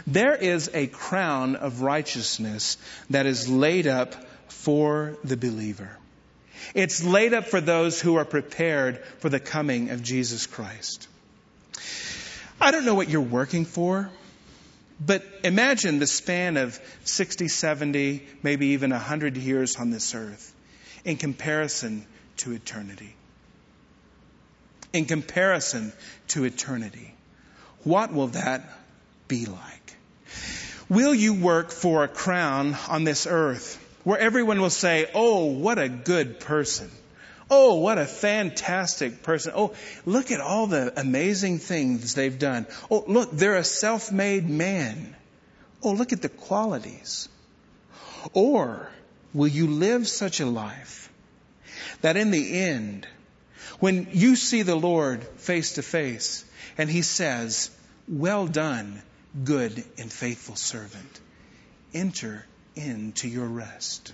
There 0.07 0.35
is 0.35 0.71
a 0.75 0.87
crown 0.87 1.57
of 1.57 1.83
righteousness 1.83 2.77
that 3.11 3.27
is 3.27 3.49
laid 3.49 3.87
up 3.87 4.15
for 4.49 5.17
the 5.23 5.37
believer. 5.37 5.97
It's 6.75 7.05
laid 7.05 7.33
up 7.33 7.47
for 7.47 7.61
those 7.61 8.01
who 8.01 8.17
are 8.17 8.25
prepared 8.25 9.05
for 9.19 9.29
the 9.29 9.41
coming 9.41 9.91
of 9.91 10.03
Jesus 10.03 10.47
Christ. 10.47 11.07
I 12.61 12.73
don't 12.73 12.85
know 12.85 12.97
what 12.97 13.09
you're 13.09 13.21
working 13.21 13.65
for. 13.65 14.11
But 15.05 15.25
imagine 15.45 15.99
the 15.99 16.07
span 16.07 16.57
of 16.57 16.79
60, 17.05 17.49
70, 17.49 18.27
maybe 18.43 18.69
even 18.69 18.91
100 18.91 19.37
years 19.37 19.77
on 19.77 19.91
this 19.91 20.15
earth 20.15 20.53
in 21.05 21.17
comparison 21.17 22.05
to 22.39 22.53
eternity. 22.53 23.15
In 24.93 25.05
comparison 25.05 25.93
to 26.29 26.45
eternity. 26.45 27.15
What 27.85 28.13
will 28.13 28.29
that 28.29 28.69
be 29.29 29.47
like? 29.47 29.97
Will 30.89 31.15
you 31.15 31.35
work 31.35 31.71
for 31.71 32.03
a 32.03 32.09
crown 32.09 32.77
on 32.89 33.05
this 33.05 33.27
earth 33.27 33.77
where 34.05 34.19
everyone 34.19 34.61
will 34.61 34.71
say, 34.71 35.09
Oh, 35.15 35.47
what 35.47 35.79
a 35.79 35.89
good 35.89 36.41
person? 36.41 36.91
Oh, 37.51 37.77
what 37.77 37.99
a 37.99 38.05
fantastic 38.05 39.23
person. 39.23 39.53
Oh, 39.57 39.75
look 40.05 40.31
at 40.31 40.41
all 40.41 40.67
the 40.67 40.93
amazing 41.01 41.59
things 41.59 42.15
they've 42.15 42.39
done. 42.39 42.67
Oh, 42.91 43.05
look, 43.07 43.31
they're 43.33 43.57
a 43.57 43.65
self-made 43.65 44.49
man. 44.49 45.17
Oh, 45.83 45.93
look 45.93 46.13
at 46.13 46.21
the 46.21 46.29
qualities. 46.29 47.29
Or 48.35 48.91
will 49.33 49.49
you 49.49 49.67
live 49.67 50.07
such 50.09 50.41
a 50.41 50.47
life 50.47 51.11
that 52.03 52.17
in 52.17 52.31
the 52.31 52.59
end, 52.59 53.07
when 53.81 54.09
you 54.13 54.37
see 54.37 54.63
the 54.63 54.77
Lord 54.77 55.25
face 55.39 55.75
to 55.75 55.83
face 55.83 56.45
and 56.77 56.91
he 56.91 57.03
says, 57.03 57.71
well 58.09 58.47
done, 58.47 59.03
good 59.45 59.85
and 59.99 60.13
faithful 60.13 60.57
servant, 60.57 61.21
enter 61.95 62.45
into 62.75 63.29
your 63.29 63.47
rest. 63.47 64.13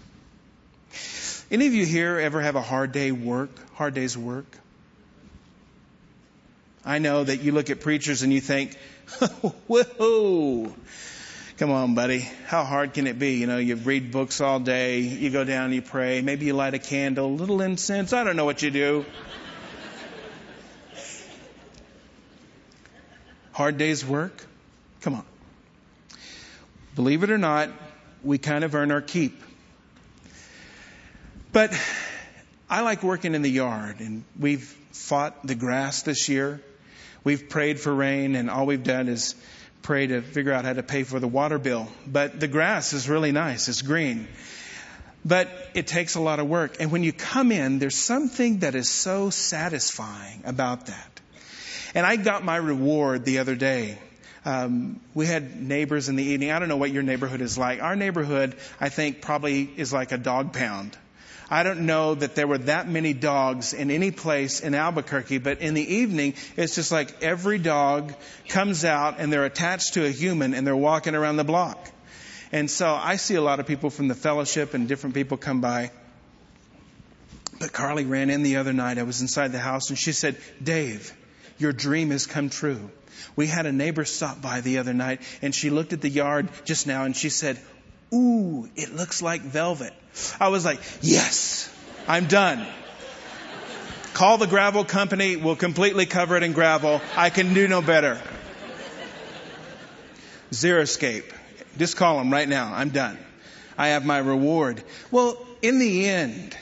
Any 1.54 1.68
of 1.68 1.72
you 1.72 1.86
here 1.86 2.18
ever 2.18 2.40
have 2.40 2.56
a 2.56 2.60
hard 2.60 2.90
day 2.90 3.12
work, 3.12 3.48
hard 3.74 3.94
day's 3.94 4.18
work? 4.18 4.58
I 6.84 6.98
know 6.98 7.22
that 7.22 7.42
you 7.42 7.52
look 7.52 7.70
at 7.70 7.80
preachers 7.80 8.24
and 8.24 8.32
you 8.32 8.40
think, 8.40 8.74
whoa, 9.68 10.74
come 11.56 11.70
on, 11.70 11.94
buddy. 11.94 12.28
How 12.46 12.64
hard 12.64 12.92
can 12.92 13.06
it 13.06 13.20
be? 13.20 13.34
You 13.34 13.46
know, 13.46 13.58
you 13.58 13.76
read 13.76 14.10
books 14.10 14.40
all 14.40 14.58
day, 14.58 14.98
you 14.98 15.30
go 15.30 15.44
down, 15.44 15.72
you 15.72 15.80
pray, 15.80 16.22
maybe 16.22 16.46
you 16.46 16.54
light 16.54 16.74
a 16.74 16.80
candle, 16.80 17.26
a 17.26 17.36
little 17.36 17.62
incense. 17.62 18.12
I 18.12 18.24
don't 18.24 18.34
know 18.34 18.46
what 18.46 18.60
you 18.60 18.72
do. 18.72 19.06
hard 23.52 23.78
day's 23.78 24.04
work? 24.04 24.44
Come 25.02 25.14
on. 25.14 25.24
Believe 26.96 27.22
it 27.22 27.30
or 27.30 27.38
not, 27.38 27.68
we 28.24 28.38
kind 28.38 28.64
of 28.64 28.74
earn 28.74 28.90
our 28.90 29.00
keep. 29.00 29.40
But 31.54 31.72
I 32.68 32.80
like 32.80 33.04
working 33.04 33.36
in 33.36 33.42
the 33.42 33.50
yard, 33.50 34.00
and 34.00 34.24
we've 34.36 34.64
fought 34.90 35.46
the 35.46 35.54
grass 35.54 36.02
this 36.02 36.28
year. 36.28 36.60
We've 37.22 37.48
prayed 37.48 37.78
for 37.78 37.94
rain, 37.94 38.34
and 38.34 38.50
all 38.50 38.66
we've 38.66 38.82
done 38.82 39.06
is 39.06 39.36
pray 39.80 40.08
to 40.08 40.20
figure 40.20 40.52
out 40.52 40.64
how 40.64 40.72
to 40.72 40.82
pay 40.82 41.04
for 41.04 41.20
the 41.20 41.28
water 41.28 41.60
bill. 41.60 41.86
But 42.08 42.40
the 42.40 42.48
grass 42.48 42.92
is 42.92 43.08
really 43.08 43.30
nice. 43.30 43.68
It's 43.68 43.82
green. 43.82 44.26
But 45.24 45.48
it 45.74 45.86
takes 45.86 46.16
a 46.16 46.20
lot 46.20 46.40
of 46.40 46.48
work. 46.48 46.78
And 46.80 46.90
when 46.90 47.04
you 47.04 47.12
come 47.12 47.52
in, 47.52 47.78
there's 47.78 47.94
something 47.94 48.58
that 48.58 48.74
is 48.74 48.90
so 48.90 49.30
satisfying 49.30 50.42
about 50.46 50.86
that. 50.86 51.20
And 51.94 52.04
I 52.04 52.16
got 52.16 52.44
my 52.44 52.56
reward 52.56 53.24
the 53.24 53.38
other 53.38 53.54
day. 53.54 53.96
Um, 54.44 54.98
we 55.14 55.26
had 55.26 55.62
neighbors 55.62 56.08
in 56.08 56.16
the 56.16 56.24
evening. 56.24 56.50
I 56.50 56.58
don't 56.58 56.68
know 56.68 56.78
what 56.78 56.90
your 56.90 57.04
neighborhood 57.04 57.40
is 57.40 57.56
like. 57.56 57.80
Our 57.80 57.94
neighborhood, 57.94 58.56
I 58.80 58.88
think, 58.88 59.20
probably 59.22 59.70
is 59.76 59.92
like 59.92 60.10
a 60.10 60.18
dog 60.18 60.52
pound. 60.52 60.98
I 61.54 61.62
don't 61.62 61.86
know 61.86 62.16
that 62.16 62.34
there 62.34 62.48
were 62.48 62.58
that 62.58 62.88
many 62.88 63.12
dogs 63.12 63.74
in 63.74 63.92
any 63.92 64.10
place 64.10 64.58
in 64.58 64.74
Albuquerque, 64.74 65.38
but 65.38 65.60
in 65.60 65.74
the 65.74 65.94
evening, 65.94 66.34
it's 66.56 66.74
just 66.74 66.90
like 66.90 67.22
every 67.22 67.58
dog 67.58 68.12
comes 68.48 68.84
out 68.84 69.20
and 69.20 69.32
they're 69.32 69.44
attached 69.44 69.94
to 69.94 70.04
a 70.04 70.08
human 70.08 70.52
and 70.52 70.66
they're 70.66 70.74
walking 70.74 71.14
around 71.14 71.36
the 71.36 71.44
block. 71.44 71.78
And 72.50 72.68
so 72.68 72.92
I 72.92 73.14
see 73.14 73.36
a 73.36 73.40
lot 73.40 73.60
of 73.60 73.68
people 73.68 73.90
from 73.90 74.08
the 74.08 74.16
fellowship 74.16 74.74
and 74.74 74.88
different 74.88 75.14
people 75.14 75.36
come 75.36 75.60
by. 75.60 75.92
But 77.60 77.72
Carly 77.72 78.04
ran 78.04 78.30
in 78.30 78.42
the 78.42 78.56
other 78.56 78.72
night. 78.72 78.98
I 78.98 79.04
was 79.04 79.20
inside 79.20 79.52
the 79.52 79.60
house 79.60 79.90
and 79.90 79.96
she 79.96 80.10
said, 80.10 80.36
Dave, 80.60 81.14
your 81.58 81.72
dream 81.72 82.10
has 82.10 82.26
come 82.26 82.50
true. 82.50 82.90
We 83.36 83.46
had 83.46 83.66
a 83.66 83.72
neighbor 83.72 84.04
stop 84.04 84.42
by 84.42 84.60
the 84.60 84.78
other 84.78 84.92
night 84.92 85.20
and 85.40 85.54
she 85.54 85.70
looked 85.70 85.92
at 85.92 86.00
the 86.00 86.10
yard 86.10 86.48
just 86.64 86.88
now 86.88 87.04
and 87.04 87.14
she 87.14 87.28
said, 87.28 87.60
Ooh, 88.12 88.68
it 88.76 88.94
looks 88.94 89.22
like 89.22 89.42
velvet. 89.42 89.92
I 90.38 90.48
was 90.48 90.64
like, 90.64 90.80
yes, 91.00 91.72
I'm 92.06 92.26
done. 92.26 92.66
Call 94.12 94.38
the 94.38 94.46
gravel 94.46 94.84
company. 94.84 95.36
We'll 95.36 95.56
completely 95.56 96.06
cover 96.06 96.36
it 96.36 96.42
in 96.42 96.52
gravel. 96.52 97.00
I 97.16 97.30
can 97.30 97.52
do 97.52 97.66
no 97.66 97.82
better. 97.82 98.20
Xeriscape. 100.52 101.32
Just 101.78 101.96
call 101.96 102.18
them 102.18 102.32
right 102.32 102.48
now. 102.48 102.72
I'm 102.72 102.90
done. 102.90 103.18
I 103.76 103.88
have 103.88 104.04
my 104.04 104.18
reward. 104.18 104.82
Well, 105.10 105.44
in 105.62 105.80
the 105.80 106.08
end, 106.08 106.56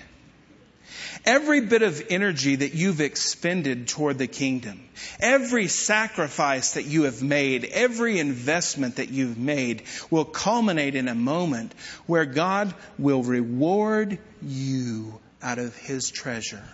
Every 1.25 1.61
bit 1.61 1.83
of 1.83 2.03
energy 2.11 2.57
that 2.57 2.75
you've 2.75 3.01
expended 3.01 3.87
toward 3.87 4.19
the 4.19 4.27
kingdom, 4.27 4.81
every 5.21 5.69
sacrifice 5.69 6.75
that 6.75 6.85
you 6.85 7.05
have 7.05 7.23
made, 7.23 7.65
every 7.65 8.19
investment 8.19 8.97
that 8.97 9.11
you've 9.11 9.39
made 9.39 9.85
will 10.11 10.25
culminate 10.25 10.97
in 10.97 11.07
a 11.07 11.15
moment 11.15 11.75
where 12.07 12.25
God 12.25 12.75
will 12.99 13.23
reward 13.23 14.19
you 14.43 15.21
out 15.41 15.61
of 15.61 15.77
His 15.77 16.11
treasure. 16.11 16.65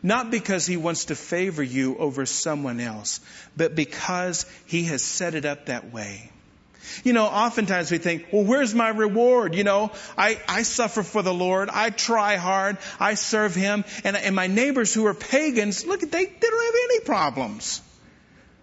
Not 0.00 0.30
because 0.30 0.64
He 0.64 0.76
wants 0.76 1.06
to 1.06 1.16
favor 1.16 1.64
you 1.64 1.96
over 1.98 2.24
someone 2.24 2.78
else, 2.78 3.20
but 3.56 3.74
because 3.74 4.46
He 4.66 4.84
has 4.84 5.02
set 5.02 5.34
it 5.34 5.44
up 5.44 5.66
that 5.66 5.92
way. 5.92 6.30
You 7.04 7.12
know, 7.12 7.26
oftentimes 7.26 7.90
we 7.90 7.98
think, 7.98 8.26
well, 8.32 8.44
where's 8.44 8.74
my 8.74 8.88
reward? 8.88 9.54
You 9.54 9.64
know, 9.64 9.92
I, 10.16 10.40
I 10.48 10.62
suffer 10.62 11.02
for 11.02 11.22
the 11.22 11.34
Lord. 11.34 11.70
I 11.70 11.90
try 11.90 12.36
hard. 12.36 12.78
I 12.98 13.14
serve 13.14 13.54
Him. 13.54 13.84
And, 14.04 14.16
and 14.16 14.34
my 14.34 14.46
neighbors 14.46 14.92
who 14.92 15.06
are 15.06 15.14
pagans, 15.14 15.86
look, 15.86 16.00
they, 16.00 16.06
they 16.06 16.24
don't 16.24 16.64
have 16.64 16.74
any 16.84 17.00
problems. 17.00 17.82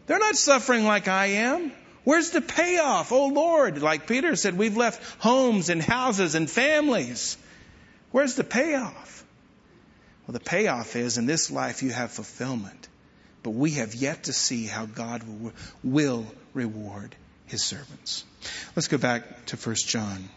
They're 0.06 0.20
not 0.20 0.36
suffering 0.36 0.86
like 0.86 1.08
I 1.08 1.28
am. 1.28 1.72
Where's 2.04 2.30
the 2.30 2.42
payoff? 2.42 3.12
Oh 3.12 3.28
Lord, 3.28 3.82
like 3.82 4.08
Peter 4.08 4.36
said, 4.38 4.58
we've 4.58 4.78
left 4.78 5.22
homes 5.22 5.70
and 5.70 5.82
houses 5.82 6.36
and 6.36 6.50
families. 6.50 7.38
Where's 8.12 8.36
the 8.36 8.46
payoff? 8.46 9.26
Well, 10.26 10.34
the 10.34 10.40
payoff 10.40 10.96
is 10.96 11.18
in 11.18 11.26
this 11.26 11.52
life 11.52 11.84
you 11.84 11.90
have 11.92 12.12
fulfillment. 12.12 12.88
But 13.44 13.52
we 13.52 13.72
have 13.72 13.94
yet 13.94 14.24
to 14.24 14.34
see 14.34 14.66
how 14.66 14.86
God 14.86 15.24
will, 15.24 15.54
will 15.84 16.26
reward 16.54 17.16
his 17.48 17.64
servants. 17.64 18.24
Let's 18.76 18.88
go 18.88 18.98
back 18.98 19.46
to 19.48 19.58
1 19.58 19.76
John 19.76 20.30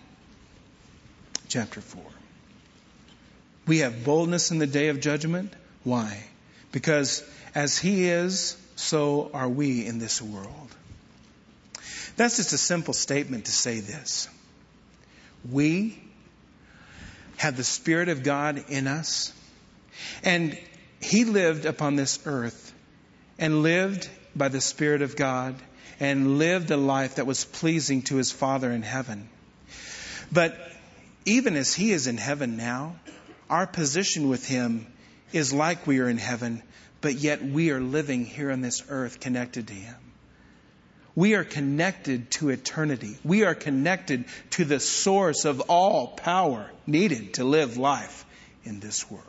chapter 1.49 1.81
4. 1.81 2.03
We 3.67 3.79
have 3.79 4.05
boldness 4.05 4.51
in 4.51 4.59
the 4.59 4.67
day 4.67 4.89
of 4.89 5.01
judgment. 5.01 5.53
Why? 5.85 6.25
Because 6.73 7.25
as 7.55 7.79
he 7.79 8.09
is, 8.09 8.57
so 8.77 9.31
are 9.35 9.49
we 9.49 9.87
in 9.87 9.99
this 9.99 10.23
world. 10.23 10.75
That's 12.17 12.37
just 12.37 12.53
a 12.53 12.59
simple 12.59 12.95
statement 12.95 13.47
to 13.47 13.53
say 13.53 13.81
this. 13.81 14.29
We 15.51 16.01
have 17.37 17.57
the 17.57 17.65
Spirit 17.65 18.09
of 18.09 18.23
God 18.23 18.65
in 18.69 18.87
us, 18.87 19.33
and 20.23 20.59
he 21.01 21.25
lived 21.25 21.65
upon 21.65 21.97
this 21.97 22.21
earth 22.27 22.75
and 23.39 23.63
lived 23.63 24.09
by 24.37 24.49
the 24.49 24.61
Spirit 24.61 25.03
of 25.03 25.17
God 25.17 25.55
and 26.01 26.39
lived 26.39 26.71
a 26.71 26.77
life 26.79 27.17
that 27.17 27.27
was 27.27 27.45
pleasing 27.45 28.03
to 28.03 28.17
his 28.17 28.33
Father 28.33 28.73
in 28.73 28.83
heaven. 28.83 29.29
But 30.33 30.59
even 31.27 31.57
as 31.57 31.75
he 31.75 31.93
is 31.93 32.07
in 32.07 32.17
heaven 32.17 32.57
now, 32.57 32.97
our 33.51 33.67
position 33.67 34.29
with 34.29 34.47
him 34.47 34.87
is 35.33 35.53
like 35.53 35.87
we 35.87 36.01
are 36.01 36.09
in 36.09 36.19
heaven, 36.19 36.63
but 37.03 37.15
yet 37.15 37.45
we 37.45 37.71
are 37.71 37.81
living 37.81 38.25
here 38.25 38.51
on 38.51 38.63
this 38.63 38.83
earth 38.89 39.21
connected 39.21 39.67
to 39.69 39.75
him. 39.75 39.97
We 41.15 41.35
are 41.35 41.45
connected 41.45 42.31
to 42.33 42.49
eternity. 42.49 43.17
We 43.25 43.45
are 43.45 43.55
connected 43.55 44.25
to 44.51 44.65
the 44.65 44.81
source 44.81 45.45
of 45.45 45.61
all 45.69 46.07
power 46.07 46.71
needed 46.87 47.35
to 47.35 47.45
live 47.45 47.77
life 47.77 48.25
in 48.65 48.81
this 48.81 49.11
world. 49.11 49.27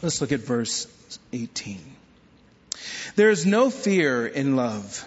Let's 0.00 0.20
look 0.20 0.32
at 0.32 0.40
verse 0.40 0.86
18. 1.32 1.80
There 3.16 3.30
is 3.30 3.46
no 3.46 3.70
fear 3.70 4.26
in 4.26 4.54
love 4.54 5.04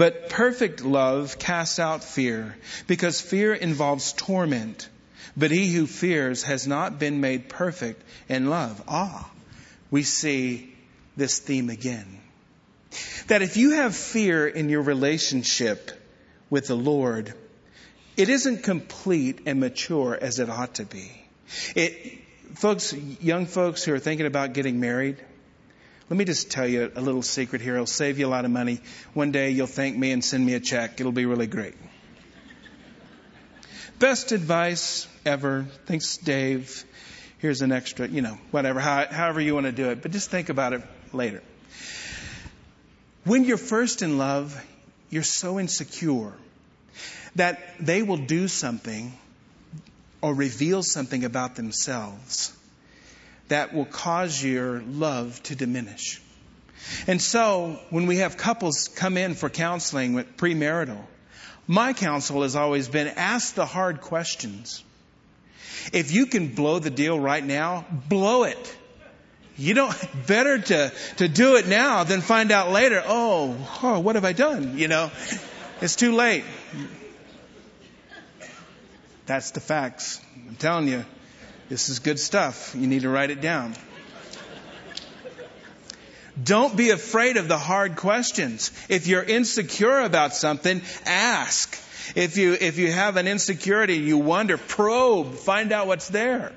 but 0.00 0.30
perfect 0.30 0.82
love 0.82 1.38
casts 1.38 1.78
out 1.78 2.02
fear, 2.02 2.56
because 2.86 3.20
fear 3.20 3.52
involves 3.52 4.14
torment. 4.14 4.88
But 5.36 5.50
he 5.50 5.70
who 5.74 5.86
fears 5.86 6.44
has 6.44 6.66
not 6.66 6.98
been 6.98 7.20
made 7.20 7.50
perfect 7.50 8.02
in 8.26 8.48
love. 8.48 8.82
Ah, 8.88 9.30
we 9.90 10.02
see 10.02 10.74
this 11.18 11.38
theme 11.38 11.68
again. 11.68 12.18
That 13.26 13.42
if 13.42 13.58
you 13.58 13.72
have 13.72 13.94
fear 13.94 14.48
in 14.48 14.70
your 14.70 14.80
relationship 14.80 15.90
with 16.48 16.68
the 16.68 16.78
Lord, 16.78 17.34
it 18.16 18.30
isn't 18.30 18.62
complete 18.62 19.40
and 19.44 19.60
mature 19.60 20.16
as 20.18 20.38
it 20.38 20.48
ought 20.48 20.76
to 20.76 20.86
be. 20.86 21.12
It, 21.74 22.20
folks, 22.54 22.94
young 23.20 23.44
folks 23.44 23.84
who 23.84 23.92
are 23.92 23.98
thinking 23.98 24.24
about 24.24 24.54
getting 24.54 24.80
married, 24.80 25.18
let 26.10 26.16
me 26.16 26.24
just 26.24 26.50
tell 26.50 26.66
you 26.66 26.90
a 26.96 27.00
little 27.00 27.22
secret 27.22 27.62
here. 27.62 27.74
It'll 27.74 27.86
save 27.86 28.18
you 28.18 28.26
a 28.26 28.28
lot 28.28 28.44
of 28.44 28.50
money. 28.50 28.80
One 29.14 29.30
day 29.30 29.50
you'll 29.50 29.68
thank 29.68 29.96
me 29.96 30.10
and 30.10 30.24
send 30.24 30.44
me 30.44 30.54
a 30.54 30.60
check. 30.60 30.98
It'll 30.98 31.12
be 31.12 31.24
really 31.24 31.46
great. 31.46 31.74
Best 34.00 34.32
advice 34.32 35.06
ever. 35.24 35.66
Thanks, 35.86 36.16
Dave. 36.16 36.84
Here's 37.38 37.62
an 37.62 37.70
extra, 37.70 38.08
you 38.08 38.22
know, 38.22 38.38
whatever, 38.50 38.80
however 38.80 39.40
you 39.40 39.54
want 39.54 39.66
to 39.66 39.72
do 39.72 39.90
it. 39.90 40.02
But 40.02 40.10
just 40.10 40.30
think 40.30 40.48
about 40.48 40.72
it 40.72 40.82
later. 41.12 41.44
When 43.24 43.44
you're 43.44 43.56
first 43.56 44.02
in 44.02 44.18
love, 44.18 44.60
you're 45.10 45.22
so 45.22 45.60
insecure 45.60 46.32
that 47.36 47.60
they 47.78 48.02
will 48.02 48.16
do 48.16 48.48
something 48.48 49.16
or 50.20 50.34
reveal 50.34 50.82
something 50.82 51.24
about 51.24 51.54
themselves 51.54 52.52
that 53.50 53.74
will 53.74 53.84
cause 53.84 54.42
your 54.42 54.80
love 54.80 55.40
to 55.44 55.54
diminish. 55.54 56.20
And 57.06 57.20
so, 57.20 57.78
when 57.90 58.06
we 58.06 58.16
have 58.16 58.36
couples 58.36 58.88
come 58.88 59.16
in 59.16 59.34
for 59.34 59.50
counseling 59.50 60.14
with 60.14 60.36
premarital, 60.36 61.00
my 61.66 61.92
counsel 61.92 62.42
has 62.42 62.56
always 62.56 62.88
been 62.88 63.06
ask 63.06 63.54
the 63.54 63.66
hard 63.66 64.00
questions. 64.00 64.82
If 65.92 66.10
you 66.10 66.26
can 66.26 66.54
blow 66.54 66.78
the 66.78 66.90
deal 66.90 67.18
right 67.18 67.44
now, 67.44 67.84
blow 68.08 68.44
it. 68.44 68.76
You 69.56 69.74
don't, 69.74 69.94
better 70.26 70.58
to, 70.58 70.92
to 71.18 71.28
do 71.28 71.56
it 71.56 71.68
now 71.68 72.04
than 72.04 72.22
find 72.22 72.50
out 72.50 72.70
later, 72.70 73.02
oh, 73.06 73.56
oh, 73.82 74.00
what 74.00 74.14
have 74.14 74.24
I 74.24 74.32
done? 74.32 74.78
You 74.78 74.88
know, 74.88 75.10
it's 75.80 75.96
too 75.96 76.14
late. 76.14 76.44
That's 79.26 79.52
the 79.52 79.60
facts. 79.60 80.20
I'm 80.48 80.56
telling 80.56 80.88
you. 80.88 81.04
This 81.70 81.88
is 81.88 82.00
good 82.00 82.18
stuff. 82.18 82.74
You 82.76 82.88
need 82.88 83.02
to 83.02 83.08
write 83.08 83.30
it 83.30 83.40
down. 83.40 83.74
Don't 86.42 86.76
be 86.76 86.90
afraid 86.90 87.36
of 87.36 87.46
the 87.46 87.58
hard 87.58 87.94
questions. 87.94 88.72
If 88.88 89.06
you're 89.06 89.22
insecure 89.22 90.00
about 90.00 90.34
something, 90.34 90.82
ask. 91.06 91.78
If 92.16 92.36
you, 92.36 92.56
if 92.60 92.78
you 92.78 92.90
have 92.90 93.16
an 93.16 93.28
insecurity, 93.28 93.98
you 93.98 94.18
wonder, 94.18 94.58
probe, 94.58 95.34
find 95.34 95.70
out 95.70 95.86
what's 95.86 96.08
there. 96.08 96.52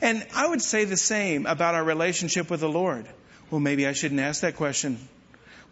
And 0.00 0.24
I 0.36 0.46
would 0.46 0.62
say 0.62 0.84
the 0.84 0.96
same 0.96 1.46
about 1.46 1.74
our 1.74 1.82
relationship 1.82 2.48
with 2.48 2.60
the 2.60 2.68
Lord. 2.68 3.08
Well, 3.50 3.60
maybe 3.60 3.88
I 3.88 3.92
shouldn't 3.92 4.20
ask 4.20 4.42
that 4.42 4.54
question. 4.54 4.98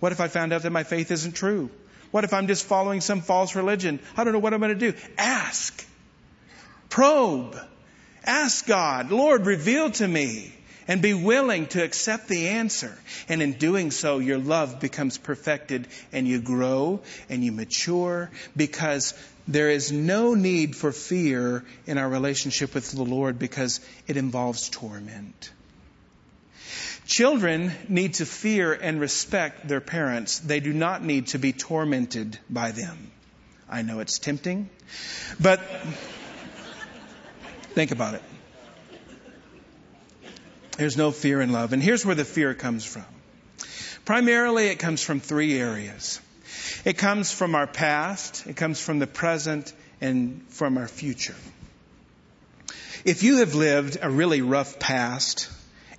What 0.01 0.11
if 0.11 0.21
I 0.21 0.27
found 0.27 0.53
out 0.53 0.63
that 0.63 0.71
my 0.71 0.83
faith 0.83 1.13
isn't 1.13 1.37
true? 1.37 1.71
What 2.11 2.25
if 2.25 2.33
I'm 2.33 2.49
just 2.49 2.65
following 2.65 3.01
some 3.01 3.21
false 3.21 3.55
religion? 3.55 4.01
I 4.17 4.25
don't 4.25 4.33
know 4.33 4.41
what 4.41 4.55
I'm 4.55 4.61
going 4.61 4.77
to 4.77 4.93
do. 4.93 4.99
Ask. 5.19 5.87
Probe. 6.89 7.57
Ask 8.27 8.67
God, 8.67 9.11
Lord, 9.11 9.47
reveal 9.47 9.91
to 9.93 10.07
me 10.07 10.53
and 10.89 11.03
be 11.03 11.15
willing 11.15 11.67
to 11.69 11.83
accept 11.83 12.29
the 12.29 12.49
answer. 12.49 12.97
And 13.29 13.43
in 13.43 13.55
doing 13.55 13.91
so, 13.91 14.19
your 14.19 14.39
love 14.39 14.81
becomes 14.81 15.19
perfected 15.19 15.89
and 16.13 16.27
you 16.27 16.41
grow 16.41 17.01
and 17.29 17.45
you 17.45 17.53
mature 17.53 18.31
because 18.57 19.15
there 19.49 19.71
is 19.71 19.93
no 19.93 20.35
need 20.35 20.75
for 20.75 20.93
fear 20.93 21.65
in 21.87 21.99
our 21.99 22.09
relationship 22.09 22.75
with 22.75 22.91
the 22.91 23.03
Lord 23.03 23.39
because 23.39 23.81
it 24.07 24.17
involves 24.17 24.69
torment. 24.69 25.53
Children 27.07 27.73
need 27.89 28.15
to 28.15 28.27
fear 28.27 28.73
and 28.73 29.01
respect 29.01 29.69
their 29.69 29.81
parents. 29.81 30.41
They 30.41 30.59
do 30.59 30.73
not 30.73 31.05
need 31.05 31.29
to 31.29 31.39
be 31.39 31.53
tormented 31.53 32.39
by 32.51 32.73
them. 32.73 33.13
I 33.69 33.83
know 33.83 34.01
it's 34.01 34.19
tempting, 34.19 34.69
but 35.41 35.61
Think 37.77 37.91
about 37.91 38.15
it. 38.15 38.23
There's 40.79 40.97
no 40.97 41.11
fear 41.11 41.43
in 41.43 41.53
love. 41.53 41.75
And 41.75 41.83
here's 41.83 42.07
where 42.07 42.15
the 42.15 42.25
fear 42.25 42.55
comes 42.55 42.87
from. 42.87 43.05
Primarily, 44.07 44.69
it 44.69 44.79
comes 44.79 45.03
from 45.03 45.21
three 45.21 45.61
areas. 45.61 46.19
It 46.87 46.97
comes 46.97 47.33
from 47.33 47.55
our 47.55 47.67
past, 47.67 48.47
it 48.47 48.57
comes 48.57 48.81
from 48.81 48.99
the 48.99 49.07
present, 49.07 49.75
and 50.01 50.43
from 50.49 50.79
our 50.79 50.89
future. 50.89 51.35
If 53.05 53.23
you 53.23 53.41
have 53.41 53.55
lived 53.55 53.99
a 54.01 54.09
really 54.09 54.41
rough 54.41 54.79
past, 54.79 55.51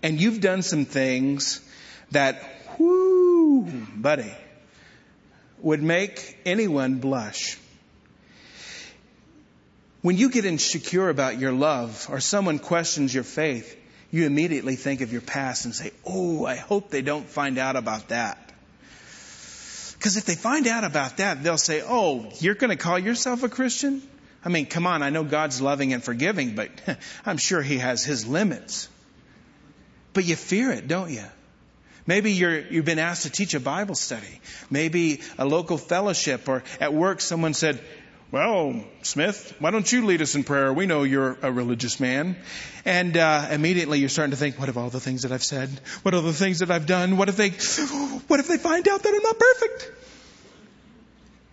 and 0.02 0.20
you've 0.20 0.42
done 0.42 0.64
some 0.64 0.86
things 0.86 1.62
that, 2.10 2.42
whoo, 2.80 3.70
buddy, 3.96 4.34
would 5.60 5.84
make 5.84 6.40
anyone 6.44 6.96
blush. 6.96 7.60
When 10.02 10.18
you 10.18 10.30
get 10.30 10.46
insecure 10.46 11.10
about 11.10 11.40
your 11.40 11.52
love 11.52 12.08
or 12.10 12.20
someone 12.20 12.60
questions 12.60 13.14
your 13.14 13.24
faith, 13.24 13.76
you 14.12 14.26
immediately 14.26 14.76
think 14.76 15.02
of 15.02 15.12
your 15.12 15.22
past 15.22 15.66
and 15.66 15.76
say, 15.76 15.92
Oh, 16.06 16.46
I 16.46 16.56
hope 16.56 16.90
they 16.90 17.02
don't 17.02 17.28
find 17.28 17.58
out 17.58 17.76
about 17.76 18.10
that. 18.10 18.54
Because 19.98 20.16
if 20.16 20.26
they 20.26 20.36
find 20.36 20.68
out 20.68 20.84
about 20.84 21.18
that, 21.18 21.44
they'll 21.44 21.58
say, 21.58 21.82
Oh, 21.86 22.30
you're 22.40 22.56
going 22.56 22.70
to 22.70 22.82
call 22.82 23.00
yourself 23.00 23.44
a 23.44 23.50
Christian? 23.50 24.02
I 24.46 24.50
mean, 24.50 24.68
come 24.68 24.88
on, 24.88 25.02
I 25.04 25.10
know 25.10 25.24
God's 25.24 25.62
loving 25.62 25.94
and 25.94 26.04
forgiving, 26.04 26.56
but 26.56 26.70
I'm 27.26 27.38
sure 27.38 27.62
He 27.62 27.80
has 27.80 28.06
His 28.06 28.28
limits. 28.28 28.88
But 30.14 30.26
you 30.26 30.36
fear 30.36 30.72
it, 30.72 30.88
don't 30.88 31.12
you? 31.12 31.26
Maybe 32.06 32.32
you're, 32.32 32.58
you've 32.58 32.86
been 32.86 33.00
asked 33.00 33.24
to 33.24 33.30
teach 33.30 33.54
a 33.54 33.60
Bible 33.60 33.96
study. 33.96 34.40
Maybe 34.70 35.20
a 35.38 35.46
local 35.46 35.78
fellowship 35.78 36.48
or 36.48 36.64
at 36.80 36.94
work 36.94 37.20
someone 37.20 37.54
said, 37.54 37.84
well, 38.32 38.84
Smith, 39.04 39.56
why 39.60 39.72
don't 39.72 39.90
you 39.90 40.06
lead 40.06 40.22
us 40.22 40.36
in 40.36 40.44
prayer? 40.44 40.74
We 40.74 40.86
know 40.86 41.04
you're 41.04 41.38
a 41.42 41.52
religious 41.52 42.00
man. 42.00 42.36
And 42.84 43.16
uh, 43.16 43.48
immediately 43.52 44.00
you're 44.00 44.10
starting 44.10 44.32
to 44.32 44.38
think, 44.38 44.60
what 44.60 44.68
of 44.68 44.78
all 44.78 44.90
the 44.90 45.00
things 45.00 45.22
that 45.22 45.32
I've 45.32 45.44
said? 45.44 45.70
What 46.04 46.14
are 46.14 46.22
the 46.22 46.34
things 46.34 46.60
that 46.60 46.70
I've 46.70 46.86
done? 46.86 47.16
What 47.16 47.30
if 47.30 47.38
they, 47.38 47.50
what 48.28 48.40
if 48.40 48.48
they 48.48 48.58
find 48.58 48.88
out 48.88 49.04
that 49.04 49.14
I'm 49.14 49.24
not 49.24 49.40
perfect? 49.40 49.92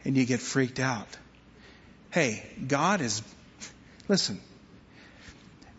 And 0.04 0.16
you 0.16 0.24
get 0.24 0.40
freaked 0.40 0.80
out. 0.80 1.06
Hey, 2.10 2.44
God 2.66 3.00
is, 3.00 3.22
listen, 4.08 4.40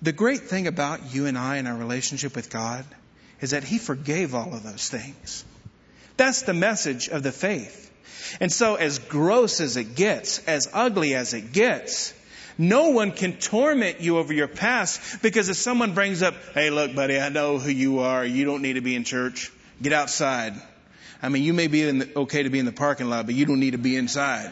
the 0.02 0.14
great 0.14 0.42
thing 0.42 0.68
about 0.68 1.14
you 1.14 1.26
and 1.26 1.38
I 1.38 1.58
and 1.58 1.68
our 1.68 1.76
relationship 1.76 2.36
with 2.36 2.50
God 2.50 2.86
is 3.42 3.52
that 3.52 3.64
He 3.64 3.78
forgave 3.78 4.34
all 4.34 4.54
of 4.54 4.64
those 4.64 4.90
things. 4.90 5.44
That's 6.18 6.44
the 6.44 6.54
message 6.54 7.10
of 7.10 7.22
the 7.24 7.32
faith. 7.32 7.85
And 8.40 8.52
so 8.52 8.76
as 8.76 9.00
gross 9.00 9.62
as 9.62 9.78
it 9.78 9.96
gets, 9.96 10.40
as 10.48 10.70
ugly 10.74 11.16
as 11.16 11.34
it 11.34 11.54
gets, 11.54 12.14
no 12.58 12.90
one 12.90 13.12
can 13.12 13.34
torment 13.34 14.00
you 14.02 14.18
over 14.18 14.34
your 14.34 14.48
past 14.48 15.22
because 15.22 15.50
if 15.50 15.58
someone 15.58 15.94
brings 15.94 16.24
up, 16.24 16.36
hey 16.54 16.70
look 16.70 16.96
buddy, 16.96 17.20
I 17.20 17.30
know 17.30 17.60
who 17.60 17.70
you 17.70 18.00
are, 18.00 18.26
you 18.26 18.46
don't 18.46 18.62
need 18.62 18.74
to 18.74 18.82
be 18.82 18.96
in 18.96 19.04
church, 19.04 19.52
get 19.82 19.94
outside. 19.94 20.54
I 21.22 21.30
mean, 21.30 21.44
you 21.44 21.54
may 21.54 21.68
be 21.68 21.90
the, 21.90 22.20
okay 22.20 22.44
to 22.44 22.50
be 22.50 22.60
in 22.60 22.66
the 22.66 22.72
parking 22.72 23.10
lot, 23.10 23.26
but 23.26 23.36
you 23.36 23.46
don't 23.46 23.60
need 23.60 23.72
to 23.72 23.78
be 23.78 23.96
inside. 23.96 24.52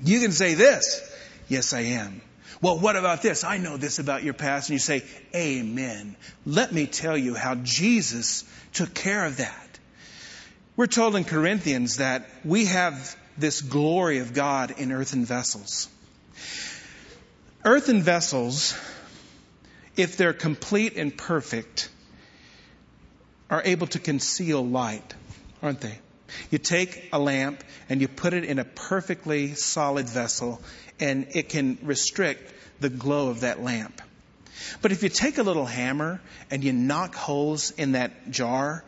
You 0.00 0.20
can 0.20 0.32
say 0.32 0.54
this, 0.54 1.00
yes 1.48 1.72
I 1.72 1.80
am. 1.80 2.20
Well, 2.60 2.78
what 2.78 2.96
about 2.96 3.22
this? 3.22 3.44
I 3.44 3.58
know 3.58 3.76
this 3.76 3.98
about 3.98 4.24
your 4.24 4.34
past. 4.34 4.68
And 4.68 4.74
you 4.74 4.80
say, 4.80 5.04
Amen. 5.34 6.16
Let 6.44 6.72
me 6.72 6.86
tell 6.86 7.16
you 7.16 7.34
how 7.34 7.54
Jesus 7.54 8.44
took 8.72 8.94
care 8.94 9.24
of 9.24 9.36
that. 9.36 9.67
We're 10.78 10.86
told 10.86 11.16
in 11.16 11.24
Corinthians 11.24 11.96
that 11.96 12.30
we 12.44 12.66
have 12.66 13.16
this 13.36 13.62
glory 13.62 14.18
of 14.18 14.32
God 14.32 14.78
in 14.78 14.92
earthen 14.92 15.24
vessels. 15.24 15.88
Earthen 17.64 18.00
vessels, 18.00 18.78
if 19.96 20.16
they're 20.16 20.32
complete 20.32 20.96
and 20.96 21.18
perfect, 21.18 21.90
are 23.50 23.60
able 23.64 23.88
to 23.88 23.98
conceal 23.98 24.64
light, 24.64 25.16
aren't 25.64 25.80
they? 25.80 25.98
You 26.52 26.58
take 26.58 27.08
a 27.12 27.18
lamp 27.18 27.64
and 27.88 28.00
you 28.00 28.06
put 28.06 28.32
it 28.32 28.44
in 28.44 28.60
a 28.60 28.64
perfectly 28.64 29.54
solid 29.54 30.08
vessel 30.08 30.62
and 31.00 31.26
it 31.34 31.48
can 31.48 31.78
restrict 31.82 32.54
the 32.78 32.88
glow 32.88 33.30
of 33.30 33.40
that 33.40 33.60
lamp. 33.60 34.00
But 34.80 34.92
if 34.92 35.02
you 35.02 35.08
take 35.08 35.38
a 35.38 35.42
little 35.42 35.66
hammer 35.66 36.20
and 36.52 36.62
you 36.62 36.72
knock 36.72 37.16
holes 37.16 37.72
in 37.72 37.92
that 37.92 38.30
jar, 38.30 38.84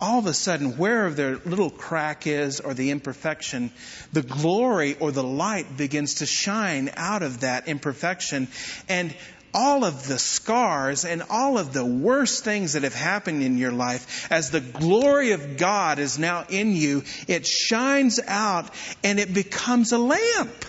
all 0.00 0.20
of 0.20 0.26
a 0.26 0.34
sudden, 0.34 0.76
wherever 0.76 1.14
their 1.14 1.36
little 1.36 1.70
crack 1.70 2.26
is 2.26 2.60
or 2.60 2.74
the 2.74 2.90
imperfection, 2.90 3.70
the 4.12 4.22
glory 4.22 4.96
or 4.98 5.10
the 5.10 5.24
light 5.24 5.76
begins 5.76 6.16
to 6.16 6.26
shine 6.26 6.90
out 6.96 7.22
of 7.22 7.40
that 7.40 7.66
imperfection. 7.66 8.48
And 8.88 9.14
all 9.52 9.84
of 9.84 10.06
the 10.06 10.18
scars 10.18 11.04
and 11.04 11.22
all 11.30 11.58
of 11.58 11.72
the 11.72 11.84
worst 11.84 12.44
things 12.44 12.74
that 12.74 12.82
have 12.82 12.94
happened 12.94 13.42
in 13.42 13.58
your 13.58 13.72
life, 13.72 14.30
as 14.30 14.50
the 14.50 14.60
glory 14.60 15.32
of 15.32 15.56
God 15.56 15.98
is 15.98 16.18
now 16.18 16.44
in 16.48 16.76
you, 16.76 17.02
it 17.26 17.46
shines 17.46 18.20
out 18.26 18.70
and 19.02 19.18
it 19.18 19.32
becomes 19.32 19.92
a 19.92 19.98
lamp. 19.98 20.64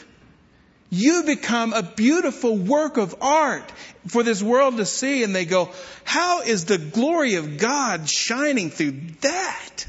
You 0.92 1.24
become 1.24 1.74
a 1.74 1.84
beautiful 1.84 2.58
work 2.58 2.98
of 2.98 3.16
art 3.22 3.72
for 4.08 4.24
this 4.24 4.42
world 4.42 4.78
to 4.78 4.86
see 4.86 5.24
and 5.24 5.36
they 5.36 5.46
go, 5.46 5.70
how 6.04 6.42
is 6.42 6.66
the 6.66 6.80
glory 6.80 7.36
of 7.36 7.60
God 7.60 8.10
shining 8.10 8.72
through 8.72 9.00
that? 9.22 9.86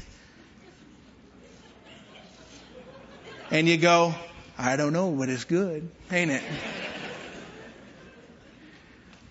And 3.49 3.67
you 3.67 3.77
go, 3.77 4.13
I 4.57 4.75
don't 4.75 4.93
know, 4.93 5.11
but 5.11 5.29
it's 5.29 5.45
good, 5.45 5.89
ain't 6.11 6.31
it? 6.31 6.43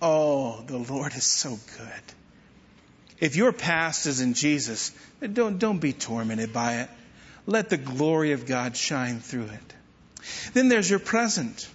Oh, 0.01 0.61
the 0.65 0.77
Lord 0.77 1.13
is 1.13 1.23
so 1.23 1.57
good. 1.77 2.01
If 3.19 3.35
your 3.35 3.53
past 3.53 4.07
is 4.07 4.19
in 4.19 4.33
Jesus, 4.33 4.91
don't, 5.21 5.57
don't 5.57 5.79
be 5.79 5.93
tormented 5.93 6.51
by 6.51 6.81
it. 6.81 6.89
Let 7.45 7.69
the 7.69 7.77
glory 7.77 8.33
of 8.33 8.45
God 8.45 8.75
shine 8.75 9.19
through 9.19 9.45
it. 9.45 9.73
Then 10.53 10.69
there's 10.69 10.89
your 10.89 10.99
present. 10.99 11.69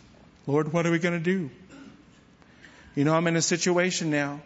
Lord, 0.47 0.73
what 0.73 0.87
are 0.87 0.91
we 0.91 0.99
going 0.99 1.15
to 1.15 1.25
do? 1.25 1.51
You 2.95 3.05
know, 3.05 3.15
I'm 3.15 3.27
in 3.27 3.37
a 3.37 3.43
situation 3.43 4.11
now. 4.11 4.41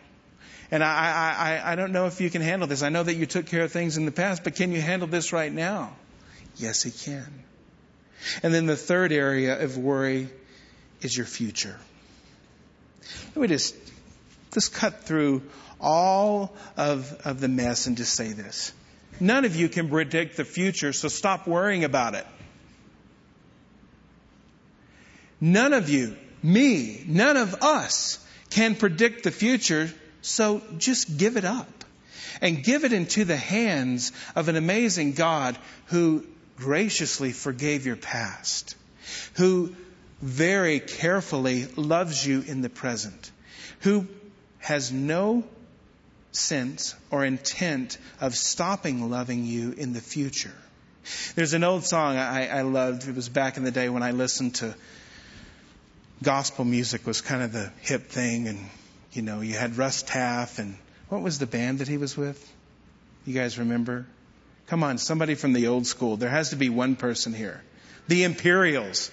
And 0.71 0.85
I, 0.85 1.61
I, 1.65 1.73
I 1.73 1.75
don't 1.77 1.93
know 1.93 2.07
if 2.07 2.21
you 2.21 2.31
can 2.31 2.43
handle 2.43 2.69
this. 2.69 2.83
I 2.83 2.91
know 2.91 3.03
that 3.03 3.15
you 3.15 3.27
took 3.27 3.47
care 3.47 3.65
of 3.65 3.73
things 3.73 3.97
in 3.97 4.05
the 4.05 4.13
past, 4.13 4.45
but 4.45 4.55
can 4.55 4.73
you 4.73 4.81
handle 4.81 5.09
this 5.09 5.33
right 5.33 5.53
now? 5.53 5.93
Yes, 6.57 6.83
He 6.83 6.91
can. 6.91 7.27
And 8.43 8.55
then 8.55 8.67
the 8.67 8.77
third 8.77 9.13
area 9.13 9.63
of 9.63 9.79
worry 9.79 10.29
is 11.01 11.17
your 11.17 11.27
future. 11.27 11.77
Let 13.35 13.43
me 13.43 13.49
just, 13.49 13.75
just 14.53 14.75
cut 14.75 15.05
through 15.05 15.43
all 15.81 16.55
of, 16.77 17.13
of 17.25 17.41
the 17.41 17.49
mess 17.49 17.87
and 17.87 17.97
just 17.97 18.15
say 18.15 18.33
this. 18.33 18.73
None 19.19 19.45
of 19.45 19.57
you 19.57 19.69
can 19.69 19.89
predict 19.89 20.37
the 20.37 20.45
future, 20.45 20.93
so 20.93 21.09
stop 21.09 21.47
worrying 21.47 21.85
about 21.85 22.15
it. 22.15 22.27
None 25.41 25.73
of 25.73 25.89
you, 25.89 26.17
me, 26.43 27.03
none 27.07 27.37
of 27.37 27.63
us 27.63 28.19
can 28.51 28.75
predict 28.75 29.25
the 29.25 29.31
future, 29.31 29.91
so 30.23 30.63
just 30.79 31.17
give 31.17 31.37
it 31.37 31.45
up. 31.45 31.69
And 32.43 32.63
give 32.63 32.85
it 32.85 32.93
into 32.93 33.25
the 33.25 33.37
hands 33.37 34.13
of 34.35 34.49
an 34.49 34.57
amazing 34.57 35.13
God 35.13 35.59
who 35.87 36.27
graciously 36.57 37.33
forgave 37.33 37.87
your 37.87 37.97
past, 37.97 38.77
who 39.35 39.75
very 40.23 40.81
carefully 40.81 41.67
loves 41.77 42.27
you 42.27 42.43
in 42.43 42.63
the 42.63 42.71
present, 42.71 43.31
who 43.81 44.07
has 44.59 44.93
no 44.93 45.45
sense 46.33 46.95
or 47.11 47.25
intent 47.25 47.99
of 48.21 48.35
stopping 48.35 49.11
loving 49.11 49.45
you 49.45 49.73
in 49.73 49.93
the 49.93 50.01
future. 50.01 50.55
There's 51.35 51.55
an 51.55 51.65
old 51.65 51.85
song 51.85 52.17
I, 52.17 52.47
I 52.47 52.63
loved. 52.63 53.09
It 53.09 53.17
was 53.17 53.29
back 53.29 53.57
in 53.57 53.65
the 53.65 53.71
day 53.71 53.89
when 53.89 54.03
I 54.03 54.13
listened 54.13 54.57
to 54.57 54.75
gospel 56.23 56.65
music 56.65 57.07
was 57.07 57.21
kind 57.21 57.43
of 57.43 57.53
the 57.53 57.73
hip 57.81 58.09
thing, 58.09 58.49
and 58.49 58.59
you 59.13 59.23
know, 59.23 59.41
you 59.41 59.55
had 59.55 59.77
Russ 59.77 60.03
Taff, 60.03 60.59
and 60.59 60.77
what 61.09 61.23
was 61.23 61.39
the 61.39 61.47
band 61.47 61.79
that 61.79 61.89
he 61.89 61.97
was 61.97 62.17
with? 62.17 62.53
You 63.27 63.35
guys 63.35 63.59
remember? 63.59 64.07
Come 64.67 64.85
on, 64.85 64.99
somebody 64.99 65.35
from 65.35 65.53
the 65.53 65.67
old 65.67 65.87
school. 65.87 66.17
There 66.17 66.31
has 66.31 66.51
to 66.51 66.57
be 66.57 66.69
one 66.69 66.97
person 66.97 67.33
here. 67.33 67.63
The 68.09 68.25
Imperials. 68.25 69.11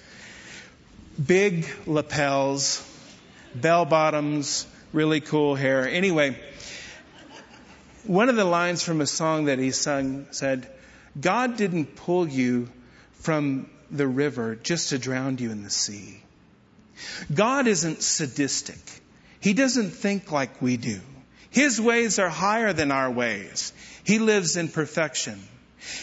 Big 1.26 1.66
lapels, 1.88 2.88
bell 3.56 3.86
bottoms, 3.86 4.68
really 4.94 5.20
cool 5.20 5.56
hair. 5.56 5.88
Anyway, 5.90 6.38
one 8.06 8.30
of 8.30 8.36
the 8.36 8.46
lines 8.46 8.84
from 8.84 9.02
a 9.02 9.08
song 9.08 9.46
that 9.46 9.58
he 9.58 9.72
sung 9.72 10.28
said, 10.30 10.70
God 11.20 11.58
didn't 11.58 11.96
pull 11.96 12.28
you 12.28 12.70
from 13.14 13.68
the 13.90 14.08
river 14.08 14.56
just 14.56 14.90
to 14.90 15.00
drown 15.00 15.40
you 15.40 15.50
in 15.50 15.64
the 15.64 15.72
sea. 15.72 16.22
God 17.34 17.68
isn't 17.68 18.02
sadistic. 18.02 18.80
He 19.40 19.54
doesn't 19.54 19.92
think 19.92 20.32
like 20.32 20.62
we 20.62 20.78
do. 20.78 21.00
His 21.50 21.80
ways 21.80 22.20
are 22.20 22.30
higher 22.30 22.74
than 22.74 22.92
our 22.92 23.10
ways. 23.10 23.74
He 24.04 24.20
lives 24.20 24.58
in 24.58 24.68
perfection. 24.68 25.42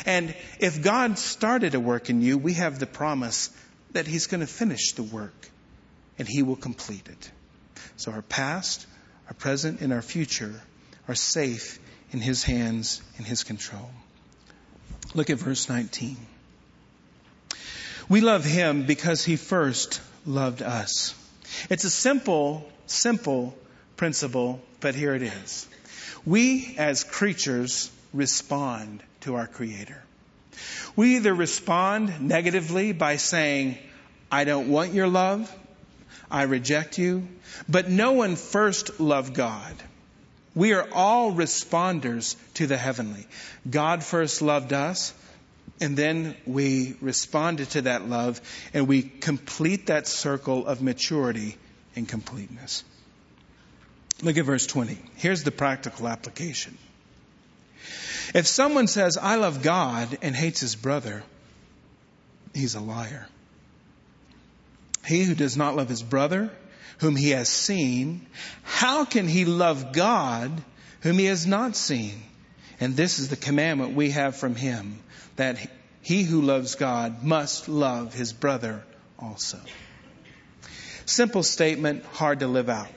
And 0.07 0.35
if 0.59 0.83
God 0.83 1.19
started 1.19 1.75
a 1.75 1.81
work 1.81 2.11
in 2.11 2.23
you, 2.23 2.39
we 2.39 2.55
have 2.55 2.79
the 2.79 2.87
promise 2.87 3.51
that 3.93 4.07
He's 4.07 4.27
going 4.27 4.41
to 4.41 4.47
finish 4.47 4.93
the 4.93 5.03
work 5.03 5.49
and 6.19 6.27
He 6.27 6.43
will 6.43 6.57
complete 6.57 7.09
it. 7.09 7.31
So 7.97 8.13
our 8.13 8.23
past, 8.23 8.87
our 9.29 9.35
present 9.35 9.81
and 9.81 9.93
our 9.93 10.03
future 10.03 10.61
are 11.09 11.15
safe 11.15 11.79
in 12.13 12.21
His 12.21 12.43
hands, 12.43 13.03
in 13.19 13.25
His 13.25 13.45
control. 13.45 13.91
Look 15.15 15.31
at 15.31 15.39
verse 15.39 15.69
19. 15.69 16.17
We 18.09 18.21
love 18.21 18.45
Him 18.45 18.87
because 18.87 19.25
He 19.25 19.37
first 19.37 20.01
loved 20.27 20.63
us. 20.63 21.15
It's 21.71 21.85
a 21.85 21.91
simple, 21.91 22.71
simple 22.87 23.57
principle, 23.97 24.61
but 24.81 24.95
here 24.95 25.15
it 25.15 25.23
is. 25.23 25.67
We 26.27 26.75
as 26.79 27.05
creatures 27.05 27.91
respond 28.13 29.03
to 29.21 29.35
our 29.37 29.47
Creator. 29.47 30.03
We 30.97 31.17
either 31.17 31.35
respond 31.35 32.21
negatively 32.21 32.93
by 32.93 33.17
saying, 33.17 33.79
I 34.31 34.45
don't 34.45 34.69
want 34.69 34.95
your 34.95 35.09
love, 35.09 35.53
I 36.31 36.43
reject 36.43 36.99
you, 36.99 37.29
but 37.69 37.89
no 37.89 38.13
one 38.13 38.37
first 38.37 39.01
loved 39.01 39.35
God. 39.35 39.75
We 40.55 40.73
are 40.73 40.89
all 40.93 41.33
responders 41.33 42.37
to 42.55 42.67
the 42.67 42.77
heavenly. 42.77 43.27
God 43.69 44.05
first 44.05 44.41
loved 44.41 44.73
us, 44.73 45.13
and 45.81 45.97
then 45.97 46.37
we 46.47 46.97
responded 47.01 47.71
to 47.71 47.83
that 47.83 48.09
love, 48.09 48.41
and 48.73 48.87
we 48.87 49.03
complete 49.03 49.87
that 49.87 50.07
circle 50.07 50.67
of 50.67 50.83
maturity 50.83 51.57
and 51.97 52.09
completeness. 52.09 52.85
Look 54.23 54.37
at 54.37 54.45
verse 54.45 54.67
20. 54.67 54.99
Here's 55.17 55.43
the 55.43 55.51
practical 55.51 56.09
application. 56.09 56.79
If 58.35 58.47
someone 58.47 58.87
says, 58.87 59.19
I 59.19 59.37
love 59.37 59.63
God 59.63 60.19
and 60.23 60.35
hates 60.35 60.61
his 60.61 60.77
brother, 60.77 61.23
he's 62.55 62.75
a 62.75 62.81
liar. 62.81 63.27
He 65.05 65.25
who 65.25 65.35
does 65.35 65.57
not 65.57 65.77
love 65.77 65.89
his 65.89 66.03
brother, 66.03 66.51
whom 66.99 67.17
he 67.17 67.31
has 67.31 67.49
seen, 67.49 68.27
how 68.63 69.05
can 69.05 69.29
he 69.29 69.45
love 69.45 69.93
God 69.93 70.51
whom 71.01 71.19
he 71.19 71.27
has 71.27 71.47
not 71.47 71.77
seen? 71.77 72.23
And 72.81 72.97
this 72.97 73.19
is 73.19 73.29
the 73.29 73.37
commandment 73.37 73.95
we 73.95 74.11
have 74.11 74.37
from 74.37 74.55
him, 74.55 74.99
that 75.37 75.59
he 76.03 76.23
who 76.23 76.43
loves 76.43 76.75
God 76.75 77.23
must 77.23 77.69
love 77.69 78.15
his 78.15 78.33
brother 78.33 78.85
also. 79.19 79.59
Simple 81.07 81.43
statement, 81.43 82.05
hard 82.05 82.41
to 82.41 82.47
live 82.47 82.69
out. 82.69 82.89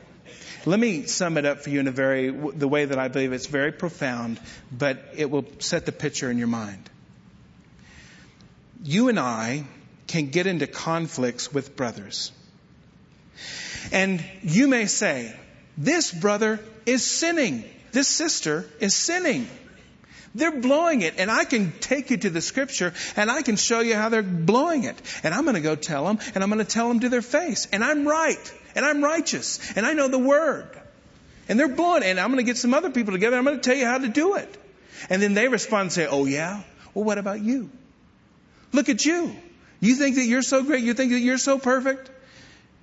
Let 0.66 0.80
me 0.80 1.06
sum 1.06 1.38
it 1.38 1.46
up 1.46 1.62
for 1.62 1.70
you 1.70 1.80
in 1.80 1.88
a 1.88 1.92
very, 1.92 2.30
the 2.30 2.68
way 2.68 2.86
that 2.86 3.00
I 3.00 3.08
believe 3.08 3.32
it's 3.32 3.46
very 3.46 3.72
profound, 3.72 4.40
but 4.72 5.00
it 5.16 5.30
will 5.30 5.46
set 5.60 5.86
the 5.86 5.92
picture 5.92 6.30
in 6.30 6.38
your 6.38 6.48
mind. 6.48 6.90
You 8.84 9.08
and 9.10 9.20
I 9.20 9.66
can 10.08 10.30
get 10.30 10.48
into 10.48 10.68
conflicts 10.68 11.54
with 11.54 11.76
brothers. 11.76 12.32
And 13.92 14.24
you 14.42 14.68
may 14.68 14.88
say, 14.88 15.34
this 15.78 16.12
brother 16.12 16.60
is 16.86 17.06
sinning. 17.06 17.64
This 17.92 18.08
sister 18.08 18.66
is 18.80 18.96
sinning. 18.96 19.48
They're 20.38 20.60
blowing 20.60 21.02
it. 21.02 21.16
And 21.18 21.32
I 21.32 21.46
can 21.46 21.72
take 21.80 22.12
you 22.12 22.18
to 22.18 22.30
the 22.30 22.42
scripture 22.42 22.94
and 23.16 23.32
I 23.32 23.42
can 23.42 23.56
show 23.56 23.80
you 23.80 23.96
how 23.96 24.10
they're 24.10 24.22
blowing 24.22 24.84
it. 24.84 24.96
And 25.24 25.34
I'm 25.34 25.44
going 25.44 25.56
to 25.56 25.62
go 25.62 25.76
tell 25.76 26.06
them 26.06 26.20
and 26.36 26.44
I'm 26.44 26.50
going 26.50 26.64
to 26.64 26.72
tell 26.72 26.88
them 26.88 27.00
to 27.02 27.10
their 27.10 27.22
face. 27.22 27.68
And 27.72 27.84
I'm 27.84 28.08
right. 28.08 28.54
And 28.76 28.86
I'm 28.86 29.04
righteous. 29.04 29.60
And 29.76 29.86
I 29.86 29.94
know 29.94 30.08
the 30.08 30.20
word. 30.20 30.70
And 31.50 31.60
they're 31.60 31.68
blowing 31.68 32.04
it. 32.04 32.08
And 32.08 32.20
I'm 32.20 32.28
going 32.28 32.38
to 32.38 32.50
get 32.50 32.58
some 32.58 32.74
other 32.74 32.92
people 32.92 33.14
together. 33.14 33.36
I'm 33.36 33.46
going 33.46 33.60
to 33.60 33.64
tell 33.64 33.76
you 33.76 33.86
how 33.86 33.98
to 33.98 34.08
do 34.08 34.36
it. 34.36 34.58
And 35.10 35.22
then 35.22 35.34
they 35.34 35.48
respond 35.48 35.82
and 35.82 35.92
say, 35.92 36.08
Oh 36.08 36.26
yeah? 36.26 36.62
Well, 36.94 37.04
what 37.04 37.18
about 37.18 37.42
you? 37.42 37.70
Look 38.72 38.90
at 38.90 39.06
you. 39.06 39.36
You 39.80 39.96
think 39.96 40.16
that 40.16 40.26
you're 40.26 40.42
so 40.42 40.64
great. 40.64 40.84
You 40.84 40.94
think 40.94 41.12
that 41.12 41.20
you're 41.20 41.38
so 41.38 41.58
perfect. 41.58 42.10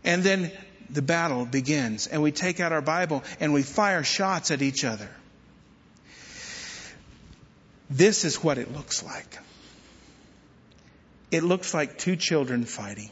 And 0.03 0.23
then 0.23 0.51
the 0.91 1.03
battle 1.03 1.45
begins 1.47 2.07
and 2.07 2.23
we 2.23 2.31
take 2.33 2.61
out 2.61 2.73
our 2.73 2.83
Bible 2.83 3.23
and 3.41 3.53
we 3.53 3.63
fire 3.63 4.05
shots 4.05 4.51
at 4.51 4.63
each 4.63 4.85
other. 4.85 5.09
This 7.95 8.25
is 8.25 8.43
what 8.43 8.59
it 8.59 8.75
looks 8.75 9.05
like. 9.05 9.39
It 11.31 11.45
looks 11.45 11.73
like 11.73 11.97
two 11.97 12.17
children 12.17 12.65
fighting. 12.65 13.11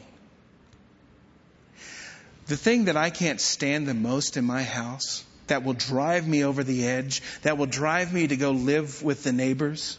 The 2.47 2.57
thing 2.57 2.85
that 2.85 2.97
I 2.97 3.09
can't 3.09 3.39
stand 3.39 3.87
the 3.87 3.93
most 3.93 4.35
in 4.35 4.43
my 4.43 4.61
house, 4.61 5.23
that 5.47 5.63
will 5.63 5.73
drive 5.73 6.27
me 6.27 6.43
over 6.43 6.65
the 6.65 6.85
edge, 6.85 7.21
that 7.43 7.57
will 7.57 7.65
drive 7.65 8.11
me 8.11 8.27
to 8.27 8.35
go 8.35 8.51
live 8.51 9.01
with 9.01 9.23
the 9.23 9.31
neighbors, 9.31 9.97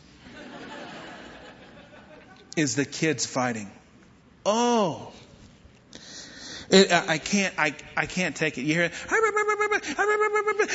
is 2.54 2.76
the 2.76 2.84
kids 2.84 3.24
fighting. 3.24 3.70
Oh, 4.44 5.12
it, 6.68 6.92
I 6.92 7.16
can't, 7.16 7.54
I, 7.56 7.74
I 7.96 8.04
can't 8.04 8.36
take 8.36 8.58
it. 8.58 8.62
You 8.62 8.74
hear 8.74 8.84
it? 8.84 8.92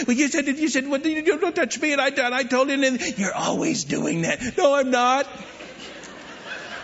Well, 0.07 0.15
you 0.15 0.27
said, 0.27 0.47
you 0.47 0.69
said, 0.69 0.87
well, 0.87 1.01
you 1.01 1.37
don't 1.39 1.55
touch 1.55 1.79
me, 1.81 1.93
and 1.93 2.01
I, 2.01 2.09
and 2.09 2.35
I 2.35 2.43
told 2.43 2.69
him, 2.69 2.83
and 2.83 3.17
you're 3.17 3.33
always 3.33 3.83
doing 3.83 4.21
that. 4.23 4.57
No, 4.57 4.75
I'm 4.75 4.91
not. 4.91 5.27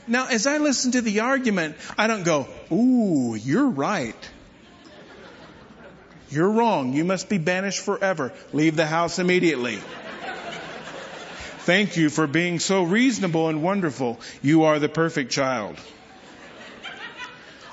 now, 0.08 0.28
as 0.28 0.48
I 0.48 0.58
listen 0.58 0.92
to 0.94 1.02
the 1.02 1.20
argument, 1.22 1.76
I 1.98 2.08
don't 2.08 2.24
go, 2.24 2.48
ooh, 2.72 3.36
you're 3.36 3.70
right. 3.70 4.30
You're 6.30 6.52
wrong. 6.52 6.94
You 6.94 7.06
must 7.06 7.28
be 7.28 7.40
banished 7.40 7.82
forever. 7.82 8.32
Leave 8.54 8.76
the 8.76 8.86
house 8.86 9.18
immediately. 9.20 9.80
Thank 11.70 11.98
you 11.98 12.10
for 12.10 12.26
being 12.26 12.58
so 12.58 12.82
reasonable 12.82 13.48
and 13.48 13.62
wonderful. 13.62 14.20
You 14.42 14.64
are 14.64 14.80
the 14.80 14.90
perfect 14.90 15.32
child. 15.32 15.78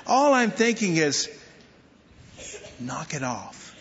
All 0.05 0.35
I'm 0.35 0.51
thinking 0.51 0.97
is, 0.97 1.27
knock 2.79 3.15
it 3.15 3.23
off. 3.23 3.75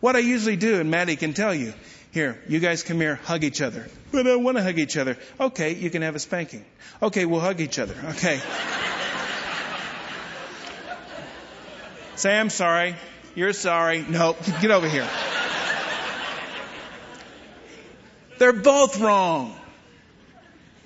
What 0.00 0.16
I 0.16 0.20
usually 0.20 0.56
do, 0.56 0.80
and 0.80 0.90
Maddie 0.90 1.16
can 1.16 1.34
tell 1.34 1.54
you, 1.54 1.74
here, 2.10 2.42
you 2.48 2.58
guys 2.58 2.82
come 2.82 3.02
here, 3.02 3.16
hug 3.16 3.44
each 3.44 3.60
other. 3.60 3.86
But 4.12 4.26
I 4.26 4.36
want 4.36 4.56
to 4.56 4.62
hug 4.62 4.78
each 4.78 4.96
other. 4.96 5.18
Okay, 5.38 5.74
you 5.74 5.90
can 5.90 6.00
have 6.00 6.14
a 6.14 6.20
spanking. 6.20 6.64
Okay, 7.02 7.26
we'll 7.26 7.40
hug 7.40 7.60
each 7.60 7.78
other. 7.78 7.96
Okay. 8.16 8.40
Say, 12.16 12.34
I'm 12.34 12.48
sorry. 12.48 12.96
You're 13.34 13.52
sorry. 13.52 14.06
Nope. 14.08 14.38
get 14.62 14.70
over 14.70 14.88
here. 14.88 15.06
They're 18.38 18.52
both 18.52 19.00
wrong. 19.00 19.56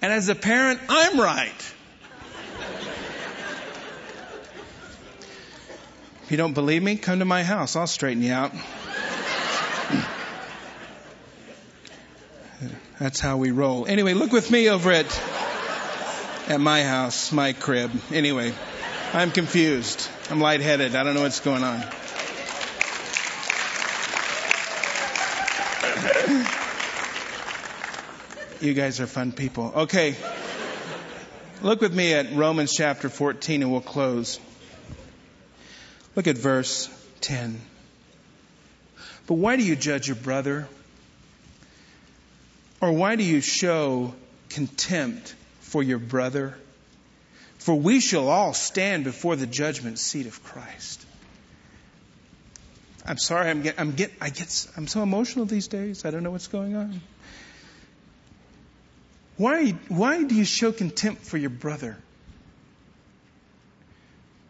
And 0.02 0.12
as 0.12 0.28
a 0.28 0.34
parent, 0.34 0.80
I'm 0.88 1.18
right. 1.20 1.74
If 6.24 6.30
you 6.30 6.36
don't 6.36 6.52
believe 6.52 6.82
me, 6.82 6.96
come 6.96 7.20
to 7.20 7.24
my 7.24 7.42
house. 7.42 7.74
I'll 7.74 7.86
straighten 7.86 8.22
you 8.22 8.32
out. 8.32 8.52
That's 12.98 13.20
how 13.20 13.36
we 13.36 13.50
roll. 13.50 13.86
Anyway, 13.86 14.12
look 14.12 14.32
with 14.32 14.50
me 14.50 14.68
over 14.68 14.90
at 14.90 15.06
at 16.48 16.60
my 16.60 16.82
house, 16.82 17.30
my 17.30 17.52
crib. 17.52 17.90
Anyway, 18.12 18.52
I'm 19.12 19.30
confused. 19.30 20.08
I'm 20.30 20.40
lightheaded. 20.40 20.96
I 20.96 21.02
don't 21.02 21.14
know 21.14 21.22
what's 21.22 21.40
going 21.40 21.62
on. 21.62 21.84
You 28.60 28.74
guys 28.74 28.98
are 28.98 29.06
fun 29.06 29.30
people. 29.30 29.72
Okay. 29.74 30.16
Look 31.62 31.80
with 31.80 31.94
me 31.94 32.12
at 32.12 32.32
Romans 32.32 32.72
chapter 32.76 33.08
14 33.08 33.62
and 33.62 33.70
we'll 33.70 33.80
close. 33.80 34.40
Look 36.16 36.26
at 36.26 36.36
verse 36.36 36.88
10. 37.20 37.60
But 39.28 39.34
why 39.34 39.54
do 39.54 39.62
you 39.62 39.76
judge 39.76 40.08
your 40.08 40.16
brother? 40.16 40.66
Or 42.80 42.90
why 42.90 43.14
do 43.14 43.22
you 43.22 43.40
show 43.40 44.14
contempt 44.48 45.36
for 45.60 45.80
your 45.80 45.98
brother? 45.98 46.58
For 47.58 47.76
we 47.76 48.00
shall 48.00 48.28
all 48.28 48.54
stand 48.54 49.04
before 49.04 49.36
the 49.36 49.46
judgment 49.46 50.00
seat 50.00 50.26
of 50.26 50.42
Christ. 50.42 51.04
I'm 53.06 53.18
sorry, 53.18 53.50
I'm 53.50 53.62
get, 53.62 53.76
I'm 53.78 53.92
get, 53.92 54.12
I 54.20 54.30
get, 54.30 54.66
I'm 54.76 54.88
so 54.88 55.02
emotional 55.02 55.46
these 55.46 55.68
days. 55.68 56.04
I 56.04 56.10
don't 56.10 56.24
know 56.24 56.32
what's 56.32 56.48
going 56.48 56.74
on. 56.74 57.00
Why, 59.38 59.70
why 59.86 60.24
do 60.24 60.34
you 60.34 60.44
show 60.44 60.72
contempt 60.72 61.22
for 61.22 61.38
your 61.38 61.50
brother? 61.50 61.96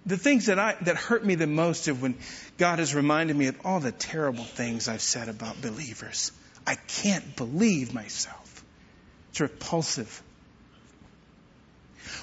The 0.07 0.17
things 0.17 0.47
that 0.47 0.59
I, 0.59 0.77
that 0.83 0.97
hurt 0.97 1.25
me 1.25 1.35
the 1.35 1.47
most 1.47 1.87
is 1.87 1.99
when 1.99 2.17
God 2.57 2.79
has 2.79 2.95
reminded 2.95 3.37
me 3.37 3.49
of 3.49 3.59
all 3.65 3.81
the 3.81 3.93
terrible 3.93 4.45
things 4.45 4.89
I've 4.89 5.03
said 5.03 5.29
about 5.29 5.61
believers. 5.61 6.33
I 6.67 6.77
can't 6.77 7.37
believe 7.37 7.93
myself. 7.93 8.65
It's 9.31 9.41
repulsive. 9.41 10.23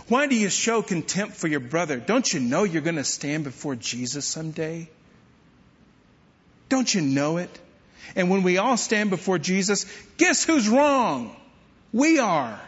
Why 0.07 0.25
do 0.25 0.35
you 0.35 0.49
show 0.49 0.81
contempt 0.81 1.35
for 1.35 1.47
your 1.47 1.59
brother? 1.59 1.97
Don't 1.97 2.33
you 2.33 2.39
know 2.39 2.63
you're 2.63 2.81
going 2.81 2.95
to 2.95 3.03
stand 3.03 3.43
before 3.43 3.75
Jesus 3.75 4.25
someday? 4.25 4.89
Don't 6.69 6.91
you 6.91 7.01
know 7.01 7.37
it? 7.37 7.59
And 8.15 8.31
when 8.31 8.41
we 8.41 8.57
all 8.57 8.77
stand 8.77 9.11
before 9.11 9.37
Jesus, 9.37 9.85
guess 10.17 10.43
who's 10.43 10.67
wrong? 10.67 11.35
We 11.95 12.19
are. 12.19 12.59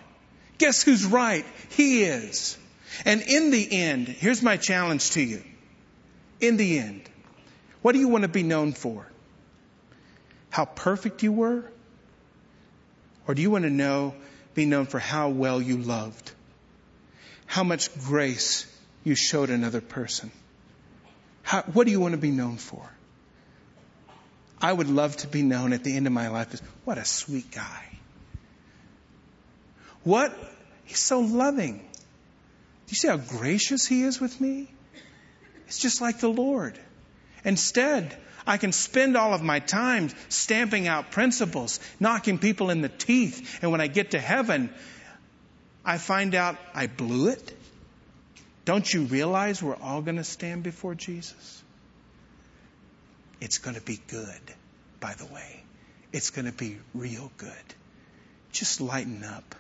Guess 0.57 0.83
who's 0.83 1.05
right? 1.05 1.45
He 1.71 2.03
is. 2.03 2.57
And 3.03 3.21
in 3.21 3.51
the 3.51 3.67
end, 3.69 4.07
here's 4.07 4.41
my 4.41 4.55
challenge 4.55 5.11
to 5.11 5.21
you. 5.21 5.43
In 6.39 6.55
the 6.55 6.79
end, 6.79 7.01
what 7.81 7.91
do 7.91 7.99
you 7.99 8.07
want 8.07 8.21
to 8.21 8.29
be 8.29 8.43
known 8.43 8.71
for? 8.71 9.05
How 10.49 10.63
perfect 10.63 11.23
you 11.23 11.33
were? 11.33 11.65
Or 13.27 13.35
do 13.35 13.41
you 13.41 13.51
want 13.51 13.65
to 13.65 13.69
know, 13.69 14.15
be 14.55 14.65
known 14.65 14.85
for 14.85 14.97
how 14.97 15.27
well 15.27 15.61
you 15.61 15.77
loved? 15.77 16.31
How 17.47 17.65
much 17.65 17.93
grace 18.05 18.65
you 19.03 19.15
showed 19.15 19.49
another 19.49 19.81
person? 19.81 20.31
How, 21.43 21.63
what 21.63 21.83
do 21.83 21.91
you 21.91 21.99
want 21.99 22.13
to 22.13 22.17
be 22.17 22.31
known 22.31 22.55
for? 22.55 22.89
I 24.61 24.71
would 24.71 24.89
love 24.89 25.17
to 25.17 25.27
be 25.27 25.41
known 25.41 25.73
at 25.73 25.83
the 25.83 25.97
end 25.97 26.07
of 26.07 26.13
my 26.13 26.29
life 26.29 26.53
as, 26.53 26.61
what 26.85 26.97
a 26.97 27.03
sweet 27.03 27.51
guy. 27.51 27.96
What? 30.07 30.33
He's 30.85 30.99
so 30.99 31.19
loving. 31.19 31.79
Do 31.79 32.91
you 32.91 32.95
see 32.95 33.09
how 33.09 33.17
gracious 33.17 33.85
he 33.85 34.03
is 34.03 34.21
with 34.21 34.39
me? 34.39 34.69
It's 35.65 35.79
just 35.79 35.99
like 35.99 36.21
the 36.21 36.29
Lord. 36.29 36.79
Instead, 37.43 38.15
I 38.45 38.55
can 38.55 38.71
spend 38.71 39.17
all 39.17 39.33
of 39.33 39.41
my 39.41 39.59
time 39.59 40.09
stamping 40.29 40.87
out 40.87 41.11
principles, 41.11 41.81
knocking 41.99 42.37
people 42.37 42.69
in 42.69 42.79
the 42.79 42.87
teeth, 42.87 43.59
and 43.61 43.69
when 43.69 43.81
I 43.81 43.87
get 43.87 44.11
to 44.11 44.19
heaven, 44.19 44.69
I 45.83 45.97
find 45.97 46.35
out 46.35 46.55
I 46.73 46.87
blew 46.87 47.27
it. 47.27 47.53
Don't 48.63 48.93
you 48.93 49.03
realize 49.03 49.61
we're 49.61 49.75
all 49.75 50.01
going 50.01 50.15
to 50.15 50.23
stand 50.23 50.63
before 50.63 50.95
Jesus? 50.95 51.63
It's 53.41 53.57
going 53.57 53.75
to 53.75 53.81
be 53.81 53.99
good, 54.07 54.55
by 55.01 55.15
the 55.15 55.25
way. 55.25 55.63
It's 56.13 56.29
going 56.29 56.45
to 56.45 56.57
be 56.57 56.77
real 56.93 57.29
good. 57.35 57.67
Just 58.53 58.79
lighten 58.79 59.25
up. 59.25 59.53